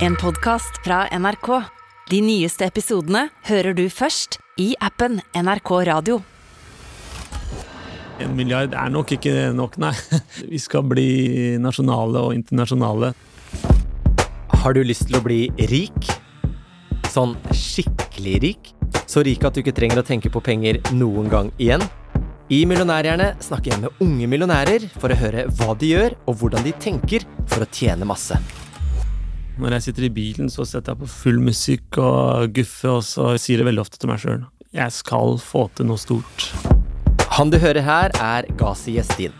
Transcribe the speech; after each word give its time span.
En 0.00 0.12
podkast 0.16 0.76
fra 0.84 1.06
NRK. 1.08 1.46
De 2.10 2.18
nyeste 2.20 2.66
episodene 2.68 3.30
hører 3.48 3.72
du 3.72 3.86
først 3.88 4.36
i 4.60 4.74
appen 4.84 5.22
NRK 5.32 5.70
Radio. 5.88 6.18
En 8.20 8.34
milliard 8.36 8.76
er 8.76 8.92
nok 8.92 9.14
ikke 9.16 9.54
nok, 9.56 9.78
nei. 9.80 9.94
Vi 10.52 10.60
skal 10.60 10.84
bli 10.84 11.06
nasjonale 11.64 12.26
og 12.28 12.34
internasjonale. 12.36 13.14
Har 14.66 14.76
du 14.76 14.82
lyst 14.84 15.06
til 15.08 15.16
å 15.16 15.22
bli 15.24 15.46
rik? 15.72 16.12
Sånn 17.08 17.32
skikkelig 17.56 18.36
rik? 18.44 18.70
Så 19.08 19.24
rik 19.24 19.48
at 19.48 19.56
du 19.56 19.62
ikke 19.64 19.76
trenger 19.80 20.02
å 20.02 20.06
tenke 20.12 20.28
på 20.28 20.44
penger 20.44 20.82
noen 20.92 21.32
gang 21.32 21.48
igjen? 21.56 21.80
I 22.52 22.66
Millionærhjerne 22.68 23.32
snakker 23.40 23.72
jeg 23.72 23.86
med 23.86 24.04
unge 24.04 24.28
millionærer 24.28 24.90
for 25.00 25.08
å 25.08 25.18
høre 25.24 25.48
hva 25.56 25.72
de 25.80 25.94
gjør, 25.96 26.20
og 26.28 26.36
hvordan 26.44 26.68
de 26.68 26.76
tenker 26.84 27.24
for 27.48 27.64
å 27.64 27.72
tjene 27.72 28.04
masse. 28.04 28.36
Når 29.56 29.78
jeg 29.78 29.86
sitter 29.88 30.08
i 30.08 30.12
bilen, 30.12 30.52
så 30.52 30.66
setter 30.68 30.92
jeg 30.92 31.00
på 31.04 31.08
full 31.08 31.40
musikk 31.40 31.96
og 32.02 32.52
guffe, 32.56 32.90
og 32.92 33.02
så 33.06 33.32
sier 33.40 33.62
det 33.62 33.70
veldig 33.70 33.86
ofte 33.86 34.02
til 34.02 34.12
meg 34.12 34.20
sjøl 34.20 34.44
jeg 34.76 34.92
skal 34.92 35.36
få 35.40 35.66
til 35.76 35.88
noe 35.88 36.00
stort. 36.00 36.50
Han 37.36 37.50
du 37.52 37.58
hører 37.60 37.84
her, 37.84 38.12
er 38.20 38.48
Ghazi 38.58 38.96
Gjestin. 38.96 39.34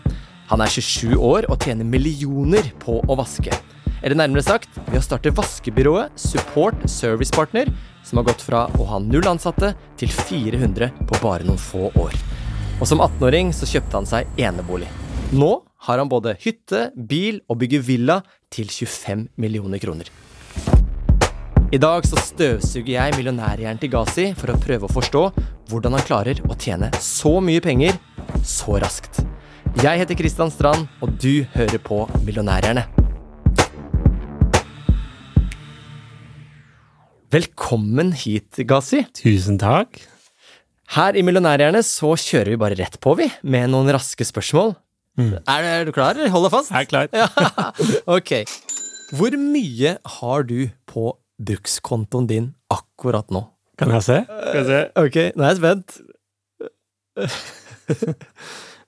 Han 0.47 0.63
er 0.63 0.71
27 0.71 1.17
år 1.19 1.47
og 1.51 1.59
tjener 1.63 1.87
millioner 1.87 2.71
på 2.81 2.99
å 3.03 3.17
vaske. 3.19 3.53
Eller 4.01 4.17
nærmere 4.17 4.45
sagt 4.45 4.77
ved 4.87 4.99
å 4.99 5.03
starte 5.03 5.33
vaskebyrået 5.35 6.13
Support 6.21 6.85
Service 6.89 7.33
Partner, 7.33 7.69
som 8.05 8.21
har 8.21 8.27
gått 8.29 8.45
fra 8.45 8.65
å 8.79 8.87
ha 8.87 9.01
null 9.03 9.25
ansatte 9.27 9.73
til 9.99 10.13
400 10.13 10.93
på 11.09 11.21
bare 11.23 11.47
noen 11.47 11.59
få 11.59 11.89
år. 11.97 12.15
Og 12.77 12.85
som 12.87 13.01
18-åring 13.01 13.51
så 13.57 13.67
kjøpte 13.67 13.97
han 13.97 14.07
seg 14.07 14.29
enebolig. 14.39 14.87
Nå 15.33 15.57
har 15.87 16.01
han 16.01 16.09
både 16.11 16.35
hytte, 16.43 16.89
bil 16.95 17.39
og 17.47 17.61
bygger 17.61 17.83
villa 17.87 18.17
til 18.51 18.67
25 18.67 19.29
millioner 19.39 19.79
kroner. 19.79 20.09
I 21.71 21.79
dag 21.79 22.05
så 22.07 22.19
støvsuger 22.19 22.93
jeg 22.93 23.15
millionærhjernen 23.15 23.79
til 23.79 23.91
Gazi 23.91 24.27
for 24.39 24.51
å 24.51 24.59
prøve 24.59 24.87
å 24.87 24.91
forstå 24.91 25.23
hvordan 25.71 25.95
han 25.97 26.05
klarer 26.07 26.39
å 26.47 26.55
tjene 26.59 26.91
så 27.03 27.37
mye 27.43 27.63
penger 27.63 27.95
så 28.47 28.79
raskt. 28.83 29.21
Jeg 29.83 29.99
heter 30.01 30.17
Kristian 30.17 30.51
Strand, 30.51 30.87
og 31.03 31.11
du 31.21 31.45
hører 31.53 31.79
på 31.83 31.99
Millionærhjerne. 32.23 32.85
Velkommen 37.35 38.13
hit, 38.15 38.63
Gazi. 38.67 39.03
Tusen 39.19 39.59
takk. 39.61 39.99
Her 40.95 41.19
i 41.19 41.23
Millionærhjerne 41.27 41.83
så 41.83 42.15
kjører 42.15 42.55
vi 42.55 42.59
bare 42.63 42.79
rett 42.79 42.95
på, 43.03 43.15
vi, 43.19 43.27
med 43.43 43.75
noen 43.75 43.91
raske 43.91 44.25
spørsmål. 44.27 44.77
Mm. 45.17 45.31
Er, 45.49 45.63
er 45.65 45.85
du 45.87 45.91
klar? 45.95 46.13
Hold 46.29 46.45
deg 46.47 46.53
fast. 46.53 46.69
Jeg 46.71 46.85
er 46.85 46.89
klar. 46.91 47.07
Ja. 47.17 47.27
Ok. 48.17 48.31
Hvor 49.17 49.33
mye 49.39 49.95
har 50.19 50.43
du 50.45 50.67
på 50.89 51.09
brukskontoen 51.41 52.27
din 52.29 52.51
akkurat 52.73 53.29
nå? 53.33 53.45
Kan 53.77 53.93
jeg 53.93 54.03
se? 54.07 54.17
Kan 54.27 54.57
jeg 54.61 54.67
se? 54.69 54.79
Ok, 54.99 55.17
nå 55.37 55.45
er 55.45 55.51
jeg 55.53 55.59
spent. 55.61 55.87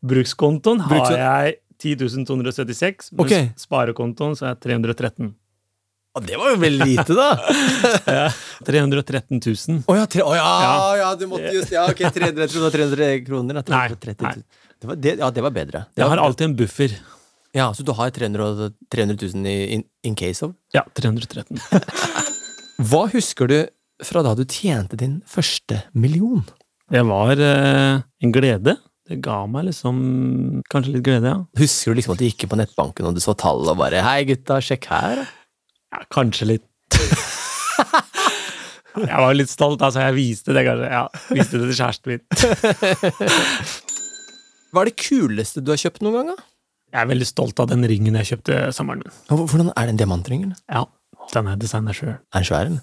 Brukskontoen 0.10 0.80
har 0.86 0.92
Brukskon- 0.94 1.20
jeg 1.20 1.58
10 1.80 2.26
276, 2.28 3.12
mens 3.16 3.24
Ok. 3.24 3.36
sparekontoen 3.60 4.36
så 4.36 4.46
er 4.50 4.56
jeg 4.56 4.60
313. 4.68 5.34
Å, 6.18 6.22
det 6.26 6.36
var 6.42 6.50
jo 6.52 6.58
veldig 6.60 6.88
lite, 6.90 7.14
da. 7.16 7.28
Ja, 8.20 8.26
313 8.66 9.40
000. 9.40 9.84
Å 9.88 9.96
ja, 9.96 10.06
tre, 10.10 10.24
å, 10.26 10.34
ja, 10.36 10.48
ja. 10.66 10.96
Ja. 11.04 11.10
du 11.16 11.28
måtte 11.32 11.52
just 11.54 11.72
Ja, 11.72 11.86
ok, 11.88 12.02
300, 12.12 12.34
jeg 12.44 12.50
trodde 12.50 12.50
det 12.50 12.66
var 12.66 12.76
300 12.76 13.26
kroner. 13.28 13.60
Da. 13.62 13.64
Nei, 13.76 13.88
330 13.94 14.26
nei. 14.26 14.34
000. 14.42 14.44
Det 14.80 14.88
var, 14.88 14.96
det, 14.96 15.16
ja, 15.20 15.30
det 15.36 15.44
var 15.44 15.52
bedre. 15.56 15.86
Det 15.94 16.02
Jeg 16.02 16.08
var, 16.10 16.18
har 16.18 16.26
alltid 16.26 16.46
en 16.50 16.56
buffer. 16.60 16.94
Ja, 17.56 17.72
Så 17.74 17.84
du 17.84 17.92
har 17.98 18.12
300, 18.14 18.70
300 18.94 19.18
000 19.34 19.48
i, 19.50 19.56
in, 19.76 19.84
in 20.06 20.16
case 20.16 20.46
of? 20.46 20.54
Ja, 20.76 20.84
313. 20.96 21.58
Hva 22.90 23.08
husker 23.12 23.50
du 23.50 23.58
fra 24.06 24.22
da 24.24 24.36
du 24.38 24.46
tjente 24.48 24.96
din 25.00 25.18
første 25.28 25.82
million? 25.92 26.46
Det 26.90 27.02
var 27.10 27.42
eh, 27.44 28.00
en 28.24 28.32
glede. 28.34 28.78
Det 29.10 29.18
ga 29.26 29.42
meg 29.50 29.66
liksom 29.72 30.00
kanskje 30.70 30.94
litt 30.96 31.04
glede, 31.08 31.34
ja. 31.34 31.42
Husker 31.60 31.92
du 31.92 32.00
liksom 32.00 32.14
at 32.14 32.22
du 32.22 32.28
gikk 32.30 32.46
på 32.52 32.60
nettbanken 32.62 33.10
og 33.10 33.18
du 33.18 33.22
så 33.24 33.34
tallet 33.38 33.74
og 33.74 33.80
bare 33.82 34.04
Hei, 34.06 34.22
gutta, 34.30 34.62
sjekk 34.64 34.86
her. 34.94 35.26
ja 35.90 36.04
kanskje 36.14 36.46
litt 36.54 36.66
Jeg 39.00 39.16
var 39.22 39.36
litt 39.38 39.50
stolt, 39.52 39.82
altså. 39.86 40.02
Jeg 40.04 40.16
viste 40.18 40.54
det 40.56 40.64
kanskje. 40.66 40.88
Ja, 40.92 41.04
viste 41.32 41.60
det 41.62 41.68
til 41.70 41.78
kjæresten 41.78 42.10
min. 42.12 42.22
Hva 44.74 44.84
er 44.84 44.90
det 44.92 44.98
kuleste 45.02 45.64
du 45.66 45.72
har 45.74 45.80
kjøpt 45.82 46.04
noen 46.06 46.16
gang? 46.20 46.32
da? 46.36 46.46
Jeg 46.94 47.02
er 47.04 47.10
veldig 47.12 47.28
stolt 47.30 47.60
av 47.62 47.68
den 47.70 47.84
ringen 47.90 48.16
jeg 48.18 48.32
kjøpte 48.32 48.60
sommeren 48.74 49.04
min. 49.06 49.14
Hvordan 49.30 49.70
er 49.78 49.86
det 49.90 49.94
en 49.96 50.00
diamantringen? 50.02 50.56
Ja, 50.70 50.84
den 51.34 51.50
er 51.52 51.60
designa 51.62 51.94
sjøl. 51.94 52.16
Er 52.34 52.40
den 52.42 52.48
svær, 52.50 52.70
eller? 52.72 52.82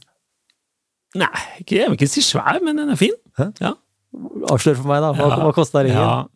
Nei, 1.16 1.42
ikke, 1.62 1.78
jeg 1.80 1.91
vil 1.91 1.96
ikke 1.98 2.10
si 2.12 2.22
svær, 2.26 2.58
men 2.62 2.76
den 2.78 2.92
er 2.92 2.98
fin. 3.00 3.14
Hæ? 3.38 3.48
Ja. 3.62 3.72
Avslør 4.52 4.78
for 4.82 4.91
meg, 4.92 5.00
da. 5.02 5.12
Hva, 5.16 5.30
Ja. 5.32 5.38
hva 5.42 5.52
kosta 5.56 5.82
ringen? 5.86 5.98
Ja, 5.98 6.26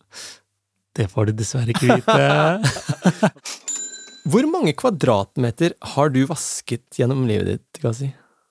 det 0.99 1.07
får 1.13 1.31
du 1.31 1.33
dessverre 1.39 1.75
ikke 1.75 1.99
vite. 2.01 3.31
Hvor 4.31 4.47
mange 4.53 4.75
kvadratmeter 4.77 5.75
har 5.95 6.11
du 6.13 6.21
vasket 6.29 6.85
gjennom 6.99 7.23
livet 7.29 7.55
ditt, 7.55 7.81
Gazi? 7.83 8.11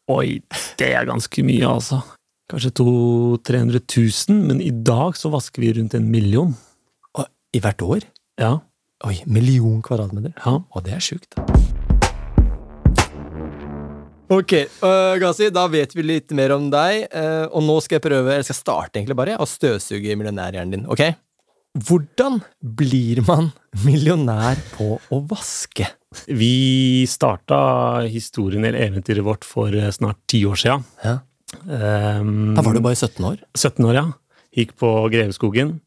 Oi, 0.09 0.39
det 0.79 0.87
er 0.95 1.05
ganske 1.05 1.43
mye, 1.45 1.67
altså. 1.69 1.99
Kanskje 2.49 2.71
200 2.79 3.43
000-300 3.45 3.83
000, 4.31 4.39
men 4.49 4.63
i 4.65 4.71
dag 4.73 5.13
så 5.19 5.29
vasker 5.29 5.61
vi 5.61 5.73
rundt 5.77 5.93
en 5.99 6.07
million. 6.09 6.55
I 7.55 7.61
hvert 7.63 7.81
år? 7.81 8.03
Ja, 8.39 8.59
Oi, 9.07 9.21
million 9.31 9.79
kvadratmeter? 9.81 10.33
ja. 10.43 10.57
Og 10.59 10.83
det 10.83 10.91
er 10.97 10.99
sjukt. 11.03 11.37
Ok, 14.29 14.51
uh, 14.83 15.15
Gazi, 15.17 15.47
da 15.49 15.63
vet 15.71 15.95
vi 15.97 16.03
litt 16.05 16.33
mer 16.37 16.51
om 16.53 16.67
deg, 16.69 17.07
Uh, 17.09 17.47
og 17.49 17.63
nå 17.65 17.79
skal 17.81 17.97
jeg 17.97 18.03
prøve, 18.05 18.33
eller 18.35 18.45
skal 18.45 18.57
starte 18.59 18.99
egentlig 18.99 19.17
bare, 19.17 19.37
å 19.41 19.47
støvsuge 19.49 20.13
millionærhjernen 20.19 20.75
din, 20.75 20.83
ok? 20.91 21.01
Hvordan 21.87 22.37
blir 22.61 23.23
man 23.25 23.49
millionær 23.85 24.59
på 24.75 24.99
å 24.99 25.19
vaske? 25.31 25.87
Vi 26.27 27.05
starta 27.09 28.03
historien 28.09 28.65
eller 28.67 28.83
eventyret 28.89 29.25
vårt 29.25 29.45
for 29.45 29.73
eh, 29.77 29.91
snart 29.93 30.17
ti 30.29 30.41
år 30.49 30.57
sia. 30.59 30.79
Ja. 31.05 31.19
Um, 31.65 32.55
Da 32.57 32.65
var 32.65 32.73
du 32.73 32.81
bare 32.81 32.97
17 32.97 33.21
år. 33.25 33.37
17 33.57 33.85
år, 33.85 33.99
ja. 34.01 34.05
Gikk 34.57 34.73
på 34.81 34.89
Greveskogen. 35.13 35.77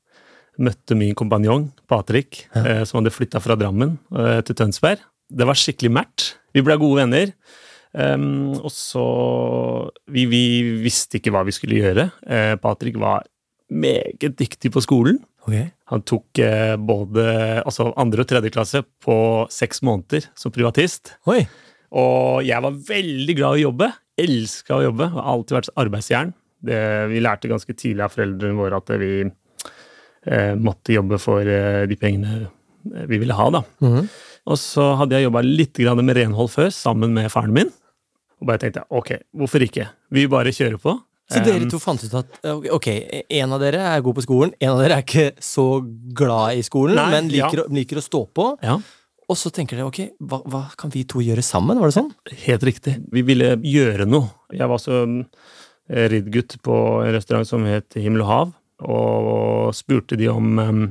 Møtte 0.61 0.97
min 0.99 1.15
kompanjong, 1.17 1.71
Patrick, 1.89 2.43
ja. 2.53 2.83
som 2.85 3.01
hadde 3.01 3.15
flytta 3.15 3.41
fra 3.41 3.57
Drammen 3.57 3.97
eh, 4.13 4.41
til 4.45 4.59
Tønsberg. 4.59 5.01
Det 5.33 5.49
var 5.49 5.57
skikkelig 5.57 5.93
mært. 5.97 6.27
Vi 6.53 6.65
ble 6.65 6.77
gode 6.81 7.01
venner. 7.01 7.33
Um, 7.93 8.55
og 8.57 8.71
så 8.73 9.03
vi, 10.09 10.25
vi 10.25 10.45
visste 10.81 11.19
ikke 11.19 11.33
hva 11.35 11.43
vi 11.45 11.55
skulle 11.57 11.81
gjøre. 11.81 12.09
Eh, 12.25 12.55
Patrick 12.61 12.97
var 13.01 13.25
meget 13.73 14.37
dyktig 14.39 14.73
på 14.73 14.83
skolen. 14.85 15.21
Okay. 15.43 15.71
Han 15.91 16.05
tok 16.07 16.39
eh, 16.41 16.77
både 16.79 17.25
altså 17.65 17.91
andre 17.99 18.23
og 18.23 18.31
tredje 18.31 18.53
klasse 18.55 18.83
på 19.03 19.17
seks 19.53 19.83
måneder 19.85 20.29
som 20.39 20.55
privatist. 20.55 21.17
Oi. 21.29 21.43
Og 21.93 22.45
jeg 22.47 22.65
var 22.65 22.79
veldig 22.89 23.37
glad 23.37 23.59
i 23.59 23.65
å 23.65 23.69
jobbe. 23.69 23.91
Elska 24.23 24.79
å 24.79 24.85
jobbe. 24.87 25.11
Har 25.13 25.29
alltid 25.35 25.59
vært 25.59 25.73
arbeidsjern. 25.83 26.33
Det, 26.63 26.79
vi 27.11 27.21
lærte 27.25 27.51
ganske 27.51 27.75
tidlig 27.75 28.07
av 28.07 28.15
foreldrene 28.15 28.55
våre 28.57 28.79
at 28.79 28.93
vi 29.03 29.13
eh, 29.27 29.33
måtte 30.59 30.95
jobbe 30.95 31.19
for 31.23 31.47
eh, 31.47 31.85
de 31.91 31.97
pengene 31.99 32.35
eh, 32.45 33.07
vi 33.11 33.19
ville 33.23 33.35
ha. 33.35 33.49
da. 33.51 33.65
Mhm. 33.83 34.11
Og 34.51 34.59
så 34.59 34.89
hadde 34.99 35.15
jeg 35.15 35.29
jobba 35.29 35.41
litt 35.47 35.79
med 36.03 36.17
renhold 36.19 36.51
før, 36.51 36.71
sammen 36.75 37.13
med 37.15 37.31
faren 37.31 37.53
min. 37.55 37.71
Og 38.43 38.49
bare 38.49 38.59
tenkte 38.59 38.83
jeg, 38.83 38.89
ok, 38.91 39.11
hvorfor 39.39 39.63
ikke? 39.63 39.87
Vi 40.11 40.27
bare 40.27 40.51
kjører 40.51 40.81
på. 40.83 40.97
Så 41.31 41.41
dere 41.47 41.63
Um, 41.63 41.69
to 41.71 41.79
fant 41.79 42.03
ut 42.03 42.15
at 42.19 42.41
ok, 42.75 42.89
en 43.31 43.53
av 43.55 43.61
dere 43.63 43.79
er 43.95 44.03
god 44.03 44.17
på 44.19 44.25
skolen, 44.27 44.51
en 44.61 44.73
av 44.75 44.81
dere 44.83 44.99
er 44.99 45.05
ikke 45.07 45.29
så 45.41 45.81
glad 46.13 46.59
i 46.59 46.65
skolen, 46.67 46.99
Nei, 46.99 47.07
men 47.15 47.31
liker, 47.31 47.63
ja. 47.63 47.65
å, 47.65 47.73
liker 47.73 48.01
å 48.01 48.05
stå 48.05 48.25
på. 48.35 48.49
Ja, 48.67 48.81
Og 49.31 49.39
så 49.39 49.53
tenker 49.55 49.79
dere 49.79 49.87
ok, 49.89 50.01
hva, 50.29 50.43
hva 50.51 50.63
kan 50.77 50.91
vi 50.93 51.05
to 51.09 51.23
gjøre 51.25 51.45
sammen? 51.47 51.79
Var 51.81 51.89
det 51.89 51.95
sånn? 51.97 52.11
helt 52.43 52.67
riktig. 52.67 52.99
Vi 53.15 53.23
ville 53.25 53.55
gjøre 53.65 54.05
noe. 54.05 54.29
Jeg 54.53 54.67
var 54.67 54.77
også 54.77 55.05
mm, 55.07 55.23
riddgutt 56.13 56.59
på 56.67 56.75
en 57.07 57.15
restaurant 57.15 57.49
som 57.49 57.65
het 57.65 57.95
Himmel 57.97 58.27
og 58.27 58.29
hav, 58.29 58.53
og 58.85 59.73
spurte 59.77 60.19
de 60.19 60.29
om 60.33 60.59
um, 60.59 60.83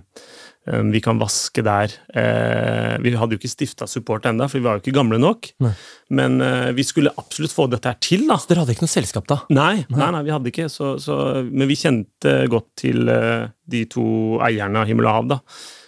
vi 0.94 1.00
kan 1.02 1.18
vaske 1.18 1.64
der. 1.66 1.90
Eh, 2.14 3.00
vi 3.02 3.16
hadde 3.18 3.34
jo 3.34 3.40
ikke 3.40 3.50
stifta 3.50 3.88
support 3.90 4.28
ennå, 4.30 4.46
for 4.46 4.60
vi 4.60 4.66
var 4.68 4.78
jo 4.78 4.84
ikke 4.84 4.94
gamle 4.94 5.18
nok. 5.18 5.50
Nei. 5.66 5.72
Men 6.14 6.38
eh, 6.46 6.70
vi 6.78 6.86
skulle 6.86 7.14
absolutt 7.18 7.56
få 7.56 7.66
dette 7.72 7.90
her 7.90 7.98
til, 7.98 8.28
da. 8.30 8.38
Så 8.38 8.52
dere 8.52 8.62
hadde 8.62 8.76
ikke 8.76 8.86
noe 8.86 8.94
selskap 8.94 9.26
da? 9.32 9.40
Nei, 9.50 9.88
nei, 9.90 10.12
nei, 10.14 10.22
vi 10.28 10.34
hadde 10.36 10.52
ikke, 10.54 10.70
så, 10.70 10.94
så, 11.02 11.18
men 11.50 11.66
vi 11.66 11.80
kjente 11.82 12.36
godt 12.52 12.70
til 12.84 13.10
eh, 13.10 13.50
de 13.74 13.84
to 13.90 14.06
eierne 14.46 14.84
av 14.84 14.92
Himmel 14.92 15.10
og 15.10 15.18
hav, 15.18 15.32
da. 15.34 15.40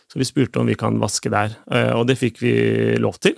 Så 0.10 0.22
vi 0.22 0.30
spurte 0.30 0.62
om 0.62 0.70
vi 0.70 0.78
kan 0.78 0.98
vaske 1.02 1.30
der, 1.34 1.54
eh, 1.70 1.92
og 1.94 2.10
det 2.10 2.18
fikk 2.18 2.42
vi 2.42 2.56
lov 3.02 3.22
til. 3.22 3.38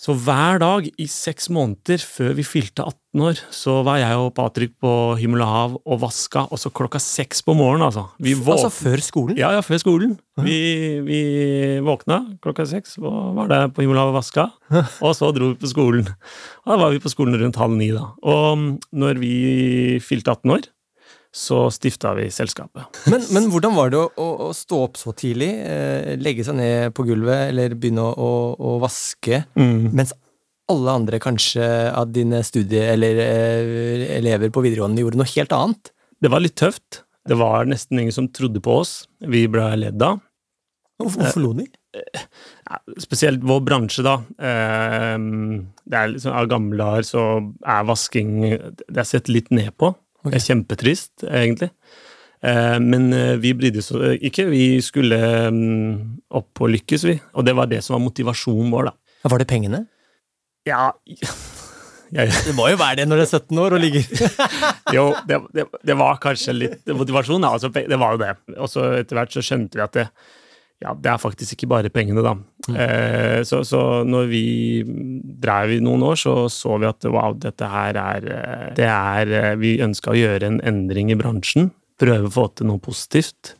Så 0.00 0.14
hver 0.16 0.56
dag 0.62 0.86
i 0.96 1.04
seks 1.12 1.50
måneder 1.52 2.00
før 2.00 2.32
vi 2.38 2.44
fylte 2.46 2.86
18 2.88 3.24
år, 3.26 3.40
så 3.52 3.74
var 3.84 3.98
jeg 4.00 4.16
og 4.16 4.30
Patrick 4.32 4.72
på 4.80 4.92
Himmel 5.20 5.42
og 5.44 5.50
hav 5.50 5.74
og 5.82 5.98
vaska, 6.06 6.46
og 6.48 6.60
så 6.62 6.70
klokka 6.72 6.96
seks 7.04 7.42
på 7.44 7.52
morgenen, 7.58 7.84
altså. 7.90 8.06
Vi 8.16 8.32
Altså 8.32 8.70
før 8.72 9.04
skolen? 9.04 9.36
ja, 9.36 9.50
ja, 9.52 9.60
før 9.60 9.82
skolen. 9.82 10.16
Vi, 10.40 10.56
vi 11.04 11.20
våkna 11.84 12.22
klokka 12.40 12.64
seks, 12.64 12.96
og 12.96 13.36
var 13.36 13.52
der 13.52 13.68
på 13.68 13.84
Himmel 13.84 14.00
og 14.00 14.06
hav 14.06 14.14
og 14.14 14.18
vaska, 14.22 14.48
og 15.04 15.12
så 15.18 15.28
dro 15.36 15.52
vi 15.52 15.60
på 15.60 15.68
skolen. 15.68 16.08
Og 16.64 16.72
da 16.72 16.80
var 16.80 16.96
vi 16.96 17.04
på 17.04 17.12
skolen 17.12 17.36
rundt 17.36 17.60
halv 17.60 17.76
ni, 17.76 17.90
da. 17.92 18.08
Og 18.24 18.80
når 18.96 19.20
vi 19.20 19.34
fylte 20.00 20.32
18 20.32 20.56
år, 20.56 20.70
så 21.30 21.68
stifta 21.70 22.12
vi 22.18 22.26
selskapet. 22.34 23.02
Men, 23.10 23.22
men 23.34 23.46
hvordan 23.52 23.76
var 23.76 23.92
det 23.92 24.00
å, 24.00 24.08
å, 24.18 24.30
å 24.48 24.50
stå 24.56 24.80
opp 24.88 24.98
så 24.98 25.14
tidlig, 25.14 25.50
eh, 25.62 26.16
legge 26.18 26.46
seg 26.46 26.58
ned 26.58 26.96
på 26.96 27.06
gulvet 27.06 27.52
eller 27.52 27.76
begynne 27.78 28.02
å, 28.10 28.32
å, 28.58 28.74
vaske, 28.82 29.44
mens 29.54 30.14
alle 30.70 30.96
andre 31.00 31.20
kanskje 31.22 31.66
av 31.94 32.10
dine 32.14 32.42
studie- 32.46 32.88
eller 32.92 33.22
eh, 33.22 34.08
elever 34.18 34.50
på 34.54 34.62
videregående 34.66 35.04
gjorde 35.04 35.22
noe 35.22 35.32
helt 35.36 35.54
annet? 35.54 35.92
Det 36.20 36.30
var 36.32 36.42
litt 36.42 36.58
tøft. 36.58 37.04
Det 37.28 37.38
var 37.38 37.68
nesten 37.68 38.00
ingen 38.02 38.14
som 38.14 38.28
trodde 38.32 38.62
på 38.64 38.80
oss. 38.82 39.04
Vi 39.22 39.46
ble 39.50 39.70
ledd 39.78 40.02
av. 40.02 40.18
Hvorfor, 41.00 41.24
hvorfor 41.24 41.42
lo 41.46 41.54
de? 41.56 41.64
Ja, 41.96 42.78
spesielt 43.02 43.42
vår 43.46 43.62
bransje, 43.66 44.02
da. 44.06 44.18
Eh, 44.36 45.16
det 45.90 46.02
er 46.02 46.12
liksom, 46.12 46.34
Av 46.36 46.50
gamle 46.50 46.78
dager 46.78 47.06
så 47.06 47.24
er 47.66 47.86
vasking 47.88 48.34
Det 48.50 48.98
er 49.00 49.08
sett 49.08 49.30
litt 49.32 49.50
ned 49.54 49.72
på. 49.80 49.94
Det 50.26 50.36
er 50.36 50.44
kjempetrist, 50.44 51.24
egentlig. 51.24 51.70
Eh, 52.40 52.76
men 52.80 53.12
eh, 53.16 53.36
vi 53.40 53.52
brydde 53.56 53.82
oss 53.82 53.92
ikke. 54.20 54.48
Vi 54.52 54.64
skulle 54.84 55.18
mm, 55.52 56.26
opp 56.40 56.62
og 56.64 56.72
lykkes, 56.74 57.06
vi. 57.08 57.16
Og 57.36 57.46
det 57.46 57.56
var 57.56 57.70
det 57.70 57.82
som 57.84 57.96
var 57.96 58.04
motivasjonen 58.04 58.72
vår, 58.72 58.90
da. 58.90 58.96
Var 59.30 59.42
det 59.42 59.48
pengene? 59.50 59.84
Ja 60.68 60.90
jeg, 62.16 62.32
Det 62.44 62.52
må 62.56 62.66
jo 62.68 62.76
være 62.80 62.98
det 63.00 63.06
når 63.08 63.20
du 63.20 63.22
er 63.22 63.30
17 63.38 63.60
år 63.62 63.74
og 63.76 63.80
ligger 63.80 64.04
Jo, 64.96 65.06
det, 65.28 65.38
det, 65.56 65.64
det 65.88 65.96
var 65.96 66.20
kanskje 66.20 66.56
litt 66.56 66.92
motivasjon, 66.96 67.40
da. 67.44 67.54
Altså, 67.56 67.72
det 67.72 68.00
var 68.00 68.16
jo 68.16 68.22
det. 68.24 68.34
Og 68.58 68.70
så 68.72 68.90
etter 69.00 69.20
hvert 69.20 69.32
så 69.36 69.44
skjønte 69.44 69.80
vi 69.80 69.84
at 69.84 69.96
det, 69.96 70.06
ja, 70.80 70.94
det 70.96 71.10
er 71.12 71.20
faktisk 71.20 71.58
ikke 71.58 71.68
bare 71.68 71.92
pengene, 71.92 72.22
da. 72.24 72.32
Eh, 72.72 73.42
så, 73.44 73.60
så 73.68 74.00
når 74.08 74.30
vi 74.30 74.44
drev 75.42 75.74
i 75.76 75.80
noen 75.84 76.06
år, 76.08 76.16
så 76.16 76.34
så 76.52 76.78
vi 76.80 76.88
at 76.88 77.04
wow, 77.04 77.36
dette 77.36 77.68
her 77.68 77.98
er 78.00 78.28
eh, 78.30 78.66
Det 78.78 78.86
er 78.86 79.32
eh, 79.34 79.54
Vi 79.60 79.74
ønska 79.84 80.12
å 80.12 80.16
gjøre 80.18 80.48
en 80.48 80.60
endring 80.64 81.12
i 81.12 81.18
bransjen. 81.20 81.68
Prøve 82.00 82.30
å 82.30 82.32
få 82.32 82.46
til 82.56 82.70
noe 82.70 82.80
positivt. 82.80 83.54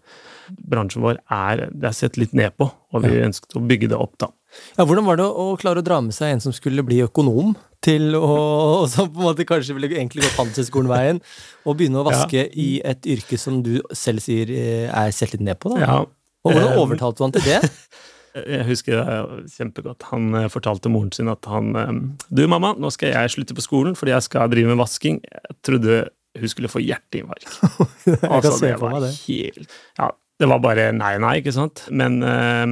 Bransjen 0.48 1.04
vår 1.04 1.20
er 1.28 1.66
det 1.68 1.90
er 1.90 1.96
sett 1.96 2.16
litt 2.16 2.32
ned 2.36 2.56
på, 2.56 2.70
og 2.70 3.04
vi 3.04 3.20
ønsket 3.22 3.58
å 3.58 3.62
bygge 3.68 3.90
det 3.92 3.98
opp, 4.00 4.16
da. 4.22 4.30
Ja, 4.78 4.86
Hvordan 4.88 5.06
var 5.06 5.20
det 5.20 5.26
å 5.28 5.52
klare 5.60 5.82
å 5.82 5.86
dra 5.86 6.00
med 6.02 6.16
seg 6.16 6.32
en 6.32 6.42
som 6.42 6.54
skulle 6.56 6.82
bli 6.86 7.02
økonom, 7.04 7.52
til 7.84 8.16
å 8.16 8.30
og 8.30 8.86
som 8.92 9.10
på 9.12 9.20
en 9.20 9.28
måte 9.28 9.46
kanskje 9.48 9.76
ville 9.76 9.92
egentlig 9.92 10.24
gått 10.24 10.40
Handelshøyskolen-veien, 10.40 11.20
og 11.68 11.76
begynne 11.76 12.00
å 12.00 12.08
vaske 12.08 12.46
i 12.48 12.70
et 12.80 13.06
yrke 13.12 13.38
som 13.40 13.60
du 13.66 13.76
selv 13.92 14.24
sier 14.24 14.50
eh, 14.56 14.88
er 14.88 15.12
sett 15.14 15.36
litt 15.36 15.44
ned 15.44 15.60
på? 15.60 15.76
da? 15.76 15.84
Ja, 15.84 16.00
Og 16.44 16.54
hvordan 16.54 16.72
eh, 16.72 16.80
overtalte 16.80 17.20
du 17.20 17.26
han 17.26 17.36
til 17.36 17.46
det? 17.48 17.60
Jeg 18.30 18.62
husker 18.68 19.00
det 19.00 19.48
kjempegodt. 19.56 20.06
Han 20.12 20.34
eh, 20.38 20.48
fortalte 20.52 20.90
moren 20.92 21.10
sin 21.14 21.30
at 21.32 21.46
han 21.50 21.74
eh, 21.76 21.90
Du, 22.30 22.44
mamma, 22.50 22.72
nå 22.78 22.92
skal 22.94 23.14
jeg 23.14 23.34
slutte 23.34 23.56
på 23.58 23.64
skolen 23.64 23.96
fordi 23.98 24.14
jeg 24.14 24.26
skal 24.28 24.50
drive 24.52 24.70
med 24.70 24.78
vasking. 24.80 25.20
Jeg 25.26 25.58
trodde 25.66 26.00
hun 26.38 26.52
skulle 26.52 26.70
få 26.70 26.82
hjerteinfarkt. 26.84 27.48
Altså, 28.30 28.54
det 28.62 28.76
var 28.78 29.00
det. 29.02 29.10
helt 29.26 29.74
Ja, 29.98 30.12
det 30.40 30.48
var 30.48 30.62
bare 30.62 30.90
nei, 30.94 31.16
nei, 31.22 31.34
ikke 31.40 31.54
sant? 31.56 31.82
Men 31.90 32.20
eh, 32.22 32.66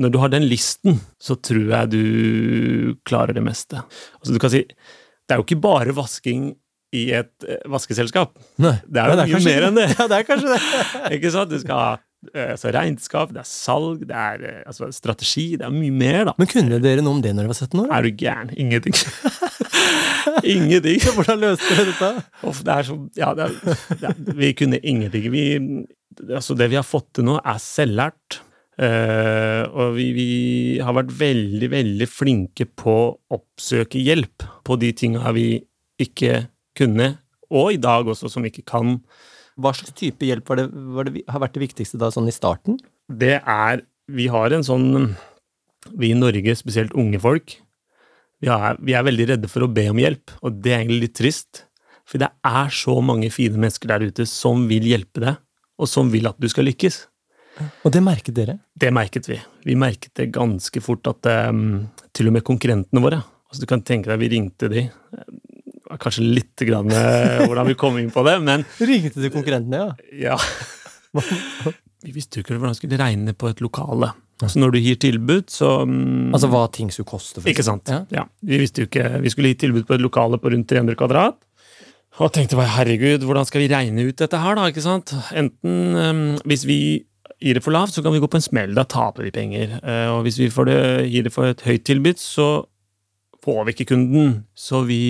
når 0.00 0.14
du 0.14 0.18
har 0.22 0.32
den 0.32 0.48
listen, 0.48 0.96
så 1.20 1.36
tror 1.36 1.68
jeg 1.74 1.92
du 1.92 2.96
klarer 3.04 3.36
det 3.36 3.44
meste. 3.44 3.84
Altså, 4.22 4.32
du 4.32 4.40
kan 4.40 4.54
si 4.54 4.64
Det 4.64 5.36
er 5.36 5.42
jo 5.42 5.44
ikke 5.44 5.60
bare 5.60 5.94
vasking 5.96 6.54
i 6.92 7.06
et 7.16 7.46
vaskeselskap. 7.72 8.34
Nei. 8.60 8.74
Det 8.84 9.00
er 9.00 9.12
jo 9.12 9.36
mye 9.36 9.44
mer 9.44 9.68
enn 9.68 9.78
det. 9.78 9.86
Ja, 9.98 10.08
det 10.08 10.16
er 10.18 10.26
kanskje 10.28 10.56
det. 10.56 10.64
Ikke 11.18 11.30
sant? 11.36 11.52
Du 11.52 11.60
skal 11.60 11.78
ha 11.84 11.92
altså, 12.30 12.70
regnskap, 12.74 13.32
det 13.34 13.42
er 13.42 13.48
salg, 13.48 14.04
det 14.08 14.18
er 14.18 14.44
eh, 14.46 14.60
altså, 14.68 14.88
strategi. 14.94 15.56
Det 15.58 15.66
er 15.66 15.74
mye 15.74 15.94
mer, 15.94 16.20
da. 16.30 16.36
Men 16.38 16.50
kunne 16.50 16.78
dere 16.82 17.04
noe 17.04 17.18
om 17.18 17.24
det 17.24 17.34
når 17.34 17.46
dere 17.46 17.52
var 17.52 17.58
17 17.58 17.82
år? 17.82 17.88
da? 17.88 17.96
Er 17.98 18.06
du 18.06 18.22
gæren? 18.22 18.52
Ingenting. 18.56 18.96
ingenting. 20.54 21.02
Hvordan 21.16 21.42
løste 21.42 21.72
dere 21.72 21.88
dette? 21.90 22.12
Uff, 22.48 22.62
det 22.66 22.76
er 22.76 22.88
så 22.88 22.98
Ja, 23.18 23.32
det 23.38 23.48
er, 23.48 23.82
det 23.90 24.12
er, 24.12 24.22
vi 24.38 24.52
kunne 24.58 24.80
ingenting. 24.80 25.28
Vi, 25.34 25.44
altså, 26.28 26.56
det 26.58 26.70
vi 26.72 26.80
har 26.80 26.86
fått 26.86 27.10
til 27.18 27.28
nå, 27.28 27.40
er 27.42 27.60
selvlært. 27.62 28.42
Uh, 28.80 29.68
og 29.76 29.98
vi, 29.98 30.06
vi 30.16 30.30
har 30.82 30.94
vært 30.96 31.10
veldig, 31.18 31.68
veldig 31.74 32.06
flinke 32.08 32.64
på 32.64 32.94
å 33.04 33.10
oppsøke 33.36 34.00
hjelp 34.00 34.46
på 34.64 34.78
de 34.80 34.88
tinga 34.96 35.34
vi 35.36 35.60
ikke 36.00 36.46
kunne, 36.78 37.10
og 37.52 37.74
i 37.74 37.78
dag 37.82 38.08
også, 38.08 38.30
som 38.32 38.42
vi 38.42 38.48
ikke 38.48 38.64
kan. 38.72 38.96
Hva 39.60 39.74
slags 39.76 39.92
type 39.98 40.24
hjelp 40.24 40.48
var 40.48 40.62
det, 40.62 40.68
var 40.72 41.08
det, 41.08 41.24
har 41.28 41.42
vært 41.42 41.58
det 41.58 41.66
viktigste 41.66 42.00
da, 42.00 42.12
sånn 42.14 42.30
i 42.30 42.34
starten? 42.34 42.80
det 43.12 43.40
er 43.40 43.82
Vi 44.08 44.26
har 44.30 44.52
en 44.52 44.64
sånn 44.64 45.14
Vi 45.98 46.12
i 46.12 46.16
Norge, 46.16 46.54
spesielt 46.56 46.94
unge 46.94 47.18
folk, 47.20 47.56
vi 48.42 48.50
er, 48.50 48.78
vi 48.82 48.94
er 48.98 49.04
veldig 49.06 49.28
redde 49.30 49.50
for 49.50 49.62
å 49.62 49.70
be 49.70 49.84
om 49.90 50.00
hjelp, 50.02 50.32
og 50.42 50.58
det 50.62 50.72
er 50.72 50.80
egentlig 50.80 51.04
litt 51.04 51.14
trist. 51.14 51.64
For 52.06 52.18
det 52.18 52.28
er 52.46 52.72
så 52.74 52.96
mange 53.02 53.28
fine 53.30 53.58
mennesker 53.58 53.90
der 53.90 54.02
ute 54.02 54.26
som 54.26 54.64
vil 54.70 54.86
hjelpe 54.86 55.22
deg, 55.22 55.38
og 55.78 55.90
som 55.90 56.10
vil 56.10 56.26
at 56.30 56.38
du 56.42 56.48
skal 56.50 56.66
lykkes. 56.66 57.04
Og 57.86 57.94
det 57.94 58.02
merket 58.02 58.34
dere? 58.34 58.56
Det 58.74 58.90
merket 58.94 59.28
vi. 59.30 59.38
Vi 59.66 59.76
merket 59.78 60.10
det 60.18 60.32
ganske 60.34 60.82
fort 60.82 61.06
at 61.10 61.28
um, 61.50 61.84
til 62.14 62.30
og 62.30 62.36
med 62.38 62.46
konkurrentene 62.46 63.02
våre 63.04 63.20
altså 63.52 63.66
Du 63.66 63.68
kan 63.68 63.82
tenke 63.84 64.08
deg, 64.08 64.22
vi 64.22 64.30
ringte 64.32 64.70
de. 64.72 64.86
Kanskje 66.00 66.24
litt 66.24 66.64
grann, 66.68 66.90
eh, 66.94 67.44
hvordan 67.44 67.68
vi 67.68 67.78
kom 67.78 67.98
inn 68.00 68.12
på 68.14 68.24
det, 68.26 68.38
men 68.44 68.64
Ringte 68.80 69.20
du 69.20 69.28
konkurrentene, 69.34 69.92
ja? 70.16 70.36
ja. 70.36 71.22
Vi 72.02 72.14
visste 72.14 72.40
jo 72.40 72.44
ikke 72.44 72.56
hvordan 72.56 72.72
vi 72.72 72.80
skulle 72.80 72.98
regne 73.00 73.34
på 73.36 73.50
et 73.52 73.60
lokale. 73.62 74.12
Så 74.42 74.58
når 74.58 74.74
du 74.74 74.78
gir 74.82 74.98
tilbud, 74.98 75.46
så 75.52 75.84
mm, 75.86 76.32
Altså 76.34 76.48
hva 76.50 76.64
ting 76.74 76.90
skulle 76.90 77.10
koste? 77.12 77.44
Ikke 77.46 77.64
sant. 77.66 77.90
Ja. 77.92 78.02
Ja. 78.10 78.24
Vi 78.42 78.58
visste 78.58 78.82
jo 78.82 78.88
ikke 78.88 79.20
Vi 79.22 79.30
skulle 79.30 79.52
gi 79.52 79.60
tilbud 79.66 79.86
på 79.86 79.94
et 79.94 80.02
lokale 80.02 80.40
på 80.42 80.50
rundt 80.50 80.66
300 80.70 80.98
kvadrat. 80.98 81.38
Og 82.20 82.32
tenkte 82.34 82.58
bare 82.58 82.74
herregud, 82.74 83.22
hvordan 83.24 83.46
skal 83.48 83.62
vi 83.62 83.70
regne 83.72 84.04
ut 84.08 84.18
dette 84.20 84.40
her, 84.40 84.58
da? 84.58 84.66
ikke 84.68 84.84
sant? 84.84 85.14
Enten 85.32 85.96
um, 85.96 86.26
Hvis 86.48 86.66
vi 86.68 86.80
gir 87.42 87.56
det 87.56 87.62
for 87.64 87.74
lavt, 87.74 87.94
så 87.94 88.02
kan 88.04 88.12
vi 88.14 88.20
gå 88.22 88.28
på 88.30 88.38
en 88.38 88.44
smell. 88.44 88.74
Da 88.76 88.84
taper 88.84 89.26
vi 89.26 89.32
penger. 89.34 89.78
Uh, 89.80 90.18
og 90.18 90.26
hvis 90.26 90.38
vi 90.42 90.50
får 90.52 90.68
det, 90.68 90.80
gir 91.10 91.24
det 91.26 91.32
for 91.34 91.48
et 91.48 91.64
høyt 91.66 91.86
tilbud, 91.88 92.20
så 92.20 92.50
får 93.42 93.64
vi 93.64 93.74
ikke 93.74 93.88
kunden. 93.94 94.42
Så 94.54 94.84
vi 94.86 95.00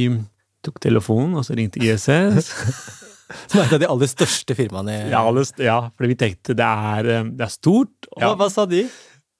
tok 0.65 0.81
telefonen, 0.83 1.37
og 1.39 1.47
så 1.47 1.57
ringte 1.59 1.83
ISS. 1.83 2.53
Som 3.49 3.63
er 3.63 3.65
et 3.65 3.77
av 3.79 3.81
de 3.81 3.89
aller 3.89 4.11
største 4.11 4.57
firmaene. 4.57 4.99
Ja, 5.13 5.23
ja 5.63 5.79
for 5.89 6.09
vi 6.11 6.19
tenkte 6.19 6.57
det 6.59 6.67
er, 6.67 7.09
eh, 7.09 7.31
det 7.33 7.47
er 7.47 7.53
stort. 7.53 8.11
Ja. 8.19 8.35
hva 8.39 8.51
sa 8.53 8.67
de? 8.69 8.85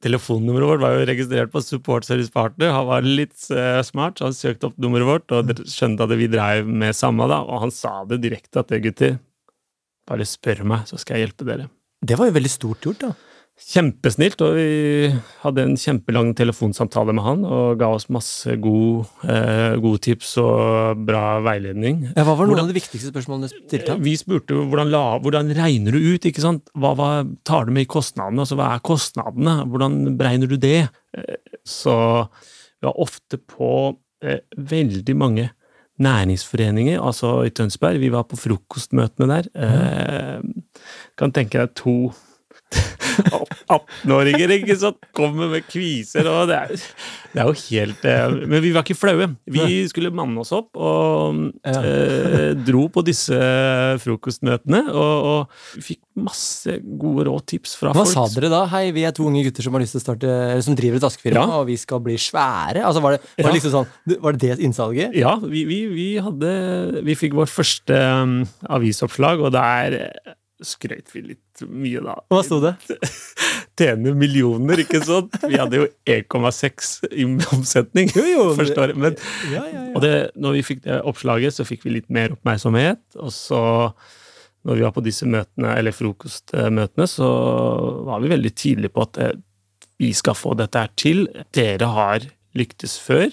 Telefonnummeret 0.03 0.67
vårt 0.67 0.83
var 0.83 0.97
jo 0.97 1.05
registrert 1.07 1.53
på 1.53 1.61
Support 1.63 2.07
Service 2.09 2.33
Partner. 2.35 2.73
Han 2.75 2.89
var 2.89 3.05
litt 3.07 3.37
eh, 3.55 3.83
smart, 3.87 4.19
så 4.19 4.31
han 4.31 4.35
søkte 4.37 4.71
opp 4.71 4.81
nummeret 4.83 5.07
vårt 5.07 5.35
og 5.37 5.53
skjønte 5.71 6.09
at 6.09 6.15
vi 6.19 6.31
dreiv 6.33 6.67
med 6.67 6.97
samme. 6.99 7.29
da, 7.31 7.43
Og 7.47 7.63
han 7.67 7.75
sa 7.75 8.01
det 8.09 8.23
direkte 8.25 8.65
at 8.65 8.73
det, 8.73 8.83
gutter, 8.89 9.21
bare 10.09 10.27
spør 10.27 10.65
meg, 10.67 10.89
så 10.91 10.99
skal 10.99 11.19
jeg 11.19 11.29
hjelpe 11.29 11.47
dere. 11.47 11.69
Det 12.03 12.19
var 12.19 12.31
jo 12.31 12.35
veldig 12.35 12.51
stort 12.51 12.89
gjort, 12.89 13.05
da. 13.05 13.13
Kjempesnilt, 13.63 14.41
og 14.45 14.57
vi 14.59 15.09
hadde 15.43 15.63
en 15.65 15.77
kjempelang 15.81 16.33
telefonsamtale 16.37 17.15
med 17.17 17.25
han 17.25 17.45
og 17.47 17.79
ga 17.81 17.89
oss 17.95 18.09
masse 18.13 18.57
god, 18.61 19.07
eh, 19.25 19.77
god 19.81 20.01
tips 20.05 20.35
og 20.43 21.05
bra 21.09 21.39
veiledning. 21.45 22.03
Ja, 22.17 22.25
hva 22.27 22.35
var 22.37 22.47
noen 22.47 22.57
Hvordan- 22.59 22.69
av 22.69 22.73
de 22.75 22.81
viktigste 22.81 23.13
spørsmålene 23.13 23.49
du 23.49 23.55
stilte? 23.69 23.97
Vi 24.03 24.17
spurte 24.17 24.59
hvordan, 24.59 24.91
la, 24.91 25.19
hvordan 25.23 25.55
regner 25.57 25.93
du 25.93 25.99
ut, 26.15 26.21
ikke 26.29 26.43
sant? 26.43 26.69
Hva, 26.77 26.95
hva 26.99 27.11
tar 27.45 27.65
du 27.67 27.73
med 27.73 27.87
i 27.87 27.91
kostnadene? 27.93 28.41
Altså, 28.45 28.57
hva 28.59 28.75
er 28.75 28.81
kostnadene? 28.85 29.55
Hvordan 29.71 30.17
beregner 30.19 30.49
du 30.49 30.57
det? 30.57 30.89
Eh, 31.17 31.37
Så 31.65 32.29
vi 32.83 32.87
var 32.89 32.99
ofte 32.99 33.39
på 33.39 33.97
eh, 34.23 34.41
veldig 34.59 35.17
mange 35.17 35.51
næringsforeninger, 36.01 36.99
altså 37.01 37.45
i 37.47 37.51
Tønsberg. 37.51 38.01
Vi 38.01 38.09
var 38.11 38.25
på 38.25 38.37
frokostmøtene 38.37 39.29
der. 39.29 39.49
Eh, 39.55 40.43
kan 41.17 41.31
tenke 41.33 41.53
deg 41.63 41.75
to 41.75 42.13
18-åringer 43.73 44.53
ikke 44.59 44.77
sant? 44.81 44.99
kommer 45.17 45.51
med 45.53 45.67
kviser 45.69 46.27
og 46.31 46.49
det 46.51 46.57
er, 46.59 46.85
det 47.33 47.43
er 47.43 47.49
jo 47.51 47.55
helt 47.59 48.05
eh, 48.09 48.35
Men 48.49 48.63
vi 48.65 48.71
var 48.75 48.85
ikke 48.87 48.97
flaue. 48.99 49.27
Vi 49.53 49.67
skulle 49.91 50.13
manne 50.15 50.41
oss 50.43 50.53
opp 50.57 50.77
og 50.79 51.39
eh, 51.69 52.53
dro 52.67 52.87
på 52.93 53.05
disse 53.07 53.37
frokostmøtene 54.03 54.83
og, 54.93 55.29
og 55.33 55.83
fikk 55.85 56.01
masse 56.23 56.75
gode 57.01 57.25
råd 57.29 57.47
tips 57.55 57.75
fra 57.81 57.93
Hva 57.97 58.05
folk. 58.05 58.13
sa 58.13 58.27
dere 58.37 58.51
da? 58.53 58.63
Hei, 58.73 58.85
vi 58.95 59.07
er 59.09 59.15
to 59.17 59.25
unge 59.29 59.45
gutter 59.47 59.65
som 59.65 59.77
har 59.77 59.85
lyst 59.85 59.97
til 59.97 60.03
å 60.03 60.05
starte 60.05 60.29
Eller 60.33 60.65
som 60.67 60.77
driver 60.79 61.01
et 61.01 61.07
askefirma, 61.09 61.47
Ja. 61.47 61.61
og 61.63 61.67
vi 61.71 61.79
skal 61.81 62.03
bli 62.05 62.19
svære. 62.21 62.83
Altså, 62.85 63.01
var 63.05 63.17
det, 63.17 63.23
var 63.39 63.49
det 63.51 63.57
liksom 63.59 63.75
sånn 63.79 64.19
Var 64.27 64.37
det 64.37 64.43
det 64.53 64.59
innsalget? 64.69 65.17
Ja, 65.19 65.37
vi, 65.41 65.65
vi, 65.69 65.81
vi 65.93 66.09
hadde 66.23 66.53
Vi 67.07 67.17
fikk 67.19 67.37
vårt 67.39 67.53
første 67.53 67.97
um, 68.23 68.37
avisoppslag, 68.73 69.41
og 69.43 69.55
det 69.57 69.65
eh, 70.03 70.37
skrøt 70.67 71.13
vi 71.15 71.25
litt 71.33 71.65
mye, 71.69 72.03
da. 72.05 72.19
Hva 72.33 72.43
sto 72.47 72.61
det? 72.63 72.77
tjene 73.79 74.15
millioner, 74.17 74.83
ikke 74.85 75.01
sant? 75.05 75.37
Vi 75.49 75.59
hadde 75.59 75.81
jo 75.81 75.87
1,6 76.09 76.91
i 77.11 77.27
omsetning 77.27 78.11
Jo, 78.15 78.25
jo, 78.29 78.49
første 78.59 78.85
året. 78.85 78.99
Men, 78.99 79.17
Ja, 79.51 79.63
ja, 79.67 79.71
ja. 79.73 79.85
og 79.97 80.03
det, 80.05 80.15
når 80.37 80.59
vi 80.59 80.67
fikk 80.67 80.83
det 80.87 80.99
oppslaget, 81.09 81.57
så 81.57 81.67
fikk 81.69 81.87
vi 81.87 81.97
litt 81.99 82.11
mer 82.13 82.35
oppmerksomhet. 82.37 83.03
Og 83.19 83.33
så, 83.35 83.63
når 84.67 84.79
vi 84.79 84.87
var 84.87 84.95
på 84.97 85.05
disse 85.05 85.29
møtene, 85.29 85.77
eller 85.79 85.97
frokostmøtene, 85.97 87.09
så 87.11 87.31
var 88.09 88.23
vi 88.23 88.33
veldig 88.35 88.53
tydelige 88.55 88.95
på 88.95 89.07
at 89.07 89.23
eh, 89.23 89.33
vi 90.03 90.13
skal 90.17 90.39
få 90.39 90.57
dette 90.59 90.83
her 90.83 90.93
til. 90.99 91.27
Dere 91.55 91.91
har 91.95 92.29
lyktes 92.59 92.99
før, 93.01 93.33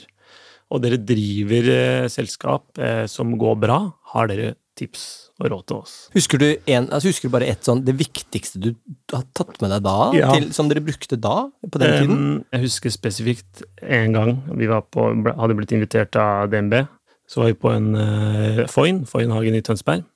og 0.70 0.84
dere 0.86 1.02
driver 1.02 1.72
eh, 1.74 2.10
selskap 2.12 2.80
eh, 2.80 3.06
som 3.12 3.36
går 3.42 3.60
bra. 3.66 3.82
Har 4.14 4.32
dere 4.32 4.56
tips 4.80 5.04
og 5.40 5.50
råd 5.54 5.64
til 5.70 5.78
oss? 5.82 5.96
Husker 6.16 6.42
du, 6.42 6.48
en, 6.72 6.88
altså 6.88 7.12
husker 7.12 7.30
du 7.30 7.34
bare 7.36 7.50
et 7.52 7.68
sånn, 7.68 7.82
det 7.88 7.96
viktigste 8.00 8.62
du 8.64 8.70
har 9.14 9.26
tatt 9.38 9.60
med 9.64 9.74
deg 9.76 9.84
da, 9.86 9.98
Ja. 10.18 10.32
til, 10.36 10.50
som 10.56 10.72
dere 10.72 10.84
brukte 10.84 11.20
da, 11.20 11.36
på 11.64 11.82
den 11.82 11.94
tiden? 11.96 12.16
Um, 12.16 12.40
jeg 12.56 12.66
husker 12.68 12.96
spesifikt 12.96 13.64
en 13.84 14.16
gang 14.18 14.34
vi 14.60 14.70
var 14.72 14.86
på, 14.88 15.10
hadde 15.30 15.58
blitt 15.60 15.76
invitert 15.76 16.16
av 16.20 16.50
DNB. 16.54 16.82
Så 17.30 17.44
var 17.44 17.52
vi 17.52 17.60
på 17.62 17.70
en 17.76 17.92
uh, 17.94 18.64
Foyn, 18.72 19.04
Foynhagen 19.10 19.60
i 19.60 19.62
Tønsberg. 19.66 20.08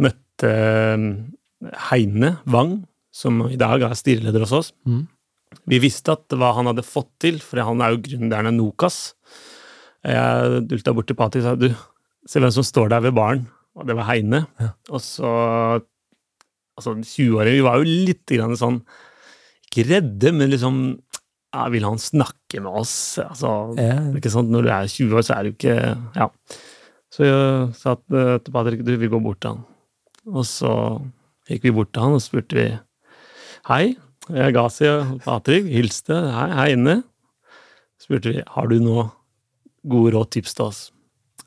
Møtte 0.00 0.48
uh, 0.48 1.06
Heine 1.90 2.36
Wang, 2.48 2.80
som 3.12 3.42
i 3.50 3.58
dag 3.60 3.82
er 3.84 3.96
styreleder 3.98 4.46
hos 4.46 4.54
oss. 4.56 4.72
Mm. 4.88 5.04
Vi 5.68 5.80
visste 5.82 6.14
at 6.14 6.32
hva 6.38 6.52
han 6.56 6.68
hadde 6.70 6.84
fått 6.86 7.10
til, 7.22 7.38
for 7.44 7.60
han 7.64 7.82
er 7.84 7.94
jo 7.94 8.02
gründeren 8.04 8.50
av 8.50 8.56
Nokas. 8.56 8.98
Jeg 10.06 10.64
dulta 10.70 10.94
bort 10.96 11.08
til 11.10 11.18
Pati 11.18 11.40
og 11.42 11.46
sa 11.46 11.54
du, 11.58 11.68
se 12.28 12.40
hvem 12.40 12.52
som 12.54 12.66
står 12.66 12.92
der 12.92 13.02
ved 13.08 13.16
baren. 13.16 13.46
Og 13.78 13.86
det 13.86 13.94
var 13.98 14.08
Heine. 14.10 14.44
Ja. 14.60 14.72
Og 14.90 15.00
så 15.04 15.30
Altså, 16.78 16.92
20-åringer, 16.94 17.56
vi 17.56 17.62
var 17.66 17.80
jo 17.80 17.86
litt 18.06 18.22
grann 18.30 18.52
sånn 18.54 18.76
ikke 19.66 19.82
redde, 19.88 20.30
men 20.30 20.46
liksom 20.52 20.76
ja, 21.50 21.64
Vil 21.72 21.82
han 21.88 21.98
snakke 21.98 22.60
med 22.62 22.70
oss? 22.70 22.92
Altså, 23.18 23.74
Ja. 23.80 23.96
ikke 24.14 24.30
sant? 24.30 24.50
Når 24.52 24.62
du 24.62 24.68
er 24.70 24.86
20 24.86 25.16
år, 25.18 25.24
så 25.26 25.34
er 25.38 25.42
du 25.48 25.50
ikke 25.56 25.74
Ja. 26.14 26.28
Så 27.10 27.24
jeg 27.26 27.74
sa 27.74 27.96
til 27.96 28.38
til 28.44 28.52
Patrick 28.54 28.84
du, 28.86 28.92
vi 28.96 29.08
går 29.10 29.22
bort 29.24 29.40
til 29.40 29.50
han. 29.56 29.64
Og 30.28 30.44
så 30.46 30.70
gikk 31.48 31.62
vi 31.66 31.70
bort 31.74 31.90
til 31.92 32.02
han 32.04 32.14
og 32.18 32.22
spurte 32.22 32.54
vi 32.54 32.66
Hei, 33.66 33.96
jeg 34.30 34.54
ga 34.54 34.68
seg 34.68 35.18
Patrick. 35.24 35.66
Hilste. 35.66 36.14
Hei, 36.14 36.48
hei 36.54 36.68
inne. 36.76 37.02
Spurte 37.98 38.30
vi 38.36 38.42
har 38.46 38.68
du 38.70 38.78
noe 38.80 39.10
gode 39.88 40.12
råd, 40.14 40.30
tips 40.30 40.54
til 40.54 40.64
oss. 40.68 40.92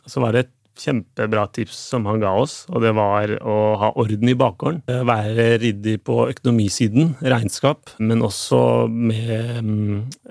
Så 0.09 0.19
var 0.19 0.33
det 0.33 0.45
et 0.45 0.51
kjempebra 0.79 1.45
tips 1.55 1.77
som 1.91 2.05
han 2.09 2.21
ga 2.21 2.31
oss, 2.39 2.65
og 2.71 2.83
det 2.83 2.93
var 2.97 3.33
å 3.41 3.55
ha 3.81 3.91
orden 3.99 4.31
i 4.31 4.37
bakgården. 4.37 4.81
Eh, 4.91 5.01
Være 5.07 5.47
ryddig 5.61 5.97
på 6.07 6.17
økonomisiden, 6.31 7.15
regnskap, 7.21 7.93
men 7.99 8.23
også 8.25 8.61
med 8.91 9.63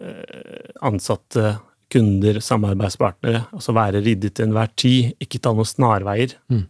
eh, 0.00 0.70
ansatte, 0.86 1.58
kunder, 1.90 2.38
samarbeidspartnere. 2.44 3.48
Altså 3.50 3.74
være 3.74 4.04
ryddig 4.04 4.30
til 4.36 4.46
enhver 4.46 4.70
tid, 4.78 5.10
ikke 5.18 5.40
ta 5.42 5.50
noen 5.56 5.66
snarveier. 5.66 6.36
Mm. 6.52 6.62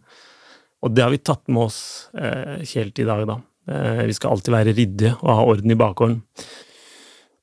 Og 0.80 0.94
det 0.96 1.04
har 1.04 1.12
vi 1.12 1.20
tatt 1.20 1.44
med 1.52 1.66
oss 1.66 1.82
eh, 2.16 2.64
helt 2.72 3.02
i 3.02 3.08
dag, 3.08 3.26
da. 3.28 3.40
Vi 3.70 4.14
skal 4.16 4.32
alltid 4.32 4.50
være 4.50 4.72
ryddige 4.74 5.12
og 5.20 5.28
ha 5.36 5.42
orden 5.46 5.70
i 5.70 5.76
bakgården. 5.78 6.16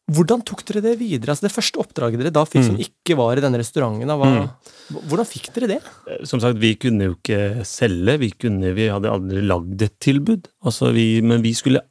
Hvordan 0.07 0.39
tok 0.47 0.61
dere 0.63 0.79
det 0.85 0.93
videre? 1.01 1.33
Altså 1.33 1.47
Det 1.47 1.51
første 1.51 1.81
oppdraget 1.81 2.21
dere 2.21 2.31
da 2.31 2.45
fikk 2.47 2.63
som 2.63 2.77
Mm. 2.77 2.85
ikke 2.85 3.17
var 3.19 3.35
i 3.37 3.41
denne 3.43 3.59
restauranten, 3.59 4.07
da, 4.07 4.15
mm. 4.15 5.01
hvordan 5.09 5.27
fikk 5.27 5.49
dere 5.53 5.67
det? 5.67 5.81
Eh, 6.07 6.23
Som 6.23 6.39
sagt, 6.39 6.57
vi 6.57 6.75
kunne 6.75 7.09
jo 7.09 7.15
ikke 7.17 7.65
selge, 7.67 8.17
vi, 8.19 8.29
kunne, 8.31 8.73
vi 8.73 8.87
hadde 8.87 9.11
aldri 9.11 9.41
lagd 9.43 9.81
et 9.81 9.99
tilbud. 9.99 10.47
Altså 10.63 10.93
vi, 10.95 11.21
men 11.21 11.41
vi 11.43 11.51
skulle 11.53 11.81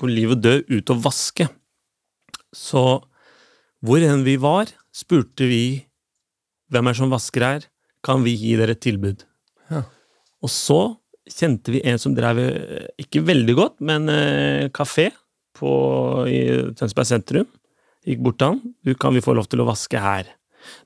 på 0.00 0.10
liv 0.10 0.32
og 0.34 0.42
død 0.42 0.64
ut 0.68 0.90
og 0.90 1.02
vaske. 1.04 1.46
Så 2.54 3.04
hvor 3.84 4.02
enn 4.02 4.24
vi 4.24 4.34
var, 4.36 4.66
spurte 4.94 5.46
vi 5.46 5.86
hvem 6.72 6.88
er 6.90 6.94
som 6.98 7.10
vasker 7.12 7.44
her, 7.44 7.66
kan 8.02 8.24
vi 8.24 8.34
gi 8.34 8.56
dere 8.58 8.74
et 8.74 8.82
tilbud? 8.82 9.22
Ja. 9.70 9.84
Og 10.42 10.50
så 10.50 10.96
kjente 11.30 11.70
vi 11.70 11.84
en 11.86 11.98
som 12.02 12.14
drev, 12.16 12.38
eh, 12.38 12.88
ikke 12.98 13.22
veldig 13.24 13.54
godt, 13.54 13.78
men 13.80 14.08
eh, 14.10 14.68
kafé 14.74 15.12
på, 15.56 15.70
i 16.30 16.40
Tønsberg 16.78 17.08
sentrum. 17.08 17.48
Gikk 18.04 18.20
bort 18.24 18.40
til 18.40 18.52
han. 18.52 18.74
Du, 18.84 18.92
kan 18.98 19.14
vi 19.16 19.22
få 19.24 19.34
lov 19.36 19.48
til 19.48 19.62
å 19.64 19.68
vaske 19.68 20.00
her? 20.00 20.28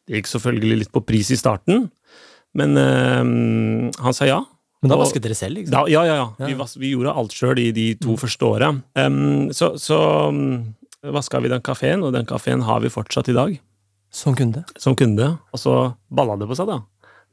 Det 0.07 0.19
gikk 0.19 0.31
selvfølgelig 0.31 0.79
litt 0.85 0.93
på 0.95 1.03
pris 1.07 1.31
i 1.35 1.39
starten, 1.39 1.89
men 2.59 2.79
øh, 2.81 3.91
han 4.03 4.17
sa 4.17 4.27
ja. 4.29 4.41
Men 4.83 4.93
da 4.93 4.99
vasket 5.01 5.25
dere 5.25 5.35
selv, 5.35 5.59
ikke 5.59 5.73
Da, 5.75 5.81
ja, 5.91 6.05
ja, 6.07 6.17
ja. 6.21 6.27
Vi, 6.47 6.55
vas, 6.59 6.77
vi 6.79 6.93
gjorde 6.93 7.15
alt 7.19 7.35
sjøl 7.35 7.59
i 7.59 7.71
de 7.75 7.89
to 7.99 8.15
første 8.19 8.47
åra. 8.47 8.69
Um, 8.95 9.49
så 9.55 9.73
så 9.83 9.99
um, 10.31 10.77
vaska 11.03 11.41
vi 11.43 11.51
den 11.51 11.65
kafeen, 11.67 12.05
og 12.07 12.15
den 12.15 12.29
kafeen 12.29 12.63
har 12.67 12.85
vi 12.85 12.93
fortsatt 12.93 13.31
i 13.33 13.35
dag, 13.35 13.57
Som 14.15 14.37
kunde. 14.39 14.63
som 14.79 14.95
kunde. 14.97 15.33
Og 15.53 15.59
så 15.61 15.75
balla 16.11 16.37
det 16.39 16.47
på 16.49 16.57
seg, 16.59 16.71
da. 16.71 16.79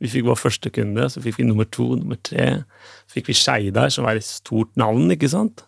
Vi 0.01 0.09
fikk 0.11 0.25
vår 0.27 0.35
første 0.41 0.69
kunde, 0.73 1.05
så 1.07 1.21
fikk 1.23 1.37
vi 1.39 1.45
nummer 1.47 1.69
to, 1.69 1.93
nummer 1.95 2.17
tre. 2.19 2.65
Så 3.05 3.19
fikk 3.19 3.29
vi 3.29 3.37
Skeidar, 3.37 3.93
som 3.93 4.03
var 4.09 4.17
et 4.19 4.27
stort 4.27 4.73
navn, 4.75 5.05
ikke 5.13 5.29
sant? 5.31 5.63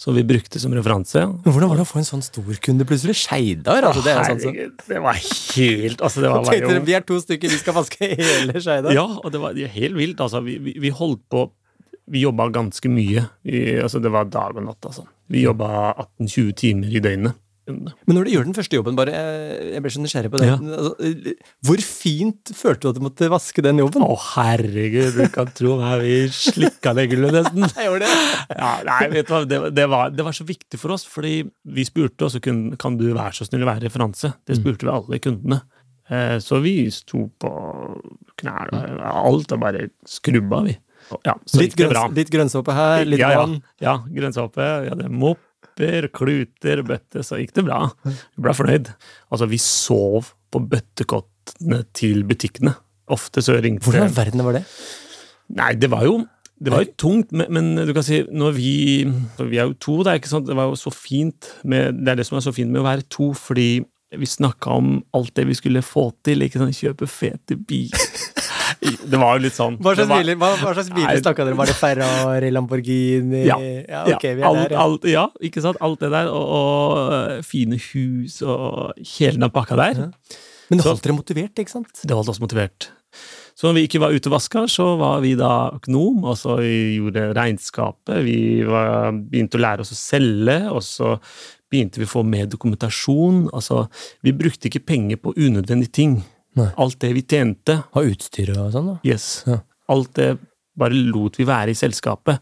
Som 0.00 0.16
vi 0.16 0.22
brukte 0.24 0.56
som 0.56 0.72
referanse. 0.72 1.26
Men 1.28 1.52
hvordan 1.52 1.68
var 1.68 1.76
det 1.76 1.84
å 1.84 1.88
få 1.90 1.98
en 2.00 2.06
sånn 2.08 2.22
storkunde 2.24 2.86
plutselig? 2.88 3.18
Skeidar? 3.20 3.84
Altså, 3.90 4.00
det 4.06 4.14
sånn 4.30 4.40
som 4.40 4.54
det 4.56 5.00
var 5.04 5.18
helt 5.20 6.00
Altså, 6.00 6.22
det 6.24 6.30
var 6.32 6.46
bare, 6.46 6.60
jo... 6.62 6.78
Vi 6.86 6.94
er 6.96 7.04
to 7.04 7.18
stykker, 7.20 7.52
vi 7.52 7.58
skal 7.60 7.76
vaske 7.76 8.08
hele 8.08 8.62
Skeidar? 8.64 8.96
Ja, 8.96 9.04
og 9.20 9.28
det 9.34 9.42
var 9.42 9.58
helt 9.74 9.98
vilt. 9.98 10.22
Altså, 10.24 10.40
vi, 10.46 10.56
vi, 10.64 10.78
vi 10.80 10.92
holdt 10.96 11.20
på 11.28 11.44
Vi 12.10 12.24
jobba 12.24 12.48
ganske 12.50 12.90
mye. 12.90 13.26
Vi, 13.44 13.60
altså, 13.76 14.00
det 14.00 14.10
var 14.14 14.32
dag 14.32 14.56
og 14.56 14.64
natt, 14.70 14.80
altså. 14.88 15.04
Vi 15.30 15.44
jobba 15.44 15.68
18-20 15.92 16.56
timer 16.58 16.96
i 16.96 17.04
døgnet. 17.04 17.36
Men 17.68 18.16
når 18.16 18.24
du 18.26 18.30
gjør 18.32 18.46
den 18.48 18.54
første 18.56 18.74
jobben, 18.78 18.96
bare 18.98 19.12
eh, 19.14 19.66
Jeg 19.76 19.82
ble 19.84 19.90
så 19.94 20.00
nysgjerrig 20.02 20.30
på 20.32 20.38
det. 20.40 20.46
Ja. 20.48 20.56
Altså, 20.58 21.34
hvor 21.68 21.82
fint 21.84 22.52
følte 22.56 22.82
du 22.82 22.88
at 22.90 22.98
du 22.98 23.04
måtte 23.04 23.28
vaske 23.30 23.62
den 23.62 23.78
jobben? 23.82 24.02
Å, 24.06 24.16
herregud, 24.32 25.18
du 25.18 25.26
kan 25.34 25.50
tro 25.54 25.76
meg, 25.78 26.02
vi 26.02 26.16
slikka 26.34 26.94
det 26.98 27.04
gullet 27.12 27.36
nesten. 27.36 27.66
Jeg 27.68 27.86
gjorde 27.90 28.08
det. 28.08 28.56
Ja, 28.56 28.72
nei, 28.88 29.00
vet 29.14 29.28
du 29.28 29.34
hva, 29.36 29.42
det, 29.52 29.60
det, 29.76 29.86
var, 29.92 30.10
det 30.16 30.26
var 30.26 30.36
så 30.40 30.46
viktig 30.48 30.80
for 30.82 30.96
oss, 30.96 31.04
fordi 31.06 31.34
vi 31.76 31.86
spurte, 31.86 32.26
og 32.26 32.34
så 32.34 32.42
kunne, 32.42 32.78
kan 32.80 32.98
du 32.98 33.06
være 33.12 33.36
så 33.38 33.46
snill 33.46 33.66
å 33.66 33.70
være 33.70 33.86
referanse. 33.86 34.32
Det 34.48 34.58
spurte 34.58 34.88
vi 34.88 34.94
alle 34.96 35.20
kundene. 35.22 35.60
Eh, 36.10 36.38
Så 36.42 36.58
vi 36.64 36.76
sto 36.90 37.28
på 37.38 37.50
knær 38.40 38.72
og 38.74 39.04
alt, 39.10 39.52
og 39.54 39.62
bare 39.62 39.90
skrubba, 40.08 40.64
vi. 40.66 40.74
Ja, 41.26 41.34
så 41.48 41.62
Litt, 41.62 41.74
grønns, 41.78 42.12
litt 42.14 42.28
grønnsåpe 42.30 42.74
her, 42.76 43.04
litt 43.08 43.22
ja, 43.22 43.30
ja. 43.34 43.38
vann. 43.42 43.56
Ja, 43.82 43.94
grønnsåpe. 44.14 44.66
Vi 44.84 44.90
hadde 44.92 45.08
mopper, 45.70 46.08
kluter, 46.12 46.82
bøtter, 46.82 47.22
så 47.22 47.38
gikk 47.40 47.54
det 47.54 47.64
bra. 47.66 47.90
Vi 48.04 48.42
ble 48.42 48.54
fornøyd. 48.54 48.90
Altså, 49.30 49.46
vi 49.46 49.58
sov 49.58 50.32
på 50.50 50.60
bøttekottene 50.60 51.84
til 51.94 52.24
butikkene. 52.24 52.74
Ofte 53.10 53.42
så 53.42 53.58
ringte 53.60 53.84
Hvordan 53.84 54.10
i 54.10 54.16
verden 54.16 54.44
var 54.44 54.58
det? 54.58 54.64
Nei, 55.50 55.74
det 55.74 55.90
var 55.90 56.04
jo 56.04 56.20
det 56.60 56.68
var 56.74 56.82
jo 56.84 56.92
tungt, 57.00 57.30
men, 57.32 57.48
men 57.48 57.86
du 57.88 57.94
kan 57.96 58.04
si 58.04 58.18
når 58.28 58.52
vi 58.52 58.72
Vi 59.48 59.56
er 59.56 59.70
jo 59.70 59.72
to, 59.80 60.02
det 60.04 60.10
er 60.10 60.18
ikke 60.20 60.28
sant? 60.28 60.46
Det 60.46 60.56
var 60.58 60.68
jo 60.68 60.76
så 60.76 60.90
fint 60.92 61.48
med, 61.64 61.94
Det 62.04 62.12
er 62.12 62.20
det 62.20 62.26
som 62.26 62.36
er 62.36 62.44
så 62.44 62.52
fint 62.52 62.70
med 62.70 62.82
å 62.82 62.84
være 62.84 63.06
to, 63.08 63.32
fordi 63.32 63.80
vi 64.18 64.26
snakka 64.26 64.74
om 64.76 64.98
alt 65.14 65.32
det 65.36 65.46
vi 65.46 65.54
skulle 65.54 65.82
få 65.86 66.10
til. 66.24 66.42
ikke 66.42 66.60
sant? 66.60 66.76
Kjøpe 66.76 67.06
fete 67.08 67.56
biler. 67.56 68.04
Det 68.80 69.18
var 69.20 69.36
jo 69.36 69.42
litt 69.44 69.52
sånn. 69.56 69.74
Hva 69.82 69.92
slags 69.94 70.08
var- 70.08 70.22
biler, 70.22 70.36
hva, 70.40 70.50
hva 70.56 70.70
slags 70.72 70.88
biler 70.96 71.18
snakka 71.20 71.44
dere 71.44 71.56
Var 71.58 71.66
det 71.68 71.74
Ferrari, 71.76 72.50
Lamborghini 72.54 73.42
Ja. 73.46 73.56
ok, 74.14 74.22
vi 74.22 74.40
er 74.40 74.46
alt, 74.48 74.62
der. 74.62 74.70
Ja. 74.76 74.84
alt, 74.86 75.04
ja, 75.04 75.24
ikke 75.50 75.60
sant? 75.64 75.76
Alt 75.84 76.00
det 76.00 76.10
der, 76.14 76.30
og, 76.32 76.46
og 76.60 77.12
øh, 77.12 77.42
fine 77.44 77.76
hus 77.90 78.40
og 78.42 78.94
hele 79.18 79.36
den 79.36 79.50
pakka 79.52 79.76
der. 79.76 80.00
Ja. 80.06 80.38
Men 80.70 80.78
det 80.80 80.86
holdt 80.86 81.02
dere 81.04 81.16
motivert, 81.18 81.58
ikke 81.60 81.74
sant? 81.76 81.92
Det 82.06 82.16
holdt 82.16 82.32
oss 82.32 82.40
motivert. 82.40 82.88
Så 83.58 83.66
når 83.68 83.74
vi 83.76 83.82
ikke 83.88 84.00
var 84.00 84.14
ute 84.16 84.30
og 84.30 84.36
vaska, 84.38 84.62
så 84.70 84.96
var 84.96 85.20
vi 85.20 85.34
da 85.36 85.52
økonom, 85.76 86.22
og 86.24 86.36
så 86.40 86.56
vi 86.62 86.96
gjorde 86.96 87.34
regnskapet. 87.36 88.22
Vi 88.24 88.62
var, 88.64 89.10
begynte 89.12 89.58
å 89.58 89.64
lære 89.66 89.84
oss 89.84 89.92
å 89.92 89.98
selge, 89.98 90.56
og 90.72 90.80
så 90.86 91.18
begynte 91.70 92.00
vi 92.00 92.06
å 92.08 92.12
få 92.14 92.22
mer 92.24 92.46
dokumentasjon. 92.48 93.50
Altså, 93.52 93.82
vi 94.24 94.32
brukte 94.32 94.70
ikke 94.70 94.86
penger 94.88 95.20
på 95.20 95.34
unødvendige 95.36 95.92
ting. 95.92 96.22
Nei. 96.58 96.68
Alt 96.82 96.98
det 97.02 97.12
vi 97.14 97.22
tjente, 97.22 97.76
Ha 97.94 98.02
utstyr 98.02 98.50
og 98.56 98.72
sånn, 98.74 98.94
da. 98.94 98.96
yes. 99.06 99.44
Ja. 99.46 99.60
Alt 99.92 100.14
det 100.18 100.32
bare 100.80 100.96
lot 100.96 101.36
vi 101.38 101.46
være 101.46 101.74
i 101.74 101.78
selskapet. 101.78 102.40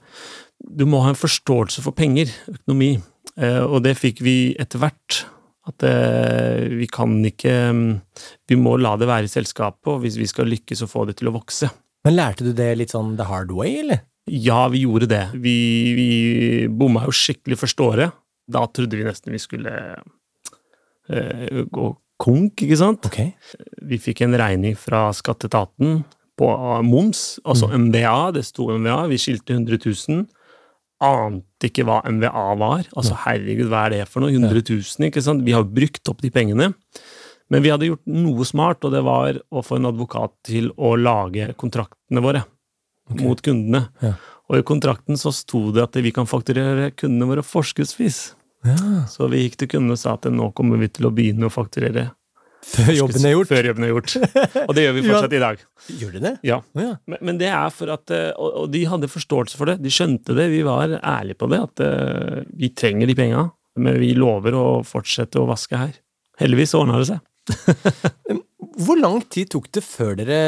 Du 0.59 0.85
må 0.89 1.01
ha 1.05 1.13
en 1.13 1.19
forståelse 1.19 1.83
for 1.85 1.97
penger, 1.97 2.31
økonomi, 2.51 2.95
eh, 3.37 3.61
og 3.65 3.83
det 3.85 3.97
fikk 3.99 4.23
vi 4.25 4.37
etter 4.61 4.81
hvert. 4.83 5.23
At 5.69 5.85
eh, 5.85 6.65
vi 6.81 6.87
kan 6.89 7.19
ikke 7.29 7.53
mm, 7.77 7.89
Vi 8.49 8.57
må 8.57 8.79
la 8.81 8.95
det 8.97 9.09
være 9.11 9.29
i 9.29 9.33
selskapet, 9.33 9.91
og 9.93 10.01
hvis 10.05 10.17
vi 10.17 10.29
skal 10.31 10.49
lykkes 10.49 10.81
å 10.87 10.89
få 10.89 11.05
det 11.09 11.19
til 11.19 11.29
å 11.29 11.35
vokse. 11.37 11.69
Men 12.07 12.17
lærte 12.17 12.47
du 12.47 12.55
det 12.57 12.71
litt 12.79 12.95
sånn 12.95 13.17
the 13.19 13.27
hard 13.29 13.53
way, 13.53 13.75
eller? 13.83 14.01
Ja, 14.29 14.67
vi 14.73 14.85
gjorde 14.87 15.09
det. 15.11 15.23
Vi, 15.41 15.57
vi 15.97 16.09
bomma 16.69 17.05
jo 17.09 17.13
skikkelig 17.17 17.59
første 17.61 17.85
året. 17.85 18.17
Da 18.49 18.65
trodde 18.73 18.97
vi 18.97 19.05
nesten 19.05 19.35
vi 19.35 19.41
skulle 19.43 19.73
eh, 21.09 21.65
gå 21.69 21.89
konk, 22.19 22.65
ikke 22.65 22.79
sant? 22.81 23.07
Okay. 23.09 23.33
Vi 23.89 23.99
fikk 24.03 24.25
en 24.27 24.37
regning 24.39 24.75
fra 24.79 25.09
skatteetaten 25.17 26.03
på 26.39 26.49
moms, 26.87 27.39
altså 27.43 27.67
MVA, 27.75 28.33
det 28.37 28.45
sto 28.47 28.69
MVA, 28.71 29.05
vi 29.11 29.19
skilte 29.19 29.57
100 29.57 29.81
000. 29.83 30.27
ante 31.03 31.69
ikke 31.71 31.85
hva 31.87 32.01
MVA 32.07 32.45
var. 32.59 32.87
Altså, 32.99 33.17
herregud, 33.25 33.69
hva 33.71 33.87
er 33.87 33.97
det 33.97 34.05
for 34.11 34.23
noe? 34.23 34.35
100 34.35 34.63
000, 34.67 35.09
ikke 35.09 35.23
sant? 35.23 35.45
Vi 35.47 35.55
har 35.55 35.67
brukt 35.67 36.11
opp 36.11 36.23
de 36.23 36.31
pengene. 36.35 36.73
Men 37.49 37.65
vi 37.65 37.71
hadde 37.73 37.89
gjort 37.89 38.05
noe 38.11 38.47
smart, 38.47 38.85
og 38.85 38.93
det 38.93 39.03
var 39.07 39.39
å 39.51 39.63
få 39.65 39.79
en 39.79 39.89
advokat 39.89 40.35
til 40.47 40.73
å 40.77 40.95
lage 41.01 41.53
kontraktene 41.61 42.23
våre 42.25 42.45
mot 43.19 43.41
kundene. 43.41 43.87
Ja. 44.05 44.17
Og 44.49 44.61
i 44.61 44.67
kontrakten 44.69 45.19
så 45.21 45.33
sto 45.35 45.69
det 45.73 45.87
at 45.87 45.97
vi 46.03 46.13
kan 46.15 46.29
fakturere 46.29 46.91
kundene 46.97 47.29
våre 47.31 47.45
forskuddsvis. 47.45 48.21
Ja. 48.67 49.05
Så 49.11 49.29
vi 49.31 49.45
gikk 49.45 49.59
til 49.61 49.71
kundene 49.75 49.95
og 49.95 50.01
sa 50.01 50.17
at 50.19 50.27
nå 50.33 50.51
kommer 50.57 50.81
vi 50.81 50.89
til 50.91 51.07
å 51.09 51.13
begynne 51.15 51.47
å 51.47 51.53
fakturere 51.53 52.09
Før 52.69 52.91
jobben 52.91 53.25
er 53.29 53.37
gjort. 53.37 53.51
Før 53.53 53.69
jobben 53.71 53.87
er 53.87 53.93
gjort. 53.93 54.15
Og 54.65 54.73
det 54.75 54.83
gjør 54.85 54.97
vi 54.97 55.05
fortsatt 55.09 55.37
i 55.39 55.43
dag. 55.45 55.63
Gjør 56.01 56.17
de 56.17 56.25
det? 56.25 56.33
Ja. 56.49 56.59
Ja. 56.77 56.91
Men, 57.07 57.23
men 57.31 57.39
det 57.41 57.53
er 57.55 57.71
for 57.73 57.95
at 57.95 58.13
eh, 58.15 58.33
og, 58.35 58.65
og 58.65 58.73
de 58.75 58.83
hadde 58.91 59.11
forståelse 59.13 59.61
for 59.61 59.71
det. 59.71 59.79
De 59.85 59.93
skjønte 59.95 60.37
det. 60.37 60.49
Vi 60.53 60.65
var 60.67 60.99
ærlige 60.99 61.39
på 61.39 61.49
det. 61.53 61.63
At 61.71 61.85
eh, 61.87 62.43
vi 62.59 62.73
trenger 62.75 63.09
de 63.09 63.17
penga. 63.19 63.47
Men 63.79 64.01
vi 64.03 64.11
lover 64.19 64.59
å 64.59 64.67
fortsette 64.85 65.39
å 65.39 65.47
vaske 65.49 65.79
her. 65.79 65.95
Heldigvis 66.43 66.75
ordna 66.77 66.99
det 66.99 67.13
seg. 67.13 67.23
Hvor 68.85 68.99
lang 68.99 69.23
tid 69.31 69.51
tok 69.55 69.71
det 69.75 69.83
før 69.87 70.19
dere 70.19 70.39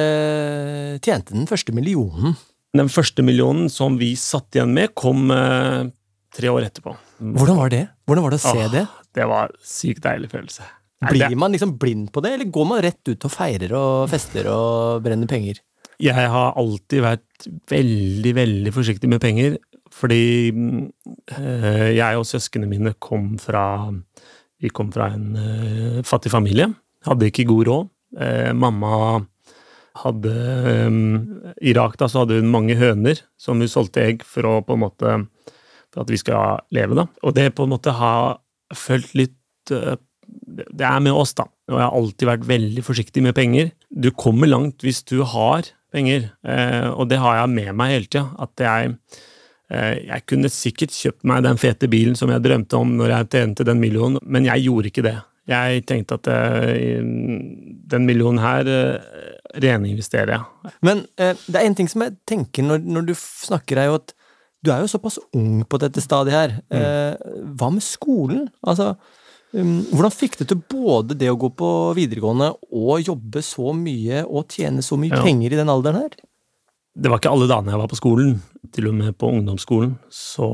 tjente 1.03 1.35
den 1.35 1.49
første 1.51 1.75
millionen? 1.75 2.37
Den 2.77 2.91
første 2.93 3.25
millionen 3.27 3.71
som 3.73 3.97
vi 3.99 4.13
satt 4.19 4.55
igjen 4.55 4.75
med, 4.75 4.93
kom 4.99 5.31
eh, 5.35 5.89
tre 6.35 6.51
år 6.53 6.69
etterpå. 6.69 6.95
Hvordan 7.21 7.59
var 7.59 7.73
det? 7.73 7.85
Hvordan 8.11 8.27
var 8.27 8.35
det 8.35 8.41
å 8.41 8.43
se 8.43 8.59
Åh, 8.59 8.71
det? 8.73 8.85
Det 9.15 9.27
var 9.31 9.53
sykt 9.63 10.03
deilig 10.03 10.31
følelse. 10.33 10.65
Nei, 11.01 11.11
Blir 11.15 11.29
det- 11.31 11.39
man 11.39 11.53
liksom 11.55 11.79
blind 11.79 12.11
på 12.13 12.21
det, 12.23 12.33
eller 12.35 12.51
går 12.51 12.67
man 12.67 12.83
rett 12.83 13.09
ut 13.09 13.25
og 13.25 13.31
feirer 13.31 13.73
og 13.73 14.09
fester 14.11 14.49
og 14.51 15.03
brenner 15.05 15.31
penger? 15.31 15.61
Jeg 16.01 16.29
har 16.33 16.55
alltid 16.57 17.05
vært 17.05 17.47
veldig, 17.71 18.33
veldig 18.35 18.73
forsiktig 18.73 19.09
med 19.09 19.21
penger, 19.21 19.59
fordi 19.93 20.49
eh, 21.37 21.91
jeg 21.95 22.17
og 22.19 22.27
søsknene 22.27 22.69
mine 22.69 22.95
kom 22.99 23.39
fra 23.39 23.93
Vi 24.61 24.69
kom 24.69 24.91
fra 24.93 25.07
en 25.15 25.37
øh, 25.37 26.03
fattig 26.05 26.31
familie. 26.31 26.67
Hadde 27.07 27.31
ikke 27.31 27.47
god 27.49 27.67
råd. 27.67 27.91
Eh, 28.21 28.53
mamma 28.53 29.25
hadde 30.03 30.35
eh, 30.35 30.91
I 31.63 31.71
Irak 31.71 31.97
da 31.97 32.09
så 32.09 32.25
hadde 32.25 32.41
hun 32.43 32.51
mange 32.53 32.77
høner 32.77 33.23
som 33.39 33.59
hun 33.59 33.69
solgte 33.69 34.03
egg 34.05 34.23
for 34.27 34.43
å 34.43 34.59
på 34.67 34.77
en 34.77 34.83
måte 34.85 35.15
For 35.91 36.05
at 36.05 36.13
vi 36.13 36.21
skal 36.21 36.63
leve, 36.75 36.99
da. 36.99 37.07
Og 37.27 37.35
det 37.37 37.51
på 37.57 37.67
en 37.67 37.75
måte 37.75 37.95
har 37.97 38.39
følt 38.77 39.13
litt 39.19 39.75
eh, 39.75 39.99
det 40.51 40.87
er 40.87 41.03
med 41.03 41.17
oss, 41.17 41.35
da. 41.35 41.49
Og 41.71 41.77
jeg 41.77 41.87
har 41.87 41.97
alltid 41.99 42.29
vært 42.29 42.47
veldig 42.47 42.85
forsiktig 42.87 43.23
med 43.25 43.35
penger. 43.35 43.73
Du 43.91 44.11
kommer 44.15 44.51
langt 44.51 44.85
hvis 44.87 45.03
du 45.07 45.21
har 45.27 45.67
penger, 45.91 46.29
eh, 46.47 46.87
og 46.91 47.09
det 47.11 47.19
har 47.23 47.41
jeg 47.41 47.55
med 47.57 47.73
meg 47.79 47.97
hele 47.97 48.07
tida. 48.07 48.29
At 48.39 48.63
jeg 48.63 48.93
eh, 49.75 49.97
Jeg 50.07 50.27
kunne 50.31 50.53
sikkert 50.53 50.95
kjøpt 50.95 51.27
meg 51.27 51.43
den 51.47 51.59
fete 51.59 51.91
bilen 51.91 52.15
som 52.19 52.31
jeg 52.31 52.45
drømte 52.47 52.79
om 52.79 52.95
når 53.01 53.17
jeg 53.17 53.31
tjente 53.35 53.67
den 53.67 53.83
millionen, 53.83 54.23
men 54.23 54.47
jeg 54.47 54.69
gjorde 54.69 54.93
ikke 54.93 55.07
det. 55.09 55.19
Jeg 55.51 55.83
tenkte 55.89 56.15
at 56.15 56.29
den 57.91 58.05
millionen 58.07 58.39
her 58.39 58.69
reninvesterer 59.59 60.37
jeg. 60.37 60.73
Men 60.87 61.01
det 61.17 61.57
er 61.57 61.65
en 61.65 61.75
ting 61.75 61.89
som 61.91 62.05
jeg 62.05 62.15
tenker 62.29 62.63
når, 62.63 62.85
når 62.87 63.09
du 63.09 63.15
snakker, 63.19 63.81
er 63.81 63.89
jo 63.89 63.97
at 63.99 64.15
du 64.65 64.71
er 64.73 64.83
jo 64.85 64.91
såpass 64.93 65.19
ung 65.37 65.63
på 65.65 65.79
dette 65.81 66.03
stadiet 66.05 66.35
her. 66.37 66.55
Mm. 66.69 67.57
hva 67.57 67.71
med 67.73 67.83
skolen? 67.85 68.43
Altså, 68.67 68.91
um, 69.57 69.79
hvordan 69.93 70.13
fikk 70.13 70.37
du 70.41 70.45
til 70.45 70.61
både 70.69 71.17
det 71.17 71.31
å 71.33 71.39
gå 71.41 71.49
på 71.57 71.71
videregående 71.97 72.51
og 72.71 73.01
jobbe 73.07 73.41
så 73.45 73.73
mye 73.77 74.25
og 74.27 74.49
tjene 74.53 74.85
så 74.85 74.99
mye 75.01 75.15
Ja. 75.17 75.23
penger 75.25 75.53
i 75.53 75.61
den 75.63 75.73
alderen 75.73 76.03
her? 76.03 76.11
Det 77.01 77.09
var 77.09 77.21
ikke 77.23 77.31
alle 77.33 77.49
dagene 77.49 77.73
jeg 77.73 77.81
var 77.81 77.89
på 77.89 77.97
skolen, 78.01 78.41
til 78.75 78.89
og 78.91 78.95
med 78.99 79.17
på 79.17 79.31
ungdomsskolen. 79.33 79.95
Så 80.13 80.47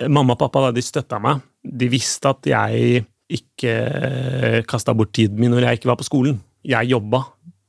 eh, 0.00 0.08
mamma 0.08 0.34
og 0.34 0.40
pappa 0.40 0.72
de 0.74 0.82
støtta 0.82 1.20
meg. 1.22 1.42
De 1.64 1.88
visste 1.92 2.28
at 2.32 2.42
jeg 2.48 3.04
ikke 3.34 4.64
kasta 4.68 4.92
bort 4.96 5.12
tiden 5.16 5.38
min 5.40 5.52
når 5.54 5.68
jeg 5.68 5.78
ikke 5.78 5.90
var 5.92 6.00
på 6.00 6.06
skolen. 6.08 6.40
Jeg 6.64 6.90
jobba. 6.90 7.22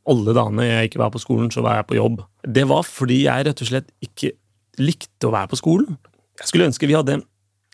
Alle 0.07 0.33
dagene 0.37 0.65
jeg 0.67 0.89
ikke 0.89 1.01
var 1.01 1.11
på 1.13 1.21
skolen, 1.21 1.51
så 1.53 1.63
var 1.65 1.79
jeg 1.79 1.87
på 1.89 1.97
jobb. 1.97 2.19
Det 2.45 2.65
var 2.69 2.83
fordi 2.85 3.23
jeg 3.25 3.45
rett 3.47 3.61
og 3.63 3.69
slett 3.69 3.87
ikke 4.05 4.33
likte 4.81 5.29
å 5.29 5.33
være 5.35 5.51
på 5.53 5.61
skolen. 5.61 5.95
Jeg 6.41 6.51
skulle 6.51 6.67
ønske 6.69 6.89
vi 6.89 6.97
hadde 6.97 7.21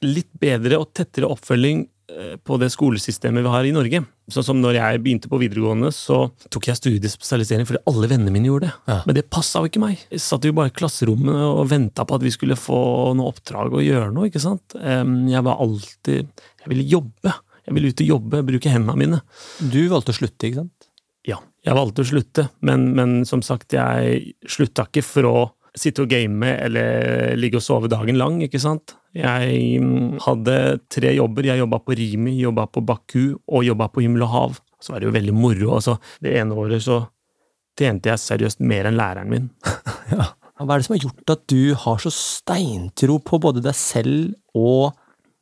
litt 0.05 0.31
bedre 0.41 0.79
og 0.81 0.89
tettere 0.97 1.29
oppfølging 1.29 1.83
eh, 2.09 2.33
på 2.41 2.57
det 2.61 2.71
skolesystemet 2.73 3.45
vi 3.45 3.53
har 3.53 3.67
i 3.67 3.73
Norge. 3.75 4.01
Sånn 4.31 4.45
som 4.47 4.61
når 4.61 4.79
jeg 4.79 5.01
begynte 5.03 5.29
på 5.29 5.39
videregående, 5.41 5.91
så 5.93 6.23
tok 6.53 6.69
jeg 6.69 6.79
studiespesialisering 6.79 7.67
fordi 7.69 7.83
alle 7.91 8.09
vennene 8.09 8.33
mine 8.33 8.49
gjorde 8.49 8.69
det. 8.69 8.73
Ja. 8.89 8.97
Men 9.05 9.17
det 9.17 9.27
passa 9.33 9.61
jo 9.61 9.69
ikke 9.69 9.83
meg. 9.83 10.01
Jeg 10.09 10.23
satt 10.23 10.47
jo 10.47 10.55
bare 10.57 10.71
i 10.71 10.75
klasserommet 10.77 11.45
og 11.45 11.69
venta 11.69 12.05
på 12.07 12.17
at 12.17 12.25
vi 12.25 12.33
skulle 12.33 12.57
få 12.59 12.81
noe 13.17 13.33
oppdrag 13.33 13.77
og 13.77 13.85
gjøre 13.85 14.09
noe, 14.15 14.31
ikke 14.31 14.41
sant. 14.41 14.77
Jeg 14.77 15.45
var 15.45 15.61
alltid 15.61 16.45
Jeg 16.61 16.69
ville 16.73 16.89
jobbe. 16.89 17.33
Jeg 17.61 17.77
ville 17.77 17.91
ut 17.91 18.01
og 18.03 18.13
jobbe, 18.15 18.45
bruke 18.47 18.71
hendene 18.73 18.97
mine. 18.97 19.21
Du 19.61 19.81
valgte 19.91 20.15
å 20.15 20.17
slutte, 20.17 20.47
ikke 20.47 20.63
sant? 20.63 20.87
Ja, 21.27 21.37
jeg 21.61 21.77
valgte 21.77 22.01
å 22.01 22.07
slutte, 22.09 22.47
men, 22.65 22.91
men 22.97 23.19
som 23.29 23.43
sagt, 23.45 23.75
jeg 23.77 24.33
slutta 24.49 24.87
ikke 24.87 25.03
for 25.05 25.29
å 25.29 25.35
sitte 25.77 26.03
og 26.03 26.11
game 26.11 26.49
eller 26.51 27.35
ligge 27.39 27.59
og 27.59 27.65
sove 27.65 27.89
dagen 27.91 28.19
lang, 28.19 28.41
ikke 28.43 28.59
sant. 28.61 28.95
Jeg 29.15 29.79
mm, 29.83 30.19
hadde 30.25 30.57
tre 30.91 31.13
jobber. 31.15 31.47
Jeg 31.47 31.61
jobba 31.63 31.79
på 31.83 31.95
Rimi, 31.99 32.35
jobba 32.39 32.67
på 32.71 32.83
Baku 32.83 33.23
og 33.47 33.65
jobba 33.67 33.87
på 33.91 34.03
Himmel 34.03 34.27
og 34.27 34.33
hav. 34.35 34.59
Så 34.81 34.93
var 34.93 35.01
det 35.01 35.09
jo 35.09 35.15
veldig 35.15 35.35
moro. 35.35 35.73
altså. 35.77 35.97
Det 36.23 36.35
ene 36.39 36.57
året 36.57 36.83
så 36.83 37.03
tjente 37.79 38.11
jeg 38.11 38.21
seriøst 38.21 38.63
mer 38.67 38.89
enn 38.89 38.99
læreren 38.99 39.31
min. 39.31 39.49
Hva 40.61 40.75
er 40.75 40.81
det 40.81 40.85
som 40.85 40.93
har 40.93 41.05
gjort 41.07 41.33
at 41.33 41.43
du 41.49 41.73
har 41.83 42.01
så 42.03 42.11
steintro 42.13 43.17
på 43.25 43.39
både 43.41 43.63
deg 43.65 43.73
selv 43.77 44.35
og 44.57 44.93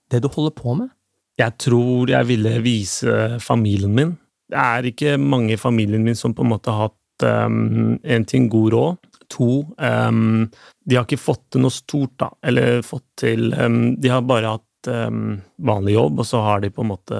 det 0.09 0.21
du 0.23 0.29
holder 0.31 0.55
på 0.55 0.77
med? 0.79 0.93
Jeg 1.39 1.55
tror 1.59 2.11
jeg 2.11 2.27
ville 2.27 2.53
vise 2.63 3.39
familien 3.43 3.93
min. 3.95 4.15
Det 4.49 4.59
er 4.59 4.87
ikke 4.89 5.17
mange 5.21 5.53
i 5.55 5.61
familien 5.61 6.03
min 6.03 6.17
som 6.17 6.33
på 6.35 6.43
en 6.43 6.51
måte 6.51 6.73
har 6.73 6.89
hatt 6.89 7.27
um, 7.47 7.99
en 8.03 8.25
ting 8.27 8.47
god 8.51 8.73
råd. 8.73 9.08
To, 9.29 9.61
um, 9.77 10.47
de 10.89 10.97
har 10.97 11.05
ikke 11.05 11.21
fått 11.21 11.51
til 11.53 11.61
noe 11.61 11.73
stort, 11.73 12.15
da. 12.17 12.31
Eller 12.49 12.81
fått 12.85 13.05
til 13.21 13.51
um, 13.53 13.93
De 14.01 14.09
har 14.09 14.23
bare 14.25 14.55
hatt 14.55 14.89
um, 14.89 15.35
vanlig 15.69 15.93
jobb, 15.93 16.23
og 16.23 16.25
så 16.27 16.41
har 16.45 16.63
de 16.63 16.71
på 16.73 16.81
en 16.81 16.89
måte 16.89 17.19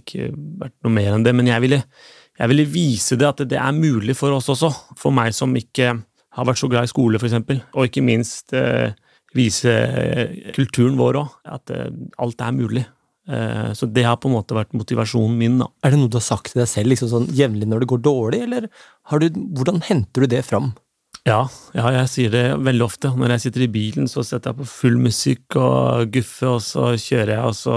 ikke 0.00 0.28
vært 0.60 0.76
noe 0.84 0.92
mer 0.92 1.14
enn 1.14 1.24
det. 1.24 1.32
Men 1.36 1.48
jeg 1.48 1.64
ville, 1.64 1.80
jeg 2.40 2.52
ville 2.52 2.66
vise 2.68 3.18
det, 3.20 3.30
at 3.30 3.44
det 3.48 3.60
er 3.60 3.78
mulig 3.78 4.16
for 4.18 4.36
oss 4.36 4.50
også. 4.52 4.68
For 5.00 5.14
meg 5.16 5.32
som 5.36 5.54
ikke 5.56 5.94
har 6.34 6.50
vært 6.50 6.60
så 6.60 6.68
glad 6.68 6.88
i 6.88 6.92
skole, 6.92 7.20
eksempel. 7.22 7.62
Og 7.72 7.88
ikke 7.88 8.04
minst 8.04 8.52
uh, 8.58 8.90
vise 9.34 9.72
eh, 9.72 10.52
kulturen 10.54 10.98
vår 11.00 11.22
òg. 11.22 11.32
At 11.56 11.72
uh, 11.72 11.88
alt 12.22 12.44
er 12.44 12.58
mulig. 12.58 12.84
Så 13.24 13.86
det 13.88 14.02
har 14.04 14.18
på 14.20 14.28
en 14.28 14.34
måte 14.34 14.52
vært 14.52 14.74
motivasjonen 14.76 15.38
min, 15.40 15.54
da. 15.62 15.70
Er 15.80 15.94
det 15.94 15.96
noe 15.96 16.10
du 16.12 16.18
har 16.18 16.26
sagt 16.26 16.50
til 16.52 16.60
deg 16.60 16.68
selv 16.68 16.92
liksom 16.92 17.08
sånn 17.08 17.30
jevnlig 17.32 17.70
når 17.70 17.80
det 17.80 17.88
går 17.88 18.02
dårlig, 18.04 18.40
eller 18.44 18.66
du, 18.68 19.38
hvordan 19.56 19.80
henter 19.86 20.26
du 20.26 20.28
det 20.28 20.42
fram? 20.44 20.74
Ja, 21.24 21.46
ja, 21.72 21.86
jeg 22.02 22.08
sier 22.12 22.32
det 22.34 22.42
veldig 22.60 22.84
ofte. 22.84 23.10
Når 23.16 23.32
jeg 23.34 23.42
sitter 23.46 23.64
i 23.64 23.70
bilen, 23.72 24.08
så 24.12 24.20
setter 24.26 24.52
jeg 24.52 24.58
på 24.58 24.66
full 24.68 24.98
musikk 25.00 25.56
og 25.56 26.10
guffe, 26.12 26.50
og 26.50 26.60
så 26.60 26.90
kjører 27.00 27.32
jeg, 27.38 27.44
og 27.48 27.56
så 27.56 27.76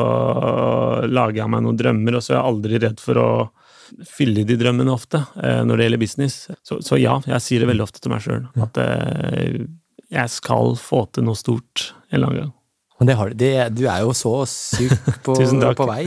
lager 1.08 1.40
jeg 1.42 1.54
meg 1.54 1.64
noen 1.64 1.80
drømmer, 1.80 2.18
og 2.18 2.26
så 2.26 2.34
er 2.34 2.38
jeg 2.38 2.50
aldri 2.52 2.82
redd 2.84 3.00
for 3.00 3.22
å 3.22 3.30
fylle 4.04 4.44
de 4.44 4.58
drømmene 4.60 4.92
ofte, 4.92 5.22
eh, 5.40 5.62
når 5.64 5.80
det 5.80 5.88
gjelder 5.88 6.02
business. 6.02 6.36
Så, 6.60 6.82
så 6.84 7.00
ja, 7.00 7.16
jeg 7.24 7.46
sier 7.46 7.64
det 7.64 7.70
veldig 7.72 7.86
ofte 7.88 8.04
til 8.04 8.12
meg 8.12 8.26
sjøl, 8.26 8.44
at 8.68 8.80
eh, 8.84 9.62
jeg 10.12 10.34
skal 10.34 10.76
få 10.82 11.06
til 11.16 11.28
noe 11.30 11.40
stort 11.40 11.92
en 12.10 12.18
eller 12.20 12.28
annen 12.28 12.42
gang. 12.42 12.54
Men 13.00 13.12
det 13.12 13.16
har 13.20 13.30
du. 13.32 13.38
Det, 13.40 13.54
du 13.78 13.86
er 13.88 14.04
jo 14.04 14.12
så 14.18 14.34
sykt 14.50 15.24
på, 15.24 15.38
på 15.80 15.88
vei. 15.88 16.02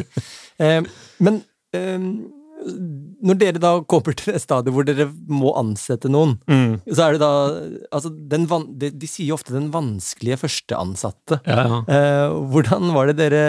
Eh, 0.61 0.83
men 1.25 1.41
eh, 1.73 1.97
når 2.61 3.39
dere 3.41 3.61
da 3.63 3.73
kommer 3.89 4.17
til 4.17 4.35
det 4.35 4.43
stadiet 4.43 4.75
hvor 4.75 4.87
dere 4.87 5.07
må 5.29 5.53
ansette 5.59 6.11
noen, 6.13 6.37
så 6.91 7.07
er 7.07 7.17
det 7.17 7.23
da 7.23 7.33
altså 7.91 8.13
den 8.13 8.47
van, 8.51 8.67
de, 8.81 8.93
de 8.93 9.09
sier 9.09 9.31
jo 9.31 9.39
ofte 9.39 9.55
den 9.57 9.71
vanskelige 9.75 10.41
førsteansatte. 10.43 11.41
Ja, 11.49 11.65
ja. 11.65 11.81
Eh, 11.89 12.37
hvordan 12.53 12.93
var 12.97 13.11
det 13.11 13.19
dere 13.21 13.43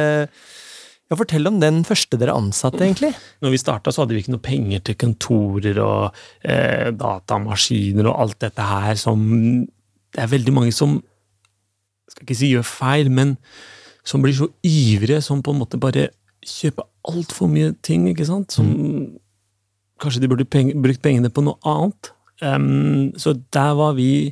ja, 1.12 1.18
Fortell 1.20 1.50
om 1.50 1.60
den 1.60 1.82
første 1.84 2.16
dere 2.16 2.38
ansatte, 2.40 2.80
egentlig. 2.86 3.12
Når 3.44 3.52
vi 3.52 3.60
starta, 3.60 3.92
så 3.92 4.04
hadde 4.04 4.16
vi 4.16 4.24
ikke 4.24 4.36
noe 4.38 4.46
penger 4.46 4.84
til 4.88 4.96
kontorer 5.02 5.82
og 5.84 6.22
eh, 6.48 6.88
datamaskiner 6.96 8.08
og 8.08 8.16
alt 8.26 8.40
dette 8.46 8.68
her 8.70 8.96
som 9.00 9.20
Det 10.12 10.20
er 10.24 10.32
veldig 10.32 10.54
mange 10.56 10.72
som 10.76 11.02
skal 12.12 12.26
ikke 12.26 12.40
si 12.40 12.52
gjør 12.52 12.68
feil, 12.68 13.12
men 13.12 13.38
som 14.08 14.24
blir 14.24 14.36
så 14.36 14.50
ivrige, 14.68 15.22
som 15.24 15.44
på 15.44 15.54
en 15.54 15.62
måte 15.62 15.80
bare 15.80 16.10
kjøper 16.48 16.88
altfor 17.10 17.50
mye 17.52 17.74
ting, 17.86 18.08
ikke 18.12 18.28
sant? 18.30 18.54
Som 18.54 18.72
Kanskje 20.02 20.24
de 20.24 20.30
burde 20.32 20.48
peng, 20.50 20.72
brukt 20.82 21.02
pengene 21.04 21.30
på 21.30 21.44
noe 21.46 21.60
annet. 21.68 22.10
Um, 22.42 23.12
så 23.22 23.36
der 23.54 23.76
var 23.78 23.92
vi 23.94 24.32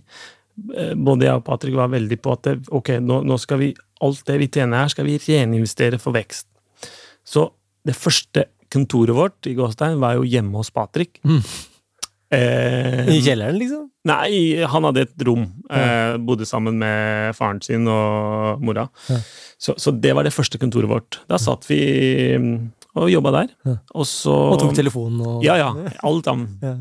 eh, 0.74 0.96
Både 0.98 1.28
jeg 1.28 1.38
og 1.38 1.44
Patrick 1.46 1.76
var 1.78 1.92
veldig 1.94 2.18
på 2.18 2.32
at 2.34 2.48
det, 2.48 2.56
ok, 2.74 2.96
nå, 3.06 3.20
nå 3.22 3.38
skal 3.38 3.60
vi 3.62 3.68
alt 4.02 4.24
det 4.26 4.40
vi 4.42 4.48
tjener 4.50 4.82
her, 4.82 4.90
skal 4.90 5.06
vi 5.06 5.20
reninvestere 5.22 6.00
for 6.02 6.18
vekst. 6.18 6.48
Så 7.22 7.52
det 7.86 7.94
første 7.94 8.48
kontoret 8.74 9.14
vårt 9.14 9.50
i 9.50 9.54
Gåstein 9.58 10.02
var 10.02 10.18
jo 10.18 10.26
hjemme 10.26 10.58
hos 10.58 10.72
Patrick. 10.74 11.22
Eh, 12.30 13.10
I 13.10 13.22
kjelleren, 13.26 13.58
liksom? 13.58 13.88
Nei, 14.10 14.62
han 14.70 14.86
hadde 14.86 15.08
et 15.08 15.26
rom. 15.26 15.48
Eh, 15.74 16.18
bodde 16.22 16.46
sammen 16.46 16.78
med 16.82 17.34
faren 17.38 17.62
sin 17.66 17.88
og 17.90 18.62
mora. 18.62 18.86
Ja. 19.10 19.18
Så, 19.58 19.76
så 19.82 19.92
det 19.92 20.14
var 20.16 20.28
det 20.28 20.36
første 20.36 20.62
kontoret 20.62 20.92
vårt. 20.92 21.20
Da 21.30 21.40
satt 21.42 21.66
vi 21.70 21.80
mm, 22.38 22.54
og 23.00 23.10
jobba 23.12 23.34
der. 23.40 23.52
Ja. 23.66 23.76
Og 23.98 24.08
så 24.10 24.36
Og 24.54 24.60
tok 24.62 24.78
telefonen 24.78 25.22
og 25.26 25.46
Ja, 25.46 25.58
ja. 25.60 25.74
Alt 26.06 26.30
sammen. 26.30 26.56
Ja. 26.66 26.78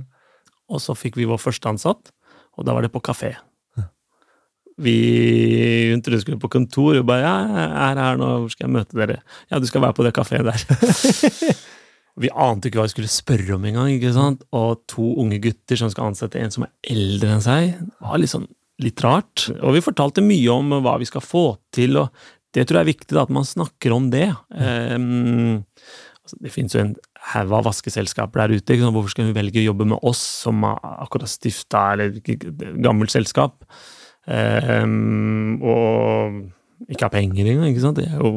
Og 0.68 0.82
så 0.84 0.92
fikk 0.92 1.14
vi 1.16 1.24
vår 1.24 1.38
første 1.40 1.64
ansatt, 1.70 2.10
og 2.60 2.66
da 2.68 2.74
var 2.76 2.84
det 2.84 2.90
på 2.92 3.00
kafé. 3.00 3.30
Vi 4.78 4.94
hun 5.90 6.02
trodde 6.04 6.18
vi 6.18 6.24
skulle 6.26 6.42
på 6.42 6.50
kontor, 6.52 6.98
og 7.00 7.06
bare 7.08 7.24
ja, 7.24 7.36
'Jeg 7.48 7.70
er 7.88 8.02
her 8.02 8.18
nå, 8.20 8.28
hvor 8.42 8.52
skal 8.52 8.66
jeg 8.68 8.74
møte 8.76 8.98
dere?' 9.00 9.22
'Ja, 9.50 9.58
du 9.58 9.66
skal 9.66 9.80
være 9.80 9.96
på 9.96 10.04
det 10.04 10.12
kafeet 10.12 10.44
der'. 10.44 11.56
vi 12.22 12.30
ante 12.34 12.68
ikke 12.68 12.80
hva 12.80 12.86
vi 12.88 12.94
skulle 12.94 13.10
spørre 13.12 13.56
om 13.56 13.66
engang. 13.68 13.90
ikke 13.94 14.14
sant? 14.16 14.44
Og 14.56 14.82
to 14.90 15.12
unge 15.22 15.40
gutter 15.44 15.78
som 15.80 15.90
skal 15.92 16.10
ansette 16.10 16.40
en 16.40 16.54
som 16.54 16.66
er 16.66 16.94
eldre 16.94 17.36
enn 17.36 17.44
seg. 17.44 17.76
Det 17.78 18.04
var 18.04 18.26
sånn 18.30 18.48
litt 18.82 19.02
rart. 19.04 19.48
Og 19.58 19.74
vi 19.76 19.84
fortalte 19.84 20.24
mye 20.24 20.50
om 20.54 20.76
hva 20.84 20.98
vi 21.02 21.08
skal 21.08 21.24
få 21.24 21.46
til, 21.74 21.98
og 22.00 22.12
det 22.56 22.64
tror 22.66 22.80
jeg 22.80 22.86
er 22.86 22.92
viktig, 22.92 23.12
da, 23.14 23.24
at 23.26 23.34
man 23.34 23.46
snakker 23.46 23.94
om 23.94 24.08
det. 24.12 24.28
Um, 24.54 25.64
altså, 26.22 26.38
det 26.44 26.52
finnes 26.54 26.74
jo 26.74 26.84
en 26.84 26.94
haug 27.32 27.54
av 27.58 27.66
vaskeselskaper 27.68 28.44
der 28.44 28.56
ute. 28.56 28.72
Ikke 28.72 28.86
sant? 28.86 28.96
Hvorfor 28.96 29.14
skal 29.14 29.28
vi 29.28 29.36
velge 29.36 29.62
å 29.62 29.68
jobbe 29.68 29.88
med 29.92 30.06
oss 30.06 30.22
som 30.46 30.64
har 30.66 30.78
akkurat 31.04 31.30
stifta 31.30 31.90
eller 31.94 32.18
et 32.18 32.46
gammelt 32.84 33.12
selskap, 33.14 33.60
um, 34.26 35.58
og 35.60 36.88
ikke 36.88 37.08
har 37.08 37.14
penger 37.14 37.52
engang? 37.52 37.72
ikke 37.72 37.84
sant? 37.84 38.00
Det 38.00 38.08
er 38.08 38.22
jo 38.22 38.32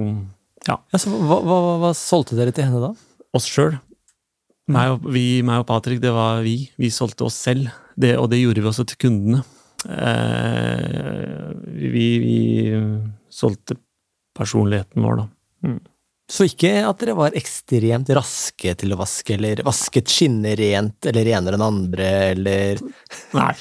ja, 0.68 0.76
Ja, 0.94 1.00
så 1.00 1.10
hva, 1.14 1.40
hva, 1.46 1.62
hva 1.82 1.96
solgte 1.98 2.38
dere 2.38 2.54
til 2.54 2.68
henne 2.68 2.82
da? 2.84 2.92
Oss 3.38 3.48
sjøl. 3.50 3.78
Meg, 4.72 5.04
meg 5.44 5.64
og 5.64 5.68
Patrick, 5.68 6.02
det 6.04 6.14
var 6.16 6.44
vi. 6.46 6.70
Vi 6.80 6.92
solgte 6.94 7.26
oss 7.28 7.40
selv, 7.40 7.72
det, 8.00 8.16
og 8.20 8.30
det 8.32 8.40
gjorde 8.42 8.64
vi 8.64 8.72
også 8.72 8.86
til 8.88 9.02
kundene. 9.08 9.42
Eh, 9.90 11.52
vi, 11.92 12.06
vi 12.22 12.38
solgte 13.34 13.80
personligheten 14.38 15.04
vår, 15.04 15.24
da. 15.24 15.76
Så 16.32 16.46
ikke 16.48 16.70
at 16.88 17.02
dere 17.02 17.16
var 17.18 17.36
ekstremt 17.36 18.08
raske 18.16 18.72
til 18.80 18.94
å 18.96 18.98
vaske, 19.02 19.36
eller 19.36 19.60
vasket 19.68 20.08
skinner 20.12 20.56
rent, 20.56 21.04
eller 21.12 21.28
renere 21.28 21.58
enn 21.58 21.66
andre, 21.66 22.08
eller 22.32 22.80
Nei. 23.38 23.52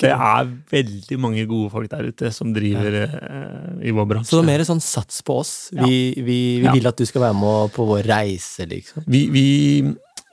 Det 0.00 0.10
er 0.10 0.50
veldig 0.72 1.18
mange 1.22 1.44
gode 1.50 1.70
folk 1.72 1.90
der 1.92 2.10
ute 2.10 2.32
som 2.34 2.50
driver 2.56 2.96
ja. 3.04 3.08
i 3.86 3.94
vår 3.94 4.08
bransje. 4.10 4.32
Så 4.32 4.40
det 4.40 4.44
er 4.48 4.50
mer 4.50 4.66
sånn 4.66 4.82
sats 4.82 5.22
på 5.26 5.38
oss. 5.44 5.54
Vi, 5.78 5.94
vi, 6.18 6.38
vi 6.60 6.66
Ja. 6.66 6.74
vil 6.74 6.90
at 6.90 6.98
du 6.98 7.06
skal 7.06 7.28
være 7.28 7.38
med 7.38 7.74
på 7.76 7.86
vår 7.88 8.02
reise, 8.10 8.66
liksom. 8.70 9.06
Vi, 9.10 9.22
vi 9.30 9.46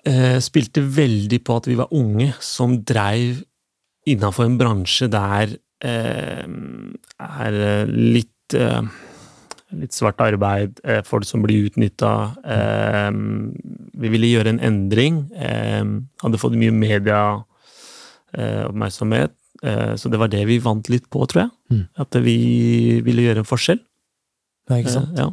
eh, 0.09 0.39
spilte 0.43 0.81
veldig 0.81 1.43
på 1.45 1.61
at 1.61 1.69
vi 1.69 1.77
var 1.79 1.93
unge 1.95 2.33
som 2.43 2.79
dreiv 2.81 3.43
innafor 4.07 4.47
en 4.47 4.57
bransje 4.59 5.09
der 5.11 5.53
eh, 5.85 6.45
er 6.47 7.61
eh, 7.69 7.91
litt 8.17 8.57
eh, 8.57 8.81
Litt 9.75 9.91
svart 9.91 10.15
arbeid, 10.23 10.79
eh, 10.87 11.01
folk 11.03 11.27
som 11.27 11.43
blir 11.43 11.67
utnytta. 11.67 12.39
Eh, 12.45 13.11
vi 13.99 14.07
ville 14.13 14.31
gjøre 14.31 14.47
en 14.53 14.61
endring. 14.63 15.27
Eh, 15.35 15.83
hadde 16.23 16.39
fått 16.39 16.55
mye 16.55 16.71
medieoppmerksomhet. 16.71 19.35
Eh, 19.63 19.95
så 19.95 20.09
det 20.09 20.19
var 20.21 20.27
det 20.31 20.45
vi 20.47 20.59
vant 20.63 20.89
litt 20.89 21.09
på, 21.09 21.25
tror 21.27 21.41
jeg. 21.43 21.51
Mm. 21.73 21.85
At 21.99 22.15
vi 22.23 22.37
ville 23.05 23.21
gjøre 23.25 23.39
en 23.43 23.51
forskjell. 23.51 23.79
Det 24.67 24.73
er 24.75 24.79
ikke 24.83 24.97
sant? 24.99 25.11
Ja. 25.17 25.27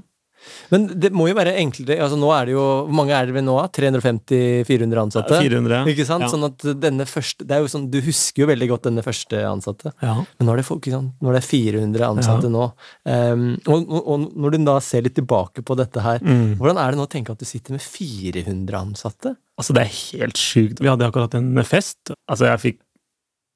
Men 0.73 0.87
det 1.01 1.11
må 1.13 1.27
jo 1.29 1.35
være 1.37 1.53
enklere 1.61 2.01
altså 2.05 2.17
Nå 2.19 2.31
er 2.35 2.47
det 2.49 2.55
jo 2.55 2.63
Hvor 2.87 2.95
mange 2.97 3.13
er 3.17 3.27
det 3.29 3.43
nå? 3.45 3.55
da? 3.61 3.69
350-400 3.77 5.01
ansatte? 5.03 5.39
400. 5.41 5.81
Ikke 5.93 6.07
sant? 6.09 6.25
Ja. 6.25 6.31
Sånn 6.33 6.47
at 6.49 6.65
denne 6.81 7.05
første 7.09 7.45
Det 7.47 7.57
er 7.57 7.63
jo 7.65 7.69
sånn, 7.71 7.87
Du 7.93 7.99
husker 8.05 8.45
jo 8.45 8.49
veldig 8.51 8.69
godt 8.73 8.87
denne 8.89 9.05
første 9.05 9.43
ansatte. 9.49 9.93
Ja. 10.03 10.15
Men 10.39 10.49
nå 10.49 10.55
er 10.55 10.63
det, 10.63 10.67
folk? 10.69 10.89
Nå 10.89 11.31
er 11.33 11.39
det 11.39 11.45
400 11.47 12.07
ansatte 12.09 12.51
nå. 12.53 12.65
Um, 13.05 13.45
og, 13.67 13.93
og 14.01 14.27
når 14.35 14.57
du 14.57 14.65
da 14.69 14.79
ser 14.85 15.05
litt 15.07 15.17
tilbake 15.19 15.63
på 15.67 15.77
dette 15.79 16.01
her, 16.05 16.21
Mm. 16.25 16.55
hvordan 16.57 16.79
er 16.81 16.91
det 16.95 16.99
nå 16.99 17.05
å 17.05 17.11
tenke 17.11 17.33
at 17.35 17.39
du 17.43 17.45
sitter 17.45 17.75
med 17.77 17.83
400 17.85 18.79
ansatte? 18.79 19.35
Altså, 19.61 19.75
det 19.77 19.83
er 19.85 19.93
helt 20.19 20.39
sjukt. 20.41 20.81
Vi 20.81 20.89
hadde 20.89 21.07
akkurat 21.07 21.35
en 21.37 21.51
fest. 21.69 22.11
Altså, 22.31 22.47
jeg 22.49 22.63
fikk 22.63 22.79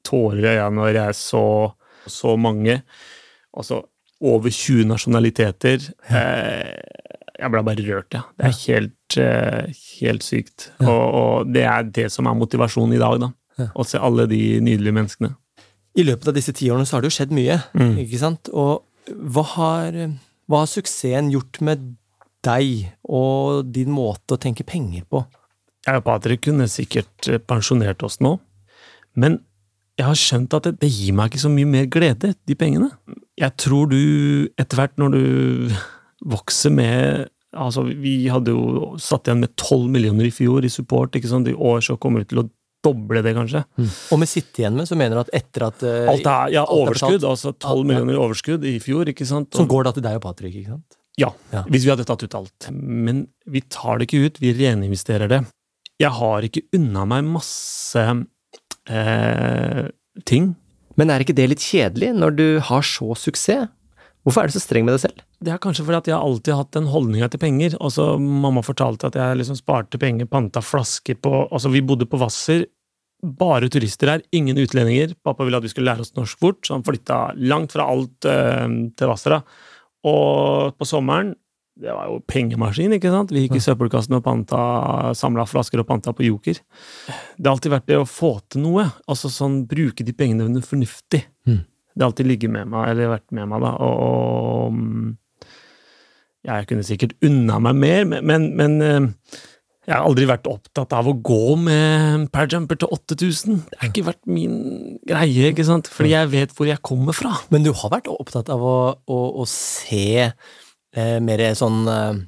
tårer 0.07 0.44
i 0.44 0.51
øynene 0.59 0.77
når 0.79 0.92
jeg 0.98 1.16
så 1.18 1.44
så 2.09 2.37
mange. 2.40 2.79
Altså, 3.57 3.83
over 4.20 4.50
20 4.50 4.85
nasjonaliteter. 4.90 5.85
Eh, 6.11 6.78
jeg 7.38 7.52
ble 7.54 7.62
bare 7.62 7.85
rørt, 7.87 8.14
ja. 8.16 8.24
Det 8.38 8.48
er 8.48 8.57
helt, 8.64 9.16
eh, 9.22 9.68
helt 10.00 10.24
sykt. 10.26 10.70
Ja. 10.81 10.88
Og, 10.90 11.04
og 11.20 11.52
det 11.54 11.62
er 11.70 11.83
det 12.00 12.09
som 12.14 12.26
er 12.26 12.35
motivasjonen 12.38 12.96
i 12.96 13.02
dag, 13.02 13.20
da. 13.22 13.28
Ja. 13.59 13.68
Å 13.78 13.87
se 13.87 13.98
alle 14.02 14.26
de 14.31 14.40
nydelige 14.62 14.94
menneskene. 14.96 15.33
I 15.98 16.04
løpet 16.07 16.28
av 16.31 16.35
disse 16.37 16.52
ti 16.54 16.68
årene 16.70 16.87
så 16.87 16.96
har 16.98 17.02
det 17.02 17.11
jo 17.12 17.16
skjedd 17.18 17.33
mye, 17.35 17.57
Mm. 17.74 17.94
ikke 18.04 18.18
sant? 18.20 18.50
Og 18.54 18.85
hva 19.09 19.42
har, 19.54 19.96
hva 20.50 20.61
har 20.64 20.70
suksessen 20.70 21.31
gjort 21.33 21.61
med 21.64 21.87
deg 22.46 22.92
og 23.09 23.66
din 23.74 23.90
måte 23.90 24.37
å 24.37 24.40
tenke 24.40 24.66
penger 24.66 25.02
på? 25.11 25.24
Jeg 25.88 25.96
og 26.02 26.04
Patrick 26.07 26.42
kunne 26.44 26.66
sikkert 26.70 27.28
eh, 27.31 27.38
pensjonert 27.38 28.02
oss 28.07 28.18
nå, 28.22 28.37
men 29.18 29.40
jeg 29.98 30.07
har 30.07 30.14
skjønt 30.18 30.54
at 30.54 30.68
det, 30.68 30.74
det 30.85 30.90
gir 30.94 31.14
meg 31.18 31.31
ikke 31.33 31.42
så 31.42 31.50
mye 31.50 31.66
mer 31.66 31.87
glede, 31.90 32.35
de 32.46 32.54
pengene. 32.54 32.92
Jeg 33.38 33.55
tror 33.61 33.90
du, 33.90 33.98
etter 34.59 34.81
hvert 34.81 34.96
når 35.01 35.14
du 35.14 35.74
vokser 36.29 36.74
med 36.74 37.29
Altså, 37.57 37.81
vi 37.88 38.27
hadde 38.29 38.53
jo 38.53 38.90
satt 39.01 39.24
igjen 39.24 39.40
med 39.40 39.55
12 39.57 39.87
millioner 39.88 40.27
i 40.29 40.33
fjor 40.35 40.66
i 40.66 40.68
support, 40.68 41.14
ikke 41.16 41.31
sant. 41.31 41.48
I 41.48 41.55
år 41.57 41.81
så 41.81 41.94
kommer 41.96 42.20
vi 42.20 42.29
til 42.29 42.42
å 42.42 42.44
doble 42.85 43.22
det, 43.24 43.33
kanskje. 43.38 43.62
Og 44.12 44.20
med 44.20 44.29
sitte 44.29 44.61
igjen 44.62 44.77
med, 44.77 44.85
så 44.87 44.98
mener 45.01 45.16
du 45.16 45.22
at 45.22 45.33
etter 45.40 45.64
at 45.64 45.81
uh, 45.81 46.11
Alt 46.12 46.29
er, 46.29 46.53
ja, 46.53 46.66
alt 46.66 46.68
er 46.68 46.83
overskudd. 46.85 47.24
Er 47.24 47.31
Altså 47.33 47.55
12 47.55 47.88
millioner 47.88 48.14
i 48.14 48.20
overskudd 48.20 48.66
i 48.68 48.74
fjor, 48.85 49.09
ikke 49.14 49.27
sant. 49.27 49.48
Som 49.57 49.70
går 49.70 49.88
da 49.88 49.94
til 49.96 50.05
deg 50.05 50.20
og 50.20 50.27
Patrick, 50.29 50.59
ikke 50.61 50.77
sant? 50.77 50.98
Ja, 51.18 51.33
Ja. 51.51 51.64
hvis 51.66 51.88
vi 51.88 51.90
hadde 51.90 52.07
tatt 52.07 52.22
ut 52.22 52.37
alt. 52.38 52.68
Men 52.70 53.24
vi 53.48 53.64
tar 53.64 53.98
det 53.98 54.11
ikke 54.11 54.29
ut, 54.29 54.42
vi 54.44 54.53
reninvesterer 54.61 55.33
det. 55.33 55.40
Jeg 55.98 56.14
har 56.14 56.44
ikke 56.46 56.62
unna 56.79 57.09
meg 57.11 57.24
masse 57.27 58.05
eh, 58.87 59.88
ting. 60.29 60.53
Men 60.98 61.12
er 61.14 61.22
ikke 61.22 61.37
det 61.38 61.46
litt 61.52 61.62
kjedelig 61.62 62.12
når 62.16 62.38
du 62.38 62.46
har 62.68 62.87
så 62.87 63.14
suksess? 63.18 63.68
Hvorfor 64.26 64.42
er 64.42 64.50
du 64.50 64.56
så 64.56 64.61
streng 64.61 64.84
med 64.84 64.96
deg 64.96 65.04
selv? 65.06 65.20
Det 65.40 65.52
er 65.54 65.61
kanskje 65.62 65.84
fordi 65.87 66.00
at 66.02 66.08
jeg 66.11 66.18
alltid 66.18 66.52
har 66.52 66.64
hatt 66.64 66.74
den 66.74 66.88
holdninga 66.90 67.28
til 67.32 67.40
penger. 67.40 67.76
Også, 67.80 68.11
mamma 68.18 68.61
fortalte 68.66 69.08
at 69.08 69.16
jeg 69.16 69.38
liksom 69.38 69.56
sparte 69.56 70.00
penger, 70.02 70.28
panta 70.28 70.61
flasker 70.61 71.16
på 71.22 71.46
Altså, 71.46 71.70
vi 71.72 71.84
bodde 71.87 72.08
på 72.11 72.18
Hvasser. 72.20 72.66
Bare 73.38 73.70
turister 73.72 74.12
her, 74.12 74.24
ingen 74.37 74.58
utlendinger. 74.61 75.14
Pappa 75.24 75.46
ville 75.46 75.58
at 75.58 75.64
vi 75.64 75.70
skulle 75.72 75.88
lære 75.88 76.04
oss 76.04 76.12
norsk 76.18 76.42
fort, 76.42 76.61
så 76.66 76.76
han 76.76 76.84
flytta 76.87 77.22
langt 77.40 77.72
fra 77.74 77.88
alt 77.88 78.28
øh, 78.30 78.68
til 78.98 79.11
Hvassera. 79.11 79.40
Og 80.06 80.76
på 80.78 80.87
sommeren 80.87 81.32
Det 81.78 81.92
var 81.94 82.08
jo 82.10 82.18
pengemaskin, 82.26 82.96
ikke 82.96 83.10
sant? 83.12 83.30
Vi 83.30 83.44
gikk 83.44 83.60
i 83.60 83.62
søppelkassen 83.62 84.16
og 84.18 84.24
panta, 84.26 84.62
samla 85.14 85.44
flasker 85.46 85.78
og 85.78 85.86
panta 85.86 86.10
på 86.16 86.26
Joker. 86.26 86.58
Det 86.58 87.46
har 87.46 87.54
alltid 87.54 87.74
vært 87.76 87.86
det 87.86 88.00
å 88.00 88.08
få 88.08 88.32
til 88.50 88.64
noe. 88.64 88.88
Altså 89.06 89.30
sånn 89.30 89.60
bruke 89.70 90.06
de 90.06 90.14
pengene 90.16 90.62
fornuftig. 90.66 91.22
Mm. 91.46 91.60
Det 91.94 92.02
har 92.02 92.10
alltid 92.10 92.30
ligget 92.30 92.54
med 92.54 92.70
meg, 92.72 92.90
eller 92.90 93.14
vært 93.14 93.30
med 93.34 93.50
meg, 93.52 93.62
da. 93.62 93.72
Og, 93.86 94.02
og 94.02 94.74
mm, 94.74 95.14
jeg 96.48 96.68
kunne 96.70 96.86
sikkert 96.86 97.14
unna 97.26 97.62
meg 97.62 97.78
mer, 97.78 98.04
men, 98.26 98.50
men, 98.58 98.76
eh, 98.82 99.40
jeg 99.88 99.96
har 99.96 100.04
aldri 100.04 100.26
vært 100.28 100.50
opptatt 100.50 100.92
av 100.98 101.06
å 101.08 101.14
gå 101.24 101.56
med 101.62 102.26
parajumper 102.34 102.76
til 102.82 102.90
8000. 102.92 103.62
Det 103.70 103.78
har 103.80 103.88
ikke 103.88 104.08
vært 104.10 104.26
min 104.28 104.58
greie, 105.08 105.52
ikke 105.54 105.64
sant? 105.64 105.88
Fordi 105.88 106.12
jeg 106.12 106.28
vet 106.34 106.52
hvor 106.58 106.68
jeg 106.68 106.82
kommer 106.84 107.16
fra. 107.16 107.38
Men 107.54 107.64
du 107.64 107.70
har 107.72 107.94
vært 107.94 108.10
opptatt 108.12 108.50
av 108.52 108.60
å, 108.60 108.78
å, 109.08 109.20
å 109.40 109.46
se 109.48 110.28
eh, 110.96 111.18
mer 111.24 111.42
sånn 111.59 111.88
eh, 111.92 112.20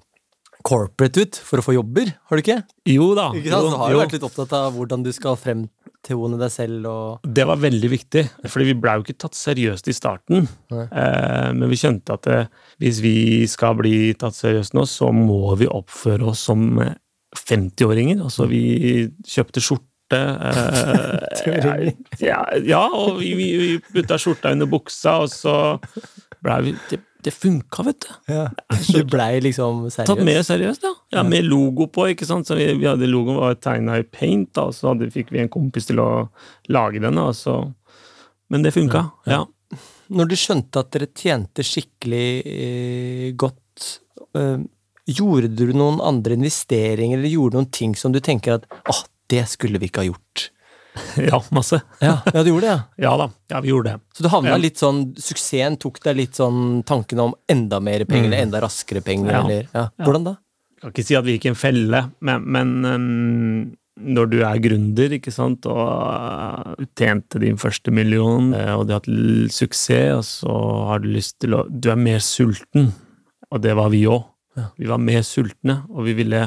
corporate 0.67 1.25
ut 1.25 1.39
for 1.45 1.61
å 1.61 1.65
få 1.65 1.75
jobber, 1.77 2.13
har 2.29 2.37
du 2.37 2.43
ikke? 2.45 2.59
Jo 2.89 3.13
da. 3.17 3.31
Ikke 3.37 3.53
sant? 3.53 3.65
jo, 3.65 3.73
Du 3.73 3.81
har 3.81 3.95
jo 3.95 4.01
vært 4.03 4.17
litt 4.17 4.27
opptatt 4.27 4.55
av 4.57 4.75
hvordan 4.77 5.05
du 5.05 5.11
skal 5.17 5.39
fremtone 5.41 6.41
deg 6.41 6.53
selv 6.53 6.89
og 6.91 7.29
Det 7.39 7.47
var 7.49 7.61
veldig 7.63 7.91
viktig, 7.93 8.25
for 8.47 8.65
vi 8.67 8.77
blei 8.77 8.99
jo 8.99 9.07
ikke 9.07 9.21
tatt 9.25 9.39
seriøst 9.39 9.91
i 9.91 9.97
starten. 9.97 10.49
Eh, 10.73 11.51
men 11.57 11.67
vi 11.73 11.81
skjønte 11.81 12.17
at 12.19 12.31
eh, 12.31 12.49
hvis 12.83 13.01
vi 13.05 13.15
skal 13.51 13.79
bli 13.81 14.13
tatt 14.21 14.37
seriøst 14.37 14.77
nå, 14.77 14.87
så 14.89 15.13
må 15.17 15.57
vi 15.61 15.71
oppføre 15.71 16.33
oss 16.33 16.45
som 16.51 16.67
eh, 16.85 16.97
50-åringer. 17.39 18.21
Altså, 18.27 18.49
vi 18.51 19.09
kjøpte 19.29 19.63
skjorte. 19.65 19.87
Eh, 20.19 21.93
ja, 22.31 22.43
ja, 22.67 22.83
og 22.91 23.21
vi, 23.23 23.33
vi, 23.39 23.53
vi 23.63 23.77
putta 23.95 24.19
skjorta 24.21 24.53
under 24.57 24.69
buksa, 24.69 25.21
og 25.25 25.31
så 25.33 25.55
blei 26.43 26.65
vi 26.67 26.75
Det, 27.25 27.33
funka, 27.35 27.85
vet 27.87 28.07
du. 28.07 28.35
Du 28.91 29.05
blei 29.11 29.41
liksom 29.45 29.87
seriøs? 29.93 30.09
Tatt 30.09 30.25
mer 30.25 30.41
seriøst, 30.47 30.87
ja. 30.87 30.93
ja. 31.19 31.25
Med 31.27 31.47
logo 31.49 31.87
på, 31.93 32.09
ikke 32.15 32.29
sant. 32.29 32.49
Så 32.49 32.57
vi, 32.59 32.67
vi 32.81 32.89
hadde 32.89 33.09
logoen 33.11 33.41
var 33.41 33.59
tegna 33.61 33.99
i 34.01 34.07
paint, 34.07 34.51
da, 34.57 34.69
og 34.71 34.77
så 34.77 34.93
hadde, 34.93 35.11
fikk 35.13 35.33
vi 35.35 35.43
en 35.45 35.53
kompis 35.53 35.91
til 35.91 36.01
å 36.03 36.11
lage 36.73 37.03
den, 37.03 37.21
og 37.21 37.35
så 37.39 37.63
Men 38.51 38.65
det 38.67 38.75
funka, 38.75 39.05
ja. 39.31 39.45
Når 40.11 40.31
du 40.33 40.37
skjønte 40.39 40.83
at 40.83 40.91
dere 40.91 41.07
tjente 41.15 41.63
skikkelig 41.63 42.29
eh, 42.51 43.27
godt, 43.39 43.85
eh, 44.35 44.65
gjorde 45.11 45.53
du 45.55 45.69
noen 45.71 46.01
andre 46.03 46.35
investeringer, 46.35 47.21
eller 47.21 47.31
gjorde 47.31 47.61
noen 47.61 47.71
ting 47.71 47.95
som 47.99 48.15
du 48.15 48.19
tenker 48.19 48.59
at 48.59 48.67
åh, 48.91 49.05
det 49.31 49.45
skulle 49.53 49.79
vi 49.79 49.87
ikke 49.91 50.03
ha 50.03 50.09
gjort? 50.11 50.49
Ja, 51.31 51.39
masse. 51.55 51.81
Ja, 52.03 52.17
ja 52.35 52.43
du 52.43 52.51
gjorde 52.51 52.67
det, 52.67 52.75
ja. 52.75 52.83
Ja 53.07 53.17
da, 53.21 53.27
ja, 53.53 53.61
vi 53.65 53.71
gjorde 53.73 53.93
det. 53.93 54.01
Så 54.17 54.25
du 54.27 54.29
havna 54.33 54.57
litt 54.61 54.79
sånn 54.81 55.03
Suksessen 55.21 55.77
tok 55.81 56.01
deg 56.05 56.17
litt 56.19 56.39
sånn 56.39 56.83
tanken 56.87 57.21
om 57.23 57.35
enda 57.51 57.79
mer 57.81 58.05
penger, 58.09 58.31
eller 58.31 58.45
enda 58.47 58.63
raskere 58.65 59.03
penger, 59.07 59.31
Mm. 59.31 59.37
Ja. 59.37 59.43
eller 59.45 59.69
ja. 59.75 59.85
Hvordan 60.05 60.25
da? 60.31 60.37
Jeg 60.81 60.83
kan 60.83 60.95
ikke 60.95 61.05
si 61.11 61.17
at 61.19 61.25
vi 61.27 61.35
gikk 61.37 61.45
i 61.45 61.53
en 61.53 61.59
felle, 61.61 62.01
men, 62.25 62.45
men 62.57 62.71
um, 62.89 63.77
når 64.01 64.31
du 64.33 64.39
er 64.49 64.61
gründer, 64.65 65.13
ikke 65.19 65.33
sant, 65.35 65.67
og 65.69 65.81
øh, 65.85 66.87
tjente 66.97 67.39
din 67.43 67.59
første 67.61 67.93
million, 67.93 68.55
øh, 68.57 68.71
og 68.79 68.87
du 68.89 68.95
har 68.95 69.03
hatt 69.03 69.53
suksess, 69.53 70.39
og 70.49 70.55
så 70.57 70.87
har 70.89 71.03
du 71.05 71.11
lyst 71.13 71.37
til 71.45 71.53
å 71.59 71.67
Du 71.69 71.91
er 71.93 72.01
mer 72.01 72.23
sulten, 72.25 72.95
og 73.51 73.61
det 73.61 73.75
var 73.77 73.91
vi 73.93 74.07
òg. 74.09 74.25
Vi 74.81 74.89
var 74.89 74.99
mer 75.05 75.21
sultne, 75.25 75.83
og 75.93 76.05
vi 76.09 76.15
ville 76.17 76.47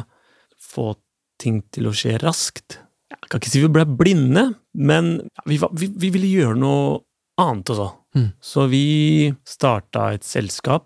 få 0.59 0.95
ting 1.41 1.61
til 1.73 1.87
å 1.89 1.93
skje 1.93 2.17
raskt. 2.23 2.79
Jeg 3.13 3.29
kan 3.29 3.41
ikke 3.41 3.51
si 3.53 3.63
vi 3.63 3.71
ble 3.73 3.85
blinde, 3.97 4.47
men 4.73 5.15
vi, 5.49 5.59
var, 5.61 5.73
vi, 5.77 5.89
vi 5.95 6.09
ville 6.13 6.31
gjøre 6.31 6.59
noe 6.59 7.01
annet 7.41 7.73
også. 7.73 7.89
Mm. 8.17 8.29
Så 8.41 8.67
vi 8.69 8.85
starta 9.47 10.11
et 10.13 10.25
selskap 10.27 10.85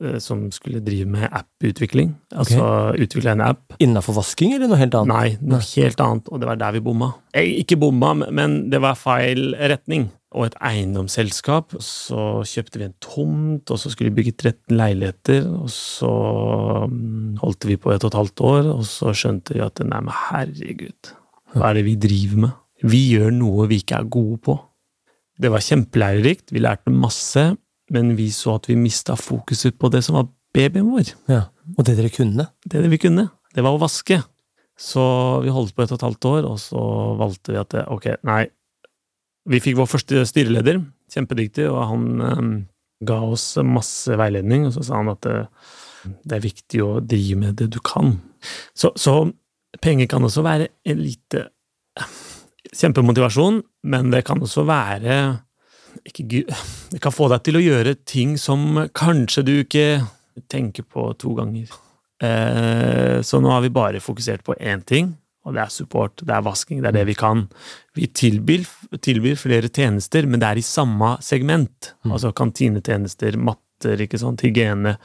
eh, 0.00 0.16
som 0.22 0.46
skulle 0.54 0.80
drive 0.84 1.08
med 1.10 1.28
app-utvikling. 1.28 2.14
Altså 2.32 2.94
utvikle 2.96 3.34
en 3.34 3.44
app. 3.44 3.76
Innafor 3.84 4.16
vasking, 4.20 4.54
eller 4.56 4.70
noe 4.70 4.80
helt 4.80 4.96
annet? 4.96 5.12
Nei, 5.12 5.38
noe 5.44 5.64
helt 5.74 6.00
annet, 6.04 6.30
og 6.30 6.40
det 6.40 6.48
var 6.48 6.60
der 6.60 6.76
vi 6.76 6.84
bomma. 6.84 7.12
Eh, 7.36 7.50
Ikke 7.60 7.78
bomma, 7.80 8.14
men 8.24 8.62
det 8.72 8.80
var 8.84 8.98
feil 9.00 9.52
retning. 9.60 10.08
Og 10.34 10.48
et 10.48 10.56
eiendomsselskap. 10.66 11.76
Så 11.84 12.22
kjøpte 12.50 12.80
vi 12.80 12.88
en 12.88 12.96
tomt, 13.04 13.70
og 13.70 13.78
så 13.78 13.92
skulle 13.92 14.10
vi 14.10 14.22
bygge 14.22 14.32
13 14.40 14.74
leiligheter. 14.74 15.44
Og 15.60 15.68
så 15.70 16.10
mm, 16.90 17.36
holdt 17.44 17.68
vi 17.68 17.76
på 17.78 17.92
et 17.94 18.02
og 18.02 18.10
et 18.10 18.18
halvt 18.18 18.42
år, 18.48 18.72
og 18.78 18.88
så 18.88 19.12
skjønte 19.14 19.54
vi 19.54 19.62
at 19.62 19.84
nei, 19.84 20.00
men 20.00 20.16
herregud, 20.30 21.12
hva 21.54 21.70
er 21.70 21.78
det 21.78 21.84
vi 21.86 21.96
driver 22.00 22.46
med? 22.46 22.54
Vi 22.84 23.00
gjør 23.14 23.32
noe 23.34 23.68
vi 23.70 23.80
ikke 23.80 24.00
er 24.00 24.08
gode 24.12 24.38
på. 24.44 24.56
Det 25.40 25.50
var 25.50 25.64
kjempelærerikt, 25.64 26.52
vi 26.54 26.62
lærte 26.62 26.92
masse, 26.92 27.44
men 27.94 28.14
vi 28.18 28.28
så 28.34 28.58
at 28.58 28.68
vi 28.70 28.76
mista 28.78 29.16
fokuset 29.18 29.76
på 29.78 29.90
det 29.92 30.04
som 30.06 30.18
var 30.18 30.28
babyen 30.54 30.90
vår 30.92 31.14
Ja. 31.30 31.48
Og 31.78 31.84
det 31.86 31.96
dere 31.96 32.12
kunne? 32.12 32.48
det 32.64 32.90
vi 32.90 33.00
kunne, 33.00 33.30
det 33.54 33.64
var 33.64 33.74
å 33.74 33.80
vaske. 33.80 34.20
Så 34.76 35.02
vi 35.44 35.54
holdt 35.54 35.74
på 35.74 35.84
et 35.84 35.92
og 35.92 35.98
et 35.98 36.06
halvt 36.06 36.24
år, 36.24 36.44
og 36.50 36.58
så 36.58 36.82
valgte 37.18 37.54
vi 37.54 37.60
at 37.60 37.70
det, 37.70 37.86
ok, 37.88 38.10
nei 38.26 38.44
Vi 39.46 39.60
fikk 39.60 39.76
vår 39.76 39.86
første 39.86 40.22
styreleder, 40.24 40.78
kjempedyktig, 41.12 41.66
og 41.68 41.82
han 41.84 42.04
eh, 42.24 42.44
ga 43.04 43.18
oss 43.28 43.58
masse 43.60 44.16
veiledning, 44.16 44.64
og 44.66 44.72
så 44.72 44.84
sa 44.86 45.02
han 45.02 45.10
at 45.12 45.20
det, 45.26 45.34
det 46.24 46.38
er 46.38 46.46
viktig 46.46 46.80
å 46.80 46.94
drive 47.04 47.36
med 47.42 47.58
det 47.60 47.68
du 47.74 47.76
kan. 47.84 48.14
Så, 48.72 48.94
så 48.96 49.18
penger 49.82 50.08
kan 50.10 50.24
også 50.26 50.44
være 50.44 50.70
en 50.84 51.02
lite 51.02 51.48
Kjempemotivasjon, 52.74 53.60
men 53.86 54.10
det 54.10 54.24
kan 54.26 54.40
også 54.42 54.64
være 54.66 55.18
ikke, 56.02 56.42
Det 56.90 57.00
kan 57.02 57.14
få 57.14 57.28
deg 57.30 57.44
til 57.46 57.58
å 57.58 57.62
gjøre 57.62 57.94
ting 58.02 58.34
som 58.40 58.88
kanskje 58.96 59.44
du 59.46 59.52
ikke 59.60 59.86
tenker 60.50 60.82
på 60.82 61.12
to 61.20 61.36
ganger. 61.38 61.70
Eh, 62.22 63.20
så 63.22 63.38
nå 63.42 63.52
har 63.52 63.62
vi 63.62 63.70
bare 63.74 64.02
fokusert 64.02 64.42
på 64.46 64.56
én 64.58 64.82
ting, 64.82 65.12
og 65.44 65.54
det 65.54 65.62
er 65.62 65.72
support, 65.72 66.22
det 66.24 66.34
er 66.34 66.44
vasking, 66.44 66.80
det 66.82 66.90
er 66.90 66.98
det 66.98 67.06
vi 67.12 67.16
kan. 67.18 67.46
Vi 67.94 68.08
tilbyr, 68.08 68.64
tilbyr 68.98 69.38
flere 69.38 69.70
tjenester, 69.70 70.26
men 70.26 70.42
det 70.42 70.50
er 70.50 70.60
i 70.60 70.66
samme 70.66 71.14
segment. 71.22 71.92
Altså 72.08 72.32
kantinetjenester, 72.36 73.36
matter, 73.38 74.00
ikke 74.00 74.20
sant, 74.20 74.42
hygiene. 74.42 74.96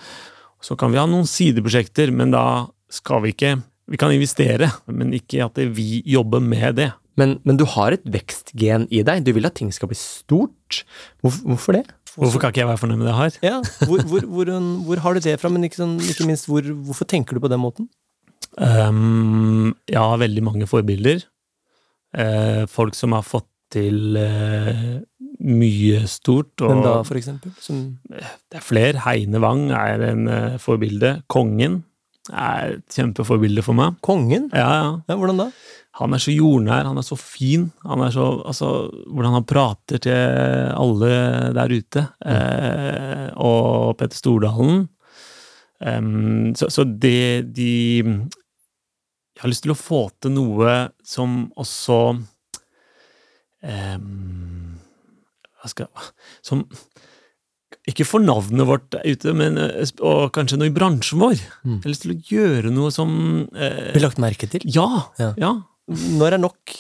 Så 0.63 0.77
kan 0.79 0.93
vi 0.93 0.99
ha 1.01 1.05
noen 1.09 1.27
sideprosjekter, 1.29 2.13
men 2.15 2.33
da 2.33 2.45
skal 2.89 3.23
vi 3.23 3.35
ikke 3.35 3.57
Vi 3.89 3.97
kan 3.97 4.13
investere, 4.13 4.69
men 4.87 5.13
ikke 5.17 5.45
at 5.47 5.59
vi 5.75 6.01
jobber 6.05 6.43
med 6.43 6.77
det. 6.77 6.91
Men, 7.19 7.39
men 7.43 7.57
du 7.59 7.65
har 7.67 7.95
et 7.95 8.05
vekstgen 8.07 8.85
i 8.93 9.01
deg. 9.03 9.23
Du 9.25 9.33
vil 9.35 9.49
at 9.49 9.57
ting 9.57 9.71
skal 9.75 9.89
bli 9.91 9.97
stort. 9.99 10.83
Hvorfor, 11.23 11.41
hvorfor 11.51 11.77
det? 11.79 11.85
Hvorfor 12.15 12.41
kan 12.41 12.53
ikke 12.53 12.63
jeg 12.63 12.69
være 12.69 12.81
fornøyd 12.81 12.99
med 12.99 13.07
det 13.07 13.13
jeg 13.13 13.19
har? 13.19 13.39
Ja, 13.45 13.57
hvor, 13.87 14.03
hvor, 14.07 14.25
hvor, 14.27 14.51
hvor 14.87 15.01
har 15.03 15.15
du 15.15 15.23
det 15.23 15.35
fra, 15.41 15.51
men 15.53 15.65
ikke, 15.67 15.81
sånn, 15.81 15.97
ikke 16.03 16.27
minst 16.27 16.49
hvor, 16.49 16.65
hvorfor 16.65 17.07
tenker 17.09 17.37
du 17.37 17.43
på 17.43 17.51
den 17.51 17.61
måten? 17.61 17.89
Um, 18.57 19.75
jeg 19.89 19.99
har 19.99 20.21
veldig 20.21 20.43
mange 20.45 20.69
forbilder. 20.69 21.25
Uh, 22.17 22.65
folk 22.71 22.97
som 22.97 23.13
har 23.17 23.25
fått 23.27 23.47
til 23.73 24.17
uh, 24.17 24.97
mye 25.45 26.01
stort. 26.09 26.55
Og 26.63 26.73
Hvem 26.73 26.81
da, 26.87 26.95
for 27.07 27.19
eksempel? 27.19 27.53
Som, 27.61 27.83
det 28.09 28.61
er 28.61 28.65
flere. 28.65 29.03
Heine 29.05 29.41
Wang 29.43 29.69
er 29.75 30.07
en 30.09 30.25
uh, 30.29 30.57
forbilde. 30.61 31.19
Kongen 31.31 31.83
er 32.31 32.77
et 32.77 32.95
kjempeforbilde 32.95 33.63
for 33.65 33.77
meg. 33.77 33.97
kongen? 34.05 34.49
Ja, 34.53 34.69
ja. 34.69 34.89
Ja, 35.09 35.17
hvordan 35.19 35.41
da? 35.41 35.49
Han 35.99 36.13
er 36.15 36.21
så 36.23 36.31
jordnær, 36.31 36.87
han 36.87 36.97
er 37.01 37.05
så 37.05 37.17
fin. 37.19 37.71
Han 37.83 38.03
er 38.05 38.13
så, 38.15 38.27
altså, 38.47 38.69
hvordan 39.09 39.35
han 39.39 39.47
prater 39.49 39.99
til 40.03 40.15
alle 40.77 41.11
der 41.57 41.73
ute. 41.75 42.05
Eh, 42.23 43.27
og 43.35 43.97
Petter 43.99 44.19
Stordalen. 44.19 44.87
Um, 45.79 46.51
så, 46.59 46.67
så 46.67 46.83
det 46.83 47.55
de 47.55 48.03
Jeg 48.03 49.39
har 49.39 49.47
lyst 49.47 49.63
til 49.63 49.71
å 49.71 49.79
få 49.79 50.09
til 50.19 50.33
noe 50.35 50.73
som 51.07 51.45
også 51.55 51.99
um, 53.63 54.75
Hva 55.55 55.71
skal 55.71 55.87
Som 56.43 56.65
ikke 57.91 58.05
for 58.07 58.23
navnet 58.23 58.67
vårt 58.69 58.85
der 58.95 59.03
ute, 59.07 59.33
men 59.37 59.57
eh, 59.61 59.91
og 60.05 60.29
kanskje 60.35 60.59
noe 60.61 60.69
i 60.71 60.75
bransjen 60.75 61.21
vår. 61.21 61.41
Mm. 61.65 61.75
Jeg 61.79 61.83
har 61.87 61.93
lyst 61.93 62.05
til 62.05 62.15
å 62.15 62.19
gjøre 62.31 62.73
noe 62.75 62.93
som 62.95 63.11
eh, 63.53 63.91
Blir 63.95 64.05
lagt 64.07 64.21
merke 64.23 64.49
til? 64.51 64.65
ja, 64.69 64.87
Ja. 65.21 65.33
ja. 65.39 65.53
Når 65.89 66.35
er 66.37 66.41
nok? 66.43 66.75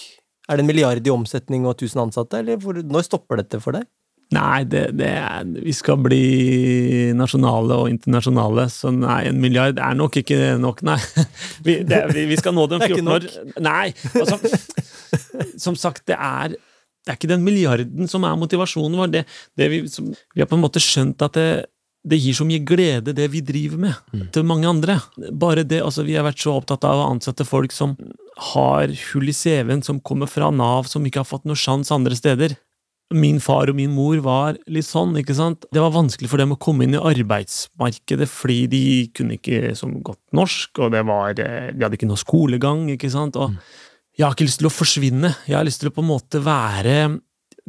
Er 0.49 0.57
det 0.57 0.63
en 0.63 0.67
milliard 0.69 1.05
i 1.05 1.11
omsetning 1.13 1.63
og 1.65 1.75
1000 1.79 2.03
ansatte, 2.07 2.39
eller 2.43 2.59
hvor, 2.61 2.77
når 2.77 3.05
stopper 3.07 3.41
dette 3.41 3.57
for 3.61 3.73
deg? 3.77 3.87
Nei, 4.33 4.59
det, 4.69 4.83
det 4.93 5.07
er, 5.17 5.47
vi 5.65 5.73
skal 5.73 5.97
bli 6.05 6.19
nasjonale 7.17 7.79
og 7.81 7.87
internasjonale, 7.89 8.67
så 8.69 8.91
nei, 8.93 9.23
en 9.31 9.39
milliard 9.41 9.79
er 9.81 9.95
nok 9.97 10.19
ikke 10.21 10.37
nok, 10.61 10.83
nei. 10.85 10.99
Vi, 11.65 11.79
det, 11.89 12.03
vi, 12.13 12.27
vi 12.29 12.37
skal 12.37 12.53
nå 12.53 12.67
det 12.69 12.77
om 12.77 12.85
er 12.85 12.93
14 12.93 13.09
år. 13.15 13.25
Nei, 13.65 13.87
altså 14.13 14.37
Som 15.57 15.73
sagt, 15.79 16.05
det 16.11 16.17
er, 16.21 16.53
det 17.09 17.15
er 17.15 17.17
ikke 17.17 17.31
den 17.31 17.41
milliarden 17.41 18.09
som 18.09 18.25
er 18.27 18.37
motivasjonen 18.37 18.99
vår. 19.01 19.09
Det, 19.09 19.25
det 19.57 19.67
vi, 19.71 19.81
som, 19.89 20.11
vi 20.13 20.43
har 20.43 20.49
på 20.49 20.59
en 20.59 20.61
måte 20.61 20.81
skjønt 20.83 21.23
at 21.25 21.33
det, 21.33 21.49
det 22.05 22.19
gir 22.21 22.37
så 22.37 22.45
mye 22.45 22.61
glede, 22.61 23.15
det 23.17 23.25
vi 23.33 23.41
driver 23.41 23.81
med, 23.81 24.29
til 24.35 24.45
mange 24.45 24.69
andre. 24.69 24.99
Bare 25.33 25.65
det, 25.65 25.81
altså 25.81 26.05
Vi 26.05 26.13
har 26.13 26.27
vært 26.27 26.43
så 26.43 26.53
opptatt 26.59 26.85
av 26.85 27.01
å 27.01 27.09
ansette 27.09 27.47
folk 27.49 27.73
som 27.73 27.97
har 28.53 28.93
hull 29.09 29.33
i 29.33 29.35
CV-en, 29.35 29.81
som 29.81 30.03
kommer 30.05 30.29
fra 30.29 30.51
Nav, 30.53 30.85
som 30.85 31.01
ikke 31.01 31.23
har 31.23 31.31
fått 31.31 31.49
noe 31.49 31.57
sjanse 31.57 31.97
andre 31.97 32.13
steder. 32.15 32.53
Min 33.09 33.41
far 33.41 33.71
og 33.71 33.79
min 33.79 33.89
mor 33.89 34.21
var 34.21 34.61
litt 34.69 34.85
sånn, 34.85 35.17
ikke 35.17 35.33
sant. 35.33 35.65
Det 35.73 35.81
var 35.81 35.95
vanskelig 35.97 36.29
for 36.29 36.37
dem 36.37 36.53
å 36.53 36.61
komme 36.61 36.85
inn 36.85 36.93
i 36.93 37.01
arbeidsmarkedet 37.01 38.29
fordi 38.29 38.61
de 38.69 38.85
kunne 39.17 39.41
ikke 39.41 39.73
så 39.73 39.89
godt 39.89 40.21
norsk, 40.37 40.85
og 40.85 40.93
det 40.93 41.01
var, 41.09 41.33
eh, 41.33 41.71
de 41.73 41.87
hadde 41.87 41.97
ikke 41.97 42.13
noe 42.13 42.21
skolegang, 42.21 42.85
ikke 42.93 43.09
sant. 43.09 43.33
Og 43.41 43.57
jeg 44.19 44.27
har 44.27 44.35
ikke 44.35 44.49
lyst 44.49 44.59
til 44.59 44.67
å 44.67 44.73
forsvinne. 44.73 45.33
Jeg 45.47 45.55
har 45.55 45.67
lyst 45.67 45.79
til 45.79 45.89
å 45.91 45.95
på 45.95 46.03
en 46.03 46.09
måte 46.11 46.41
være 46.43 46.99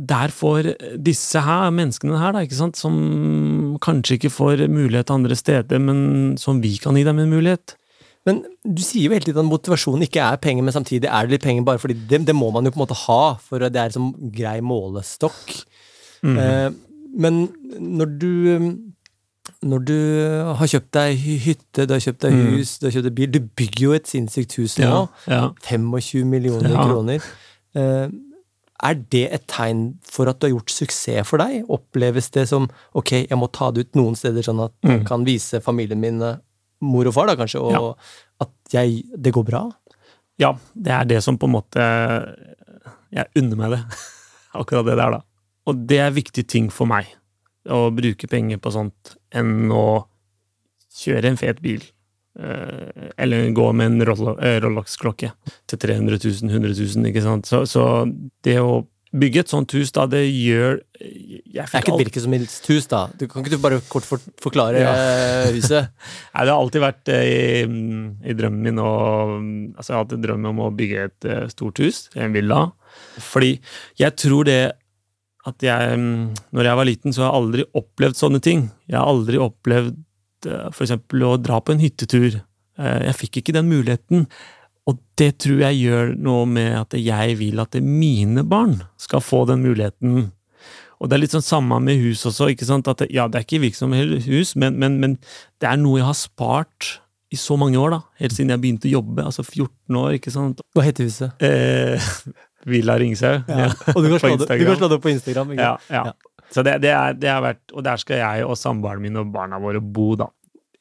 der 0.00 0.32
for 0.34 0.66
disse 0.98 1.42
her, 1.44 1.68
menneskene 1.76 2.18
her, 2.18 2.32
da, 2.34 2.42
ikke 2.42 2.58
sant, 2.58 2.78
som 2.80 3.76
kanskje 3.84 4.16
ikke 4.16 4.32
får 4.32 4.64
mulighet 4.72 5.12
andre 5.14 5.36
steder, 5.36 5.82
men 5.82 6.00
som 6.40 6.58
vi 6.62 6.72
kan 6.80 6.96
gi 6.98 7.04
dem 7.06 7.20
en 7.22 7.30
mulighet. 7.30 7.76
Men 8.28 8.42
du 8.64 8.82
sier 8.84 9.06
jo 9.06 9.14
hele 9.14 9.28
tiden 9.28 9.44
at 9.44 9.50
motivasjonen 9.50 10.04
ikke 10.08 10.24
er 10.24 10.40
penger, 10.42 10.64
men 10.66 10.74
samtidig 10.74 11.08
er 11.08 11.28
det 11.28 11.36
litt 11.36 11.44
penger 11.44 11.66
bare 11.68 11.80
fordi 11.80 11.96
det, 12.10 12.22
det 12.28 12.36
må 12.36 12.50
man 12.52 12.66
jo 12.66 12.74
på 12.74 12.80
en 12.80 12.84
måte 12.86 12.98
ha, 13.06 13.22
for 13.44 13.62
det 13.62 13.80
er 13.80 13.94
som 13.94 14.10
grei 14.34 14.58
målestokk. 14.64 15.54
Mm. 16.26 16.40
Eh, 16.40 16.68
men 17.20 17.44
når 17.78 18.16
du 18.20 18.32
når 19.62 19.84
du 19.84 19.96
har 20.56 20.66
kjøpt 20.72 20.90
deg 20.96 21.18
hytte, 21.44 21.84
du 21.86 21.92
har 21.92 22.00
kjøpt 22.00 22.20
deg 22.24 22.32
Mm. 22.32 22.56
hus, 22.56 22.78
du 22.80 22.86
har 22.86 22.92
kjøpt 22.94 23.04
deg 23.10 23.14
bil 23.14 23.30
Du 23.30 23.40
bygger 23.40 23.82
jo 23.84 23.92
et 23.92 24.06
sinnssykt 24.08 24.54
hus 24.56 24.76
nå. 24.78 24.88
Ja, 24.88 25.06
ja. 25.28 25.50
25 25.68 26.24
millioner 26.24 26.70
Ja. 26.70 26.84
kroner. 26.86 27.20
Eh, 27.74 28.08
er 28.82 28.94
det 28.94 29.26
et 29.32 29.46
tegn 29.46 29.98
for 30.02 30.26
at 30.30 30.40
du 30.40 30.46
har 30.46 30.54
gjort 30.56 30.70
suksess 30.72 31.26
for 31.28 31.36
deg? 31.38 31.66
Oppleves 31.68 32.30
det 32.32 32.48
som 32.48 32.70
ok, 32.94 33.10
jeg 33.28 33.36
må 33.38 33.50
ta 33.52 33.70
det 33.70 33.86
ut 33.86 33.94
noen 34.00 34.16
steder, 34.16 34.40
sånn 34.42 34.64
at 34.64 34.72
jeg 34.82 35.00
Mm. 35.02 35.06
kan 35.06 35.24
vise 35.24 35.60
familien 35.60 36.00
min, 36.00 36.22
eh, 36.22 36.36
mor 36.80 37.06
og 37.06 37.12
far, 37.12 37.26
da 37.26 37.36
kanskje, 37.36 37.60
og 37.60 37.96
at 38.40 38.48
jeg, 38.72 39.04
det 39.20 39.34
går 39.34 39.44
bra? 39.44 39.70
Ja, 40.38 40.54
det 40.74 40.88
er 40.90 41.04
det 41.04 41.22
som 41.22 41.36
på 41.36 41.44
en 41.44 41.52
måte 41.52 42.36
Jeg 43.12 43.26
unner 43.36 43.56
meg 43.56 43.70
det. 43.72 43.84
Akkurat 44.54 44.86
det 44.86 44.96
der, 44.96 45.10
da. 45.10 45.20
Og 45.66 45.86
det 45.86 45.98
er 45.98 46.10
viktig 46.10 46.46
ting 46.46 46.70
for 46.70 46.86
meg. 46.86 47.06
Å 47.68 47.90
bruke 47.92 48.28
penger 48.30 48.60
på 48.62 48.72
sånt 48.72 49.16
enn 49.36 49.68
å 49.74 50.06
kjøre 51.00 51.32
en 51.32 51.40
fet 51.40 51.60
bil. 51.62 51.82
Eh, 52.38 53.10
Eller 53.20 53.50
gå 53.52 53.66
med 53.76 53.92
en 53.92 54.06
eh, 54.06 54.56
Rolex-klokke 54.62 55.32
til 55.68 55.82
300 55.82 56.20
000, 56.22 56.48
100 56.48 56.72
000, 56.78 57.10
ikke 57.10 57.24
sant. 57.26 57.50
Så, 57.50 57.64
så 57.68 57.84
det 58.46 58.56
å 58.62 58.86
bygge 59.10 59.42
et 59.42 59.50
sånt 59.50 59.72
hus, 59.74 59.90
da, 59.90 60.04
det 60.06 60.22
gjør 60.22 60.76
Det 60.94 61.58
er 61.58 61.66
ikke 61.66 61.96
et 61.96 62.02
hvilket 62.04 62.22
som 62.22 62.34
helst 62.36 62.68
hus, 62.70 62.86
da. 62.86 63.00
Du, 63.18 63.26
kan 63.26 63.42
ikke 63.42 63.56
du 63.56 63.62
bare 63.62 63.80
kort 63.90 64.06
for, 64.06 64.22
forklare 64.40 64.84
Ja. 64.84 64.92
huset? 65.56 65.90
Nei, 66.34 66.44
det 66.46 66.52
har 66.54 66.56
alltid 66.56 66.84
vært 66.86 67.10
eh, 67.12 67.24
i, 67.26 67.64
i 68.30 68.36
drømmen 68.38 68.68
min 68.70 68.82
å 68.82 68.92
Altså, 69.74 69.90
jeg 69.90 69.96
har 69.98 70.04
hatt 70.04 70.14
en 70.16 70.24
drøm 70.28 70.46
om 70.52 70.62
å 70.68 70.74
bygge 70.76 71.08
et 71.10 71.30
stort 71.52 71.82
hus, 71.82 72.04
en 72.14 72.32
villa. 72.36 72.68
Fordi 73.22 73.56
jeg 73.98 74.16
tror 74.18 74.46
det 74.46 74.60
at 75.48 75.62
jeg 75.64 75.96
mm, 75.96 76.34
Når 76.52 76.66
jeg 76.68 76.76
var 76.76 76.84
liten, 76.88 77.12
så 77.16 77.22
har 77.22 77.30
jeg 77.30 77.40
aldri 77.42 77.64
opplevd 77.80 78.18
sånne 78.18 78.40
ting. 78.44 78.66
Jeg 78.90 78.98
har 78.98 79.08
aldri 79.08 79.38
opplevd 79.40 79.96
f.eks. 80.44 80.76
for 80.76 80.84
eksempel 80.86 81.24
å 81.28 81.36
dra 81.40 81.60
på 81.60 81.72
en 81.74 81.80
hyttetur. 81.82 82.40
Eh, 82.80 82.98
Jeg 83.06 83.16
fikk 83.18 83.40
ikke 83.40 83.54
den 83.56 83.68
muligheten. 83.68 84.26
Og 84.88 84.98
det 85.20 85.34
tror 85.44 85.60
jeg 85.62 85.80
gjør 85.84 86.14
noe 86.18 86.46
med 86.48 86.74
at 86.78 86.96
jeg 86.98 87.36
vil 87.38 87.60
at 87.60 87.76
mine 87.84 88.44
barn 88.48 88.78
skal 89.00 89.20
få 89.24 89.44
den 89.48 89.60
muligheten. 89.64 90.30
Og 91.00 91.08
det 91.08 91.16
er 91.16 91.22
litt 91.22 91.32
sånn 91.36 91.44
samme 91.44 91.78
med 91.80 92.00
hus 92.00 92.24
også. 92.28 92.50
ikke 92.52 92.66
sant? 92.68 92.88
At 92.88 93.00
det, 93.04 93.10
ja, 93.14 93.28
det 93.28 93.40
er 93.40 93.46
ikke 93.46 93.62
virksomhet 93.62 94.26
hus, 94.28 94.54
men, 94.56 94.76
men, 94.80 94.98
men 95.00 95.14
det 95.60 95.68
er 95.70 95.78
noe 95.80 96.00
jeg 96.00 96.08
har 96.08 96.18
spart 96.18 96.98
i 97.30 97.38
så 97.38 97.54
mange 97.60 97.78
år, 97.78 97.94
da. 97.94 98.00
Helt 98.20 98.34
siden 98.34 98.50
jeg 98.50 98.60
begynte 98.64 98.88
å 98.90 98.94
jobbe. 98.98 99.22
Altså 99.24 99.44
14 99.46 99.96
år, 100.00 100.16
ikke 100.18 100.32
sant. 100.34 100.60
Hva 100.74 100.84
heter 100.84 101.06
huset? 101.06 101.44
Eh, 101.46 102.10
Villa 102.68 102.98
Ringshaug. 103.00 103.48
Ja. 103.48 103.70
Og 103.94 104.02
du 104.02 104.08
kan, 104.12 104.20
slå 104.20 104.34
det, 104.40 104.58
du 104.60 104.66
kan 104.66 104.76
slå 104.80 104.90
det 104.90 104.98
opp 104.98 105.06
på 105.06 105.14
Instagram. 105.14 105.54
Ikke? 105.56 105.70
Ja. 105.92 106.04
Så 106.50 106.64
det, 106.66 106.80
det, 106.82 106.90
er, 106.90 107.14
det 107.14 107.30
har 107.30 107.44
vært 107.44 107.74
Og 107.76 107.84
der 107.86 108.00
skal 108.02 108.18
jeg 108.18 108.46
og 108.46 108.56
samboeren 108.58 109.02
min 109.04 109.20
og 109.20 109.30
barna 109.34 109.60
våre 109.62 109.78
bo, 109.80 110.12
da. 110.18 110.26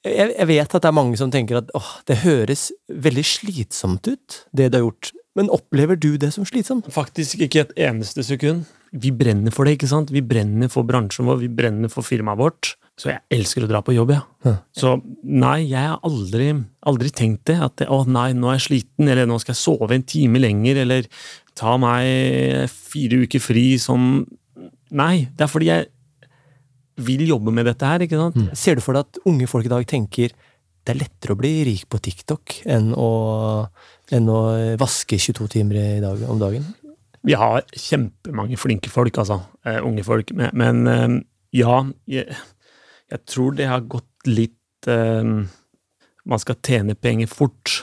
Jeg, 0.08 0.32
jeg 0.32 0.48
vet 0.48 0.76
at 0.76 0.84
det 0.84 0.90
er 0.90 0.96
mange 0.96 1.20
som 1.20 1.32
tenker 1.32 1.60
at 1.60 1.72
åh, 1.76 1.90
det 2.08 2.22
høres 2.24 2.70
veldig 2.88 3.26
slitsomt 3.28 4.08
ut, 4.08 4.44
det 4.56 4.70
du 4.72 4.80
har 4.80 4.86
gjort. 4.88 5.12
Men 5.38 5.52
opplever 5.54 6.00
du 6.00 6.14
det 6.20 6.32
som 6.36 6.48
slitsomt? 6.48 6.88
Faktisk 6.92 7.44
ikke 7.44 7.66
et 7.66 7.74
eneste 7.90 8.24
sekund. 8.26 8.68
Vi 8.90 9.12
brenner 9.14 9.54
for 9.54 9.68
det, 9.68 9.78
ikke 9.78 9.90
sant? 9.92 10.10
Vi 10.12 10.24
brenner 10.26 10.72
for 10.72 10.88
bransjen 10.88 11.28
vår, 11.30 11.44
vi 11.44 11.50
brenner 11.52 11.92
for 11.92 12.08
firmaet 12.08 12.40
vårt. 12.40 12.72
Så 13.00 13.12
jeg 13.14 13.22
elsker 13.32 13.64
å 13.64 13.70
dra 13.70 13.80
på 13.86 13.94
jobb, 13.96 14.16
ja. 14.16 14.24
Ja. 14.44 14.56
Så 14.76 14.98
nei, 15.24 15.70
jeg 15.70 15.92
har 15.92 16.02
aldri, 16.08 16.50
aldri 16.90 17.12
tenkt 17.16 17.46
det. 17.48 17.60
At 17.64 17.78
det, 17.80 17.88
å 17.92 18.02
nei, 18.10 18.32
nå 18.36 18.50
er 18.50 18.58
jeg 18.58 18.66
sliten, 18.66 19.08
eller 19.08 19.30
nå 19.30 19.38
skal 19.40 19.54
jeg 19.54 19.62
sove 19.62 19.96
en 19.96 20.08
time 20.08 20.42
lenger, 20.42 20.82
eller 20.84 21.08
ta 21.60 21.76
meg 21.82 22.70
fire 22.72 23.24
uker 23.26 23.44
fri 23.44 23.72
som 23.82 24.26
Nei, 24.90 25.28
det 25.38 25.44
er 25.46 25.50
fordi 25.52 25.68
jeg 25.70 25.86
vil 27.06 27.28
jobbe 27.30 27.52
med 27.54 27.68
dette 27.70 27.86
her, 27.86 28.02
ikke 28.02 28.18
sant? 28.18 28.40
Ser 28.58 28.80
du 28.80 28.82
for 28.82 28.98
deg 28.98 29.06
at 29.06 29.20
unge 29.30 29.46
folk 29.48 29.68
i 29.68 29.72
dag 29.72 29.86
tenker 29.88 30.34
det 30.34 30.96
er 30.96 31.00
lettere 31.04 31.36
å 31.36 31.38
bli 31.38 31.52
rik 31.68 31.86
på 31.92 32.00
TikTok 32.02 32.56
enn 32.74 32.90
å, 32.98 33.10
enn 34.16 34.30
å 34.32 34.40
vaske 34.82 35.20
22 35.22 35.46
timer 35.54 35.78
i 35.78 36.02
dag, 36.02 36.24
om 36.26 36.40
dagen? 36.42 36.66
Vi 37.28 37.36
har 37.38 37.66
kjempemange 37.76 38.58
flinke 38.58 38.92
folk, 38.92 39.20
altså. 39.22 39.42
Uh, 39.68 39.82
unge 39.86 40.06
folk. 40.08 40.32
Men, 40.34 40.56
men 40.58 40.88
uh, 40.88 41.18
ja, 41.56 41.82
jeg, 42.10 42.38
jeg 43.12 43.26
tror 43.28 43.58
det 43.58 43.68
har 43.70 43.86
gått 43.92 44.30
litt 44.30 44.90
uh, 44.90 45.44
Man 46.30 46.42
skal 46.42 46.60
tjene 46.66 46.96
penger 46.96 47.30
fort. 47.32 47.82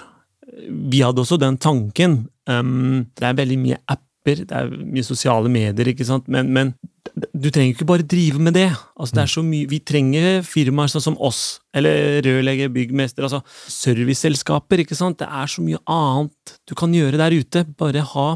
Vi 0.66 1.02
hadde 1.04 1.22
også 1.22 1.38
den 1.40 1.60
tanken. 1.60 2.24
Um, 2.46 3.06
det 3.18 3.26
er 3.26 3.38
veldig 3.38 3.58
mye 3.62 3.78
apper, 3.90 4.42
det 4.46 4.54
er 4.54 4.70
mye 4.70 5.06
sosiale 5.06 5.50
medier, 5.52 5.92
ikke 5.92 6.06
sant. 6.06 6.26
Men, 6.32 6.50
men 6.54 6.72
du 7.14 7.48
trenger 7.50 7.72
ikke 7.74 7.88
bare 7.88 8.06
drive 8.06 8.42
med 8.42 8.56
det. 8.58 8.68
Altså, 8.98 9.18
det 9.18 9.22
er 9.22 9.32
så 9.34 9.44
mye, 9.46 9.68
vi 9.70 9.80
trenger 9.86 10.42
firmaer 10.46 10.90
sånn 10.92 11.04
som 11.04 11.18
oss, 11.22 11.60
eller 11.76 12.20
rørlegger, 12.26 12.72
byggmester, 12.74 13.26
altså 13.26 13.42
serviceselskaper. 13.72 14.82
ikke 14.82 14.98
sant? 14.98 15.20
Det 15.22 15.28
er 15.30 15.50
så 15.50 15.64
mye 15.64 15.80
annet 15.90 16.56
du 16.68 16.74
kan 16.78 16.94
gjøre 16.94 17.20
der 17.22 17.36
ute. 17.36 17.66
Bare 17.78 18.04
ha 18.14 18.28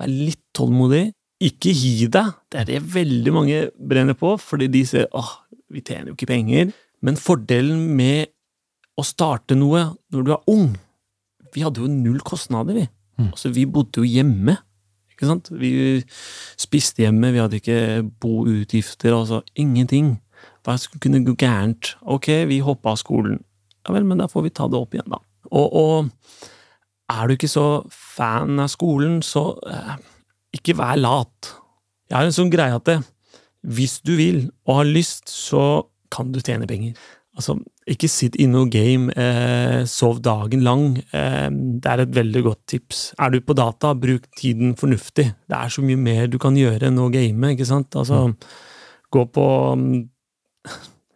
Vær 0.00 0.08
litt 0.08 0.40
tålmodig. 0.56 1.10
Ikke 1.44 1.72
gi 1.76 2.06
deg. 2.08 2.32
Det 2.48 2.60
er 2.62 2.68
det 2.68 2.78
veldig 2.94 3.32
mange 3.36 3.58
brenner 3.76 4.16
på, 4.16 4.32
fordi 4.40 4.68
de 4.72 4.80
ser 4.88 5.08
åh, 5.16 5.34
vi 5.68 5.82
tjener 5.84 6.08
jo 6.10 6.16
ikke 6.16 6.30
penger. 6.30 6.70
Men 7.04 7.18
fordelen 7.20 7.82
med 7.98 8.30
å 8.96 9.04
starte 9.04 9.56
noe 9.56 9.90
når 10.12 10.24
du 10.26 10.32
er 10.34 10.48
ung 10.52 10.70
Vi 11.54 11.64
hadde 11.64 11.80
jo 11.82 11.88
null 11.90 12.20
kostnader, 12.22 12.76
vi. 12.76 12.84
Altså, 13.28 13.52
vi 13.54 13.66
bodde 13.68 14.00
jo 14.02 14.08
hjemme. 14.08 14.56
Ikke 15.12 15.28
sant? 15.28 15.50
Vi 15.52 16.00
spiste 16.60 17.04
hjemme, 17.04 17.32
vi 17.34 17.42
hadde 17.42 17.60
ikke 17.60 17.80
boutgifter, 18.22 19.12
altså 19.12 19.42
ingenting. 19.54 20.14
Hva 20.64 20.76
kunne 21.00 21.22
gå 21.24 21.34
gærent? 21.40 21.94
Ok, 22.02 22.30
vi 22.48 22.62
hoppa 22.64 22.94
av 22.94 23.00
skolen. 23.00 23.40
Ja 23.86 23.94
vel, 23.96 24.06
men 24.08 24.20
da 24.20 24.28
får 24.28 24.46
vi 24.46 24.54
ta 24.56 24.68
det 24.68 24.80
opp 24.80 24.96
igjen, 24.96 25.08
da. 25.12 25.20
Og, 25.50 25.76
og 25.76 26.10
er 27.10 27.26
du 27.26 27.34
ikke 27.34 27.50
så 27.50 27.66
fan 27.90 28.60
av 28.60 28.68
skolen, 28.72 29.20
så 29.24 29.54
eh, 29.68 29.94
ikke 30.56 30.76
vær 30.78 31.00
lat. 31.00 31.54
Jeg 32.10 32.18
har 32.18 32.28
en 32.28 32.36
sånn 32.36 32.52
greie 32.52 32.76
at 32.76 32.86
det, 32.88 32.98
hvis 33.60 34.00
du 34.06 34.14
vil 34.18 34.44
og 34.66 34.80
har 34.80 34.88
lyst, 34.88 35.28
så 35.32 35.86
kan 36.12 36.32
du 36.32 36.40
tjene 36.42 36.68
penger. 36.70 36.96
Altså, 37.38 37.54
ikke 37.88 38.08
sitt 38.10 38.34
inne 38.42 38.64
og 38.64 38.72
game, 38.74 39.12
eh, 39.14 39.84
sov 39.88 40.18
dagen 40.20 40.64
lang. 40.66 40.98
Eh, 41.14 41.48
det 41.50 41.86
er 41.86 42.02
et 42.02 42.14
veldig 42.14 42.42
godt 42.42 42.62
tips. 42.66 43.14
Er 43.18 43.30
du 43.30 43.40
på 43.40 43.54
data, 43.54 43.94
bruk 43.94 44.26
tiden 44.36 44.74
fornuftig. 44.76 45.30
Det 45.48 45.56
er 45.56 45.68
så 45.68 45.82
mye 45.82 45.96
mer 45.96 46.26
du 46.26 46.38
kan 46.38 46.58
gjøre 46.58 46.90
enn 46.90 46.98
å 46.98 47.10
game, 47.12 47.54
ikke 47.54 47.68
sant? 47.68 47.94
Altså, 47.96 48.34
gå 49.14 49.24
på 49.30 49.46
mm, 49.78 50.08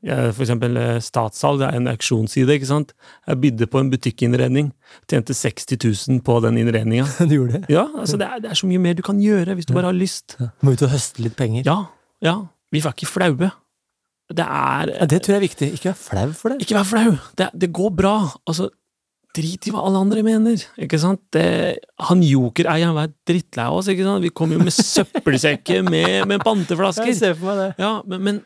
ja, 0.05 0.18
for 0.37 0.44
eksempel 0.44 0.77
eh, 0.77 1.00
Statssalg, 1.00 1.62
det 1.62 1.68
er 1.70 1.81
en 1.81 1.88
auksjonsside, 1.88 2.59
ikke 2.59 2.68
sant? 2.68 2.92
Jeg 3.27 3.40
bydde 3.40 3.68
på 3.72 3.81
en 3.81 3.90
butikkinnredning, 3.92 4.70
tjente 5.11 5.37
60 5.37 5.79
000 5.81 6.20
på 6.27 6.38
den 6.44 6.61
innredninga. 6.61 7.07
Du 7.29 7.38
gjorde 7.38 7.59
det? 7.59 7.72
Ja, 7.72 7.87
altså 7.98 8.20
det 8.20 8.29
er, 8.29 8.42
det 8.44 8.53
er 8.53 8.61
så 8.61 8.68
mye 8.68 8.83
mer 8.85 8.98
du 8.98 9.03
kan 9.07 9.20
gjøre 9.22 9.57
hvis 9.57 9.70
du 9.70 9.74
bare 9.77 9.88
har 9.88 9.96
lyst. 9.96 10.37
Må 10.61 10.77
ut 10.77 10.85
og 10.85 10.92
høste 10.92 11.24
litt 11.24 11.37
penger. 11.38 11.64
Ja, 11.66 11.79
ja. 12.24 12.38
Vi 12.74 12.83
var 12.85 12.96
ikke 12.96 13.09
flaue. 13.09 13.50
Det 14.33 14.45
er 14.47 14.95
Ja, 14.95 15.07
det 15.11 15.21
tror 15.25 15.35
jeg 15.35 15.41
er 15.43 15.49
viktig. 15.49 15.69
Ikke 15.77 15.91
vær 15.93 16.01
flau 16.01 16.31
for 16.39 16.55
det. 16.55 16.65
Ikke 16.65 16.79
vær 16.79 16.89
flau. 16.89 17.13
Det, 17.37 17.51
det 17.61 17.69
går 17.77 17.91
bra. 17.99 18.15
Altså, 18.49 18.71
drit 19.35 19.67
i 19.67 19.73
hva 19.75 19.83
alle 19.85 20.01
andre 20.01 20.23
mener. 20.25 20.63
Ikke 20.81 20.99
sant? 21.03 21.21
Det, 21.35 21.45
han 22.09 22.23
jokereieren 22.25 22.95
var 22.97 23.13
drittlei 23.29 23.67
av 23.67 23.81
oss, 23.81 23.91
ikke 23.91 24.07
sant? 24.07 24.23
Vi 24.25 24.33
kom 24.33 24.55
jo 24.55 24.63
med 24.63 24.73
søppelsekker 24.75 25.85
med, 25.95 26.25
med 26.31 26.45
panteflasker. 26.47 27.11
Jeg 27.11 27.21
ser 27.21 27.37
for 27.39 27.51
meg 27.53 27.61
det. 27.61 27.71
Ja, 27.83 27.95
men, 28.09 28.25
men 28.29 28.43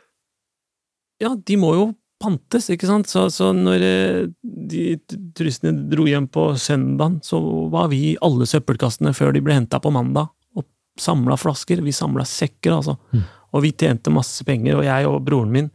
Ja, 1.23 1.35
de 1.35 1.57
må 1.61 1.73
jo 1.75 1.88
pantes, 2.23 2.67
ikke 2.75 2.88
sant? 2.88 3.07
Så, 3.11 3.29
så 3.31 3.53
når 3.55 3.85
eh, 3.87 4.25
de 4.43 4.85
turistene 5.38 5.87
dro 5.91 6.07
hjem 6.09 6.27
på 6.35 6.49
søndagen, 6.59 7.21
så 7.23 7.38
var 7.71 7.93
vi 7.93 8.01
i 8.09 8.17
alle 8.25 8.47
søppelkassene 8.51 9.12
før 9.14 9.37
de 9.37 9.43
ble 9.45 9.55
henta 9.55 9.79
på 9.83 9.93
mandag, 9.95 10.33
og 10.59 10.67
samla 10.99 11.37
flasker. 11.38 11.83
Vi 11.85 11.95
samla 11.95 12.27
sekker, 12.27 12.81
altså. 12.81 12.97
Og 13.54 13.62
vi 13.64 13.72
tjente 13.72 14.12
masse 14.12 14.44
penger, 14.44 14.76
og 14.80 14.84
jeg 14.84 15.06
og 15.08 15.22
broren 15.24 15.50
min 15.54 15.70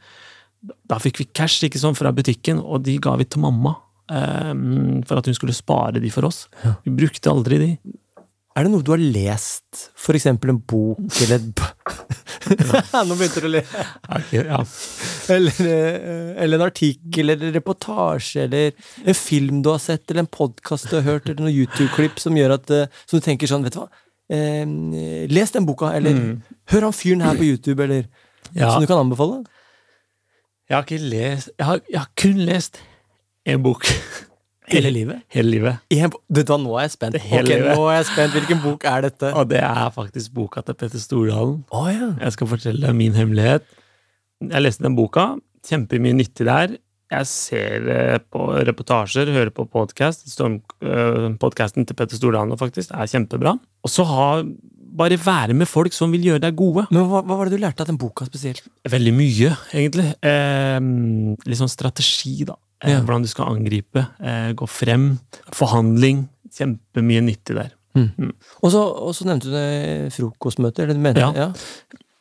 Da 0.87 0.99
fikk 1.01 1.17
vi 1.19 1.25
cash 1.35 1.63
ikke 1.67 1.79
sånn, 1.81 1.95
fra 1.97 2.11
butikken, 2.15 2.61
og 2.63 2.83
de 2.85 2.97
ga 3.03 3.15
vi 3.19 3.25
til 3.25 3.41
mamma. 3.43 3.75
Um, 4.13 5.01
for 5.07 5.17
at 5.19 5.25
hun 5.27 5.35
skulle 5.35 5.55
spare 5.55 5.99
de 6.03 6.09
for 6.11 6.27
oss. 6.27 6.45
Vi 6.85 6.91
brukte 6.91 7.31
aldri 7.31 7.57
de. 7.61 7.69
Er 8.53 8.67
det 8.67 8.69
noe 8.69 8.83
du 8.85 8.91
har 8.93 9.01
lest, 9.01 9.87
for 9.97 10.13
eksempel 10.13 10.51
en 10.53 10.59
bok 10.69 10.99
eller 11.23 11.39
et 11.39 11.45
b- 11.57 11.69
Nå 13.07 13.15
begynte 13.17 13.41
du 13.41 13.47
å 13.47 13.51
le. 13.55 13.63
Ja. 14.35 14.59
Eller, 15.33 15.57
eh, 15.65 16.27
eller 16.43 16.59
en 16.59 16.65
artikkel 16.67 17.33
eller 17.33 17.47
en 17.49 17.55
reportasje 17.55 18.43
eller 18.45 18.75
en 19.09 19.17
film 19.17 19.63
du 19.65 19.71
har 19.71 19.81
sett, 19.81 20.05
eller 20.11 20.27
en 20.27 20.29
podkast 20.37 20.91
du 20.91 20.99
har 20.99 21.07
hørt, 21.07 21.25
eller 21.31 21.47
noen 21.47 21.55
YouTube-klipp 21.63 22.21
som 22.21 22.37
gjør 22.37 22.53
at 22.59 22.69
eh, 22.77 22.85
Som 23.07 23.17
du 23.23 23.25
tenker 23.25 23.49
sånn, 23.49 23.65
vet 23.65 23.73
du 23.73 23.81
hva 23.81 23.89
eh, 24.33 25.27
Les 25.29 25.51
den 25.53 25.65
boka, 25.69 25.91
eller 25.97 26.17
hør 26.73 26.87
han 26.89 26.93
fyren 26.97 27.21
her 27.25 27.37
på 27.39 27.45
YouTube, 27.47 27.83
eller 27.83 28.05
Ja. 28.55 28.69
Som 28.73 28.81
du 28.83 28.87
kan 28.89 28.99
anbefale? 29.01 29.43
Jeg 30.69 30.75
har 30.77 30.83
ikke 30.85 30.99
lest 31.01 31.49
Jeg 31.57 31.65
har, 31.65 31.79
jeg 31.89 31.99
har 31.99 32.09
kun 32.19 32.37
lest 32.47 32.77
én 33.49 33.61
bok. 33.63 33.85
Hele 34.73 34.89
livet? 34.95 35.21
Hele 35.33 35.49
livet. 35.51 35.77
En, 35.91 36.11
du 36.31 36.39
da, 36.47 36.55
nå 36.57 36.75
er 36.79 36.85
jeg 36.85 36.91
spent. 36.93 37.17
Hele 37.19 37.41
Ok, 37.43 37.49
livet. 37.49 37.73
nå 37.77 37.87
er 37.91 37.95
jeg 37.97 38.05
spent. 38.07 38.31
Hvilken 38.37 38.61
bok 38.63 38.85
er 38.87 39.01
dette? 39.07 39.31
Og 39.35 39.49
det 39.49 39.59
er 39.59 39.89
faktisk 39.93 40.31
boka 40.33 40.61
til 40.63 40.77
Petter 40.79 40.99
Stordalen. 41.03 41.57
Oh, 41.75 41.89
ja. 41.91 42.13
Jeg 42.21 42.31
skal 42.37 42.47
fortelle 42.47 42.79
deg 42.87 42.95
min 42.95 43.13
hemmelighet. 43.17 43.65
Jeg 44.41 44.61
leste 44.63 44.85
den 44.87 44.95
boka. 44.95 45.25
Kjempemye 45.67 46.15
nyttig 46.15 46.47
der. 46.47 46.77
Jeg 47.13 47.27
ser 47.29 47.87
eh, 47.93 48.19
på 48.33 48.47
reportasjer, 48.65 49.29
hører 49.35 49.51
på 49.53 49.67
podkast. 49.69 50.25
Podkasten 51.43 51.85
til 51.85 51.97
Petter 51.97 52.17
Stordalen 52.17 52.57
faktisk 52.57 52.93
er 52.95 53.09
kjempebra. 53.11 53.55
Og 53.85 53.91
så 53.91 54.05
ha 54.09 54.29
Bare 54.93 55.15
være 55.17 55.55
med 55.57 55.65
folk 55.65 55.89
som 55.95 56.11
vil 56.13 56.21
gjøre 56.27 56.43
deg 56.43 56.53
gode. 56.53 56.83
Men 56.93 57.07
hva, 57.09 57.23
hva 57.25 57.37
var 57.39 57.49
det 57.49 57.57
du 57.57 57.63
lærte 57.63 57.81
av 57.81 57.87
den 57.89 57.97
boka 57.97 58.27
spesielt? 58.27 58.61
Veldig 58.85 59.13
mye, 59.17 59.47
egentlig. 59.73 60.05
Eh, 60.21 60.75
litt 61.49 61.57
sånn 61.57 61.71
strategi, 61.71 62.43
da. 62.45 62.59
Eh, 62.83 62.91
Ja. 62.91 62.99
Hvordan 63.01 63.25
du 63.25 63.29
skal 63.31 63.49
angripe. 63.55 64.03
Eh, 64.21 64.51
gå 64.53 64.67
frem. 64.69 65.07
Forhandling. 65.57 66.27
Kjempemye 66.53 67.23
nyttig 67.25 67.57
der. 67.57 67.71
Mm. 67.97 68.11
Mm. 68.17 68.29
og 68.65 68.71
så 69.17 69.25
nevnte 69.25 69.49
du 69.49 69.53
det 69.57 70.13
frokostmøte. 70.13 70.85
Eller 70.85 71.01
mener, 71.01 71.25
Ja. 71.25 71.31
ja. 71.33 71.49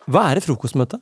Hva 0.09 0.31
er 0.31 0.41
et 0.41 0.49
frokostmøte? 0.49 0.97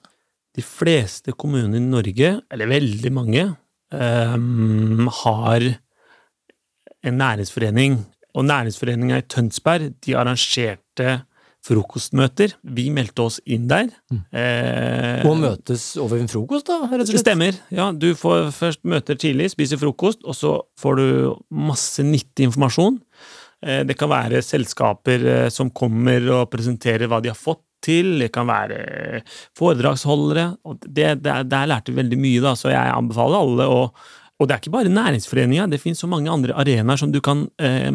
De 0.58 0.62
fleste 0.66 1.30
kommuner 1.38 1.78
i 1.78 1.86
Norge, 1.86 2.40
eller 2.50 2.66
veldig 2.66 3.12
mange, 3.14 3.46
ehm, 3.92 5.08
har 5.22 5.60
en 7.04 7.16
næringsforening. 7.18 7.98
Og 8.34 8.44
næringsforeninga 8.46 9.16
i 9.18 9.26
Tønsberg 9.26 9.88
de 10.06 10.14
arrangerte 10.16 11.22
frokostmøter. 11.66 12.54
Vi 12.64 12.86
meldte 12.94 13.24
oss 13.26 13.40
inn 13.44 13.66
der. 13.68 13.90
Eh, 14.32 15.26
Og 15.28 15.36
møtes 15.42 15.96
over 16.00 16.16
en 16.20 16.28
frokost, 16.30 16.66
da? 16.70 16.78
rett 16.86 16.92
og 16.92 17.04
det 17.04 17.08
slett? 17.10 17.24
stemmer. 17.26 17.58
Ja, 17.74 17.90
du 17.92 18.14
får 18.16 18.50
først 18.56 18.80
møter 18.88 19.18
tidlig, 19.20 19.50
spiser 19.52 19.76
frokost, 19.80 20.22
og 20.24 20.34
så 20.38 20.54
får 20.80 20.96
du 20.96 21.36
masse 21.52 22.02
nyttig 22.06 22.46
informasjon. 22.48 23.00
Eh, 23.62 23.82
Det 23.84 23.98
kan 23.98 24.08
være 24.08 24.40
selskaper 24.42 25.26
eh, 25.44 25.48
som 25.50 25.70
kommer 25.70 26.24
og 26.32 26.50
presenterer 26.50 27.06
hva 27.10 27.20
de 27.20 27.28
har 27.28 27.36
fått 27.36 27.60
til. 27.84 28.12
Det 28.22 28.30
kan 28.34 28.48
være 28.48 29.22
foredragsholdere. 29.58 30.56
og 30.64 30.80
det, 30.86 31.22
det, 31.24 31.36
Der 31.50 31.70
lærte 31.70 31.92
vi 31.92 32.00
veldig 32.02 32.18
mye, 32.20 32.42
da, 32.44 32.54
så 32.56 32.72
jeg 32.72 32.96
anbefaler 32.96 33.40
alle 33.40 33.68
å 33.68 33.82
Og 34.40 34.48
det 34.48 34.54
er 34.54 34.60
ikke 34.62 34.72
bare 34.72 34.88
næringsforeninga, 34.88 35.66
det 35.68 35.82
finnes 35.82 35.98
så 36.00 36.08
mange 36.08 36.30
andre 36.32 36.54
arenaer 36.56 36.96
som 36.96 37.10
du 37.12 37.18
kan 37.20 37.42
eh, 37.60 37.90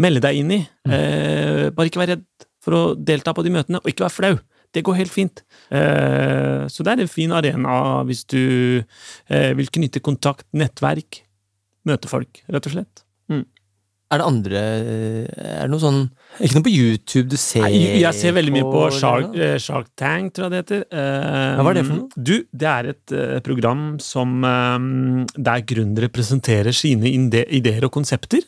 melde 0.00 0.22
deg 0.24 0.38
inn 0.40 0.54
i. 0.56 0.60
Eh, 0.88 1.66
bare 1.76 1.90
ikke 1.90 2.00
vær 2.00 2.14
redd 2.14 2.24
for 2.64 2.76
å 2.76 2.80
delta 2.96 3.34
på 3.36 3.44
de 3.44 3.52
møtene, 3.52 3.80
og 3.82 3.92
ikke 3.92 4.06
vær 4.06 4.14
flau. 4.14 4.38
Det 4.72 4.84
går 4.86 5.00
helt 5.00 5.12
fint. 5.12 5.42
Eh, 5.68 6.64
så 6.70 6.86
det 6.86 6.94
er 6.94 7.04
en 7.04 7.12
fin 7.12 7.32
arena 7.34 7.76
hvis 8.06 8.24
du 8.30 8.40
eh, 8.80 9.52
vil 9.58 9.68
knytte 9.74 10.00
kontakt, 10.00 10.46
nettverk, 10.56 11.24
møte 11.88 12.10
folk, 12.10 12.42
rett 12.48 12.68
og 12.70 12.76
slett. 12.76 13.04
Er 14.10 14.18
det 14.18 14.26
andre 14.26 14.60
Er 14.60 15.64
det 15.64 15.70
noe 15.70 15.82
sånn 15.82 16.00
Ikke 16.42 16.58
noe 16.58 16.66
på 16.66 16.72
YouTube 16.74 17.30
du 17.30 17.36
ser 17.40 17.66
Nei, 17.66 18.00
jeg 18.02 18.18
ser 18.18 18.34
veldig 18.34 18.54
mye 18.56 18.66
på 18.66 18.84
Shark, 18.96 19.34
eh, 19.38 19.56
Shark 19.62 19.90
Tank, 19.98 20.32
tror 20.34 20.48
jeg 20.48 20.52
det 20.52 20.60
heter. 20.64 20.84
Eh, 20.90 21.60
hva 21.60 21.70
er 21.70 21.78
det 21.78 21.84
for 21.86 21.96
noe? 21.96 22.22
Du, 22.30 22.34
det 22.50 22.70
er 22.70 22.90
et 22.94 23.14
eh, 23.14 23.40
program 23.44 23.84
som 24.02 24.40
der 24.40 25.66
gründere 25.68 26.10
presenterer 26.12 26.74
sine 26.74 27.10
ideer 27.10 27.86
og 27.86 27.92
konsepter 27.94 28.42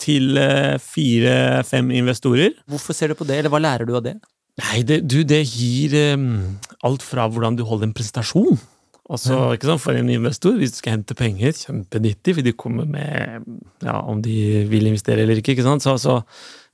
til 0.00 0.36
fire-fem 0.84 1.88
investorer. 1.96 2.52
Hvorfor 2.68 2.96
ser 2.96 3.12
du 3.12 3.16
på 3.16 3.26
det, 3.28 3.38
eller 3.40 3.52
hva 3.52 3.62
lærer 3.64 3.88
du 3.88 3.94
av 3.96 4.04
det? 4.04 4.18
Nei, 4.60 4.82
det, 4.86 5.00
du, 5.10 5.22
det 5.26 5.40
gir 5.48 5.96
um, 6.14 6.58
alt 6.86 7.02
fra 7.02 7.26
hvordan 7.26 7.56
du 7.58 7.64
holder 7.66 7.88
en 7.88 7.96
presentasjon. 7.96 8.60
Altså, 9.04 9.36
ikke 9.52 9.68
sant, 9.68 9.82
For 9.82 9.96
en 9.98 10.08
investor, 10.08 10.54
hvis 10.56 10.72
du 10.72 10.78
skal 10.80 10.96
hente 10.96 11.16
penger, 11.18 11.52
kjempenyttig, 11.52 12.36
for 12.38 12.46
de 12.46 12.54
kommer 12.56 12.88
med 12.88 13.44
ja, 13.84 13.98
om 14.00 14.22
de 14.24 14.64
vil 14.70 14.88
investere 14.88 15.26
eller 15.26 15.40
ikke. 15.42 15.52
ikke 15.52 15.66
sant, 15.66 15.84
Så, 15.84 15.98
så 16.00 16.18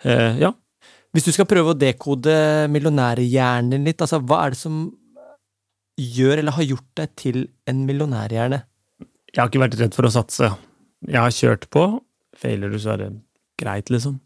eh, 0.06 0.38
ja. 0.38 0.52
Hvis 1.10 1.26
du 1.26 1.32
skal 1.34 1.48
prøve 1.50 1.72
å 1.72 1.78
dekode 1.78 2.32
millionærhjernen 2.70 3.72
din 3.74 3.88
litt, 3.88 3.98
altså 3.98 4.20
hva 4.22 4.44
er 4.44 4.54
det 4.54 4.60
som 4.60 4.84
gjør 5.98 6.38
eller 6.38 6.54
har 6.54 6.68
gjort 6.68 6.86
deg 7.00 7.16
til 7.18 7.40
en 7.68 7.82
millionærhjerne? 7.88 8.60
Jeg 9.30 9.40
har 9.40 9.50
ikke 9.50 9.62
vært 9.64 9.78
redd 9.80 9.96
for 9.96 10.06
å 10.06 10.12
satse. 10.14 10.52
Jeg 11.10 11.18
har 11.18 11.34
kjørt 11.34 11.66
på. 11.74 11.84
Feiler 12.38 12.70
du, 12.70 12.78
så 12.78 12.94
er 12.94 13.02
det 13.02 13.10
greit, 13.60 13.90
liksom. 13.90 14.20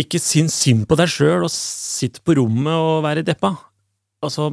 Ikke 0.00 0.20
syns 0.22 0.56
synd 0.56 0.86
på 0.88 0.96
deg 0.96 1.12
sjøl 1.12 1.44
og 1.44 1.52
sitt 1.52 2.22
på 2.24 2.38
rommet 2.38 2.72
og 2.72 3.04
være 3.04 3.24
deppa. 3.26 3.52
Altså, 4.24 4.48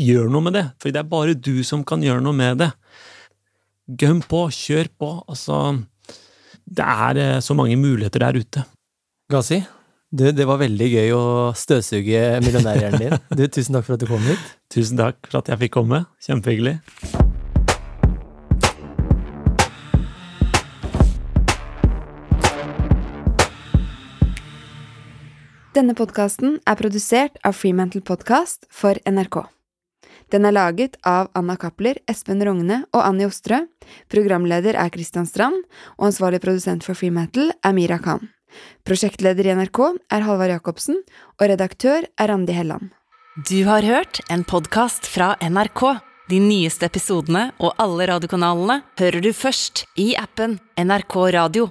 gjør 0.00 0.30
noe 0.32 0.44
med 0.46 0.56
det, 0.56 0.64
for 0.82 0.94
det 0.94 1.02
er 1.02 1.10
bare 1.10 1.36
du 1.38 1.62
som 1.66 1.84
kan 1.86 2.02
gjøre 2.02 2.22
noe 2.24 2.36
med 2.36 2.62
det. 2.62 2.70
Gønn 4.00 4.22
på, 4.24 4.46
kjør 4.54 4.90
på. 4.98 5.10
Altså, 5.28 5.60
det 6.64 6.84
er 6.84 7.20
eh, 7.20 7.40
så 7.44 7.56
mange 7.56 7.76
muligheter 7.76 8.24
der 8.24 8.40
ute. 8.40 8.64
Gazi, 9.30 9.60
du, 10.14 10.28
det 10.32 10.46
var 10.48 10.60
veldig 10.62 10.88
gøy 10.88 11.12
å 11.16 11.24
støvsuge 11.58 12.24
millionærhjernen 12.44 13.02
din. 13.02 13.18
Du, 13.38 13.46
tusen 13.48 13.76
takk 13.76 13.86
for 13.88 13.96
at 13.96 14.04
du 14.04 14.08
kom 14.10 14.24
hit. 14.24 14.50
Tusen 14.72 15.00
takk 15.00 15.20
for 15.28 15.42
at 15.42 15.52
jeg 15.52 15.64
fikk 15.66 15.76
komme. 15.80 16.04
Kjempehyggelig. 16.24 16.78
Denne 25.74 25.96
podkasten 25.98 26.60
er 26.70 26.78
produsert 26.78 27.40
av 27.42 27.56
Freemantle 27.58 28.04
Podcast 28.06 28.62
for 28.70 28.94
NRK. 29.10 29.42
Den 30.32 30.46
er 30.48 30.54
laget 30.54 30.96
av 31.06 31.28
Anna 31.36 31.56
Cappler, 31.60 31.98
Espen 32.10 32.42
Rogne 32.44 32.82
og 32.92 33.02
Annie 33.04 33.28
Ostrø. 33.28 33.64
Programleder 34.12 34.78
er 34.80 34.92
Christian 34.94 35.28
Strand, 35.28 35.60
og 35.98 36.08
ansvarlig 36.08 36.40
produsent 36.44 36.86
for 36.86 36.96
Freemetal 36.98 37.52
er 37.64 37.76
Mira 37.76 38.00
Khan. 38.02 38.30
Prosjektleder 38.86 39.48
i 39.48 39.54
NRK 39.58 39.80
er 40.14 40.26
Halvard 40.26 40.54
Jacobsen, 40.54 41.00
og 41.40 41.48
redaktør 41.50 42.06
er 42.06 42.30
Randi 42.30 42.54
Helland. 42.56 42.92
Du 43.48 43.64
har 43.66 43.82
hørt 43.82 44.20
en 44.30 44.44
podkast 44.46 45.08
fra 45.10 45.34
NRK. 45.42 45.82
De 46.30 46.38
nyeste 46.40 46.86
episodene 46.88 47.48
og 47.60 47.74
alle 47.82 48.06
radiokanalene 48.08 48.78
hører 49.00 49.24
du 49.24 49.32
først 49.36 49.84
i 50.00 50.14
appen 50.16 50.56
NRK 50.80 51.16
Radio. 51.34 51.66